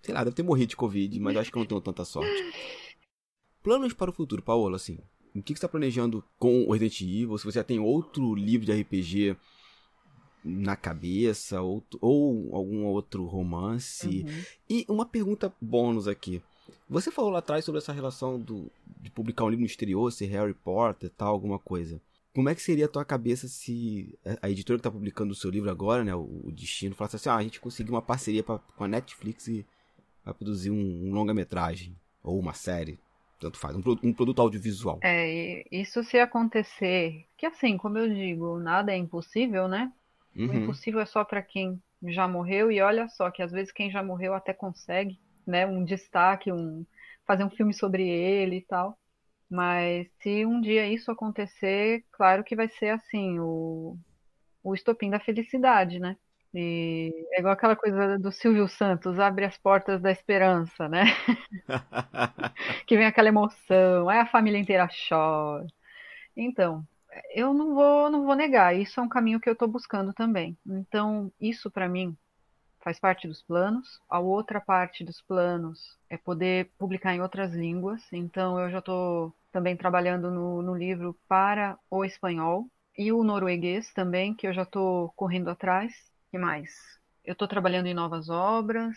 Sei 0.01 0.13
lá, 0.13 0.21
deve 0.21 0.35
ter 0.35 0.43
morrido 0.43 0.71
de 0.71 0.75
Covid, 0.75 1.17
mas 1.21 1.37
acho 1.37 1.49
que 1.49 1.57
eu 1.57 1.61
não 1.61 1.67
tenho 1.67 1.79
tanta 1.79 2.03
sorte. 2.03 2.29
Planos 3.63 3.93
para 3.93 4.09
o 4.09 4.13
futuro, 4.13 4.41
Paola, 4.41 4.75
assim. 4.75 4.99
O 5.33 5.41
que 5.41 5.53
você 5.53 5.59
está 5.59 5.69
planejando 5.69 6.21
com 6.37 6.65
o 6.65 6.73
Resident 6.73 7.01
Evil? 7.01 7.37
Se 7.37 7.45
você 7.45 7.59
já 7.59 7.63
tem 7.63 7.79
outro 7.79 8.35
livro 8.35 8.65
de 8.65 8.73
RPG 8.73 9.37
na 10.43 10.75
cabeça, 10.75 11.61
ou, 11.61 11.83
ou 11.99 12.55
algum 12.55 12.85
outro 12.85 13.25
romance. 13.25 14.25
Uhum. 14.27 14.43
E 14.69 14.85
uma 14.87 15.05
pergunta 15.05 15.53
bônus 15.61 16.07
aqui. 16.07 16.41
Você 16.89 17.11
falou 17.11 17.31
lá 17.31 17.39
atrás 17.39 17.63
sobre 17.63 17.79
essa 17.79 17.93
relação 17.93 18.39
do, 18.39 18.69
de 18.99 19.09
publicar 19.09 19.45
um 19.45 19.49
livro 19.49 19.61
no 19.61 19.67
exterior, 19.67 20.11
ser 20.11 20.25
Harry 20.27 20.53
Potter 20.53 21.09
e 21.09 21.13
tal, 21.13 21.29
alguma 21.29 21.59
coisa. 21.59 22.01
Como 22.33 22.47
é 22.47 22.55
que 22.55 22.61
seria 22.61 22.85
a 22.85 22.89
tua 22.89 23.03
cabeça 23.03 23.47
se 23.47 24.17
a 24.41 24.49
editora 24.49 24.77
que 24.77 24.81
está 24.81 24.91
publicando 24.91 25.33
o 25.33 25.35
seu 25.35 25.49
livro 25.49 25.69
agora, 25.69 26.03
né, 26.03 26.15
o, 26.15 26.41
o 26.45 26.51
Destino, 26.51 26.95
falasse 26.95 27.17
assim, 27.17 27.29
ah, 27.29 27.35
a 27.35 27.43
gente 27.43 27.59
conseguiu 27.59 27.93
uma 27.93 28.01
parceria 28.01 28.41
pra, 28.41 28.57
com 28.57 28.83
a 28.83 28.87
Netflix 28.87 29.47
e 29.47 29.65
vai 30.23 30.33
produzir 30.33 30.71
um, 30.71 31.07
um 31.07 31.13
longa-metragem 31.13 31.95
ou 32.23 32.39
uma 32.39 32.53
série, 32.53 32.97
tanto 33.39 33.57
faz, 33.57 33.75
um, 33.75 33.81
um, 34.03 34.13
produto 34.13 34.41
audiovisual. 34.41 34.99
É, 35.03 35.65
isso 35.71 36.03
se 36.03 36.19
acontecer, 36.19 37.25
que 37.37 37.45
assim, 37.45 37.77
como 37.77 37.97
eu 37.97 38.07
digo, 38.07 38.59
nada 38.59 38.93
é 38.93 38.97
impossível, 38.97 39.67
né? 39.67 39.91
Uhum. 40.35 40.47
O 40.47 40.53
impossível 40.53 41.01
é 41.01 41.05
só 41.05 41.23
para 41.23 41.41
quem 41.41 41.81
já 42.07 42.27
morreu 42.27 42.71
e 42.71 42.81
olha 42.81 43.07
só 43.09 43.29
que 43.29 43.41
às 43.43 43.51
vezes 43.51 43.71
quem 43.71 43.91
já 43.91 44.01
morreu 44.01 44.33
até 44.33 44.53
consegue 44.53 45.19
né, 45.45 45.65
um 45.65 45.83
destaque, 45.83 46.51
um 46.51 46.85
fazer 47.25 47.43
um 47.43 47.49
filme 47.49 47.73
sobre 47.73 48.07
ele 48.07 48.57
e 48.57 48.61
tal. 48.61 48.97
Mas 49.49 50.07
se 50.21 50.45
um 50.45 50.61
dia 50.61 50.87
isso 50.87 51.11
acontecer, 51.11 52.05
claro 52.11 52.43
que 52.43 52.55
vai 52.55 52.69
ser 52.69 52.89
assim, 52.89 53.37
o, 53.39 53.97
o 54.63 54.73
estopim 54.73 55.09
da 55.09 55.19
felicidade, 55.19 55.99
né? 55.99 56.15
E 56.53 57.27
é 57.33 57.39
igual 57.39 57.53
aquela 57.53 57.75
coisa 57.75 58.17
do 58.17 58.31
Silvio 58.31 58.67
Santos, 58.67 59.19
abre 59.19 59.45
as 59.45 59.57
portas 59.57 60.01
da 60.01 60.11
esperança, 60.11 60.87
né? 60.89 61.03
que 62.85 62.97
vem 62.97 63.05
aquela 63.05 63.29
emoção, 63.29 64.09
aí 64.09 64.19
a 64.19 64.25
família 64.25 64.59
inteira 64.59 64.87
chora. 65.07 65.65
Então, 66.35 66.85
eu 67.33 67.53
não 67.53 67.73
vou, 67.73 68.09
não 68.09 68.25
vou 68.25 68.35
negar, 68.35 68.75
isso 68.75 68.99
é 68.99 69.03
um 69.03 69.09
caminho 69.09 69.39
que 69.39 69.49
eu 69.49 69.53
estou 69.53 69.67
buscando 69.67 70.13
também. 70.13 70.57
Então, 70.65 71.31
isso 71.39 71.69
para 71.69 71.89
mim 71.89 72.15
faz 72.79 72.99
parte 72.99 73.27
dos 73.27 73.41
planos. 73.41 74.01
A 74.09 74.19
outra 74.19 74.59
parte 74.59 75.03
dos 75.03 75.21
planos 75.21 75.97
é 76.09 76.17
poder 76.17 76.71
publicar 76.77 77.13
em 77.13 77.21
outras 77.21 77.53
línguas. 77.53 78.01
Então, 78.11 78.59
eu 78.59 78.69
já 78.69 78.79
estou 78.79 79.33
também 79.51 79.75
trabalhando 79.75 80.31
no, 80.31 80.61
no 80.61 80.75
livro 80.75 81.15
para 81.27 81.77
o 81.89 82.03
espanhol 82.03 82.67
e 82.97 83.11
o 83.11 83.23
norueguês 83.23 83.91
também, 83.93 84.33
que 84.33 84.47
eu 84.47 84.53
já 84.53 84.63
estou 84.63 85.11
correndo 85.15 85.49
atrás 85.49 86.11
que 86.31 86.37
mais? 86.37 86.71
Eu 87.25 87.33
estou 87.33 87.47
trabalhando 87.47 87.87
em 87.87 87.93
novas 87.93 88.29
obras, 88.29 88.95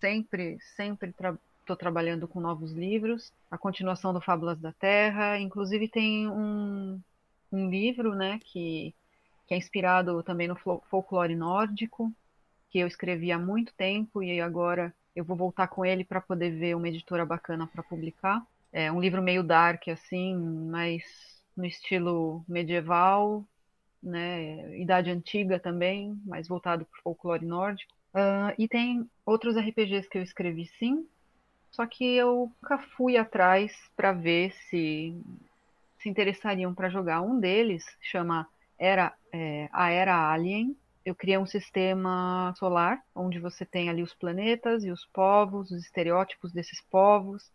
sempre, 0.00 0.56
sempre 0.76 1.10
estou 1.10 1.36
tra 1.66 1.76
trabalhando 1.76 2.26
com 2.26 2.40
novos 2.40 2.72
livros, 2.72 3.30
a 3.50 3.58
continuação 3.58 4.14
do 4.14 4.22
Fábulas 4.22 4.58
da 4.58 4.72
Terra, 4.72 5.38
inclusive 5.38 5.86
tem 5.86 6.26
um, 6.26 6.98
um 7.50 7.68
livro, 7.68 8.14
né, 8.14 8.38
que, 8.44 8.94
que 9.46 9.54
é 9.54 9.56
inspirado 9.56 10.22
também 10.22 10.48
no 10.48 10.56
folclore 10.56 11.34
nórdico, 11.34 12.12
que 12.70 12.78
eu 12.78 12.86
escrevi 12.86 13.32
há 13.32 13.38
muito 13.38 13.72
tempo 13.74 14.22
e 14.22 14.40
agora 14.40 14.94
eu 15.16 15.24
vou 15.24 15.36
voltar 15.36 15.68
com 15.68 15.84
ele 15.84 16.04
para 16.04 16.20
poder 16.20 16.50
ver 16.50 16.76
uma 16.76 16.88
editora 16.88 17.24
bacana 17.24 17.66
para 17.66 17.82
publicar. 17.82 18.42
É 18.72 18.92
um 18.92 19.00
livro 19.00 19.22
meio 19.22 19.42
dark 19.42 19.88
assim, 19.88 20.36
mas 20.70 21.02
no 21.56 21.64
estilo 21.64 22.44
medieval, 22.46 23.44
né, 24.02 24.78
Idade 24.78 25.10
Antiga 25.10 25.58
também, 25.58 26.20
mais 26.24 26.46
voltado 26.46 26.84
para 26.84 26.98
o 26.98 27.02
folclore 27.02 27.44
nórdico. 27.44 27.92
Uh, 28.14 28.54
e 28.58 28.68
tem 28.68 29.08
outros 29.24 29.56
RPGs 29.56 30.08
que 30.08 30.18
eu 30.18 30.22
escrevi 30.22 30.66
sim, 30.78 31.06
só 31.70 31.86
que 31.86 32.04
eu 32.04 32.50
nunca 32.62 32.78
fui 32.96 33.16
atrás 33.16 33.72
para 33.96 34.12
ver 34.12 34.52
se 34.68 35.14
se 35.98 36.08
interessariam 36.08 36.74
para 36.74 36.88
jogar. 36.88 37.22
Um 37.22 37.38
deles 37.38 37.84
chama 38.00 38.46
era 38.78 39.12
é, 39.32 39.68
a 39.72 39.90
Era 39.90 40.30
Alien. 40.30 40.76
Eu 41.04 41.14
criei 41.14 41.38
um 41.38 41.46
sistema 41.46 42.52
solar 42.56 43.02
onde 43.14 43.38
você 43.38 43.64
tem 43.64 43.88
ali 43.88 44.02
os 44.02 44.14
planetas 44.14 44.84
e 44.84 44.90
os 44.90 45.06
povos, 45.06 45.70
os 45.70 45.84
estereótipos 45.84 46.52
desses 46.52 46.80
povos, 46.82 47.50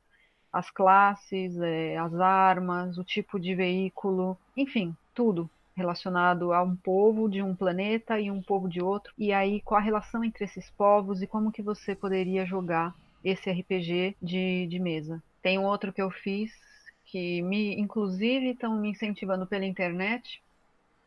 as 0.51 0.69
classes, 0.69 1.55
é, 1.59 1.97
as 1.97 2.13
armas, 2.15 2.97
o 2.97 3.03
tipo 3.03 3.39
de 3.39 3.55
veículo, 3.55 4.37
enfim, 4.57 4.95
tudo 5.13 5.49
relacionado 5.75 6.53
a 6.53 6.61
um 6.61 6.75
povo 6.75 7.27
de 7.27 7.41
um 7.41 7.55
planeta 7.55 8.19
e 8.19 8.29
um 8.29 8.41
povo 8.41 8.69
de 8.69 8.81
outro, 8.81 9.11
e 9.17 9.33
aí 9.33 9.61
qual 9.61 9.79
a 9.79 9.83
relação 9.83 10.23
entre 10.23 10.45
esses 10.45 10.69
povos 10.71 11.21
e 11.21 11.27
como 11.27 11.51
que 11.51 11.61
você 11.61 11.95
poderia 11.95 12.45
jogar 12.45 12.93
esse 13.23 13.49
RPG 13.49 14.15
de, 14.21 14.67
de 14.67 14.79
mesa. 14.79 15.21
Tem 15.41 15.57
um 15.57 15.65
outro 15.65 15.91
que 15.91 16.01
eu 16.01 16.11
fiz 16.11 16.51
que 17.05 17.41
me, 17.41 17.75
inclusive, 17.79 18.51
estão 18.51 18.79
me 18.79 18.89
incentivando 18.89 19.45
pela 19.45 19.65
internet. 19.65 20.41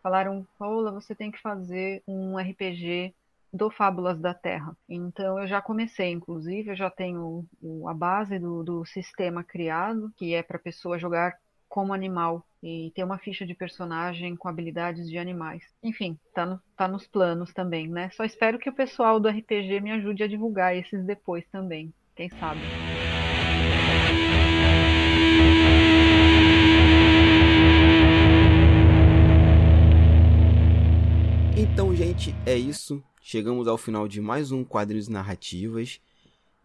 Falaram, 0.03 0.47
Paula, 0.59 0.93
você 0.93 1.15
tem 1.15 1.31
que 1.31 1.41
fazer 1.41 2.03
um 2.07 2.39
RPG 2.39 3.15
do 3.53 3.71
Fábulas 3.71 4.21
da 4.21 4.35
Terra. 4.35 4.77
Então 4.89 5.41
eu 5.41 5.47
já 5.47 5.61
comecei, 5.63 6.11
inclusive, 6.11 6.71
eu 6.71 6.77
já 6.77 6.91
tenho 6.91 7.45
a 7.87 7.95
base 7.95 8.39
do, 8.39 8.63
do 8.63 8.85
sistema 8.85 9.43
criado, 9.43 10.13
que 10.17 10.35
é 10.35 10.43
para 10.43 10.57
a 10.57 10.61
pessoa 10.61 10.99
jogar 10.99 11.37
como 11.69 11.93
animal 11.93 12.47
e 12.63 12.93
ter 12.95 13.05
uma 13.05 13.19
ficha 13.19 13.47
de 13.47 13.55
personagem 13.55 14.37
com 14.37 14.49
habilidades 14.49 15.09
de 15.09 15.19
animais. 15.19 15.63
Enfim, 15.83 16.19
tá, 16.35 16.47
no, 16.47 16.61
tá 16.77 16.87
nos 16.89 17.07
planos 17.07 17.53
também, 17.53 17.89
né? 17.89 18.11
Só 18.11 18.25
espero 18.25 18.59
que 18.59 18.71
o 18.71 18.75
pessoal 18.75 19.19
do 19.19 19.29
RPG 19.29 19.81
me 19.81 19.93
ajude 19.93 20.23
a 20.23 20.29
divulgar 20.29 20.77
esses 20.77 21.05
depois 21.05 21.45
também. 21.51 21.93
Quem 22.15 22.29
sabe? 22.31 22.61
Gente, 32.17 32.35
é 32.47 32.55
isso. 32.55 33.05
Chegamos 33.21 33.69
ao 33.69 33.77
final 33.77 34.09
de 34.09 34.23
mais 34.23 34.51
um 34.51 34.65
Quadrinhos 34.65 35.07
Narrativas. 35.07 36.01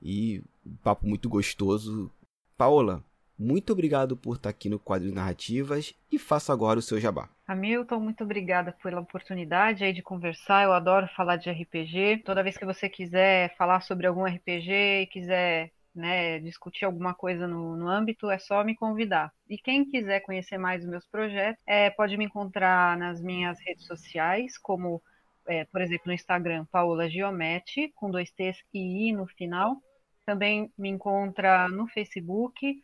E 0.02 0.42
papo 0.82 1.06
muito 1.06 1.28
gostoso. 1.28 2.10
Paola, 2.58 3.04
muito 3.38 3.74
obrigado 3.74 4.16
por 4.16 4.38
estar 4.38 4.50
aqui 4.50 4.70
no 4.70 4.80
Quadro 4.80 5.14
Narrativas 5.14 5.94
e 6.12 6.18
faça 6.18 6.54
agora 6.54 6.80
o 6.80 6.82
seu 6.82 7.00
jabá. 7.00 7.30
Hamilton, 7.46 8.00
muito 8.00 8.24
obrigada 8.24 8.72
pela 8.82 9.02
oportunidade 9.02 9.84
aí 9.84 9.92
de 9.92 10.02
conversar. 10.02 10.64
Eu 10.64 10.72
adoro 10.72 11.08
falar 11.16 11.36
de 11.36 11.52
RPG. 11.52 12.24
Toda 12.24 12.44
vez 12.44 12.58
que 12.58 12.66
você 12.66 12.88
quiser 12.88 13.54
falar 13.58 13.82
sobre 13.82 14.08
algum 14.08 14.24
RPG 14.24 14.72
e 14.72 15.08
quiser 15.08 15.72
né, 15.94 16.40
discutir 16.40 16.86
alguma 16.86 17.14
coisa 17.14 17.46
no, 17.46 17.76
no 17.76 17.90
âmbito, 17.90 18.30
é 18.30 18.40
só 18.40 18.64
me 18.64 18.76
convidar. 18.76 19.34
E 19.50 19.58
quem 19.58 19.84
quiser 19.84 20.22
conhecer 20.22 20.58
mais 20.58 20.84
os 20.84 20.90
meus 20.90 21.06
projetos, 21.06 21.62
é, 21.68 21.90
pode 21.90 22.16
me 22.16 22.26
encontrar 22.26 22.98
nas 22.98 23.22
minhas 23.22 23.60
redes 23.60 23.86
sociais, 23.86 24.58
como, 24.58 25.02
é, 25.48 25.66
por 25.66 25.82
exemplo, 25.82 26.08
no 26.08 26.14
Instagram, 26.14 26.66
Paola 26.72 27.10
Giomete, 27.10 27.92
com 27.96 28.10
dois 28.10 28.32
T's 28.32 28.58
e 28.74 29.10
I 29.10 29.14
no 29.14 29.28
final. 29.28 29.78
Também 30.26 30.72
me 30.78 30.90
encontra 30.90 31.68
no 31.68 31.88
Facebook, 31.88 32.82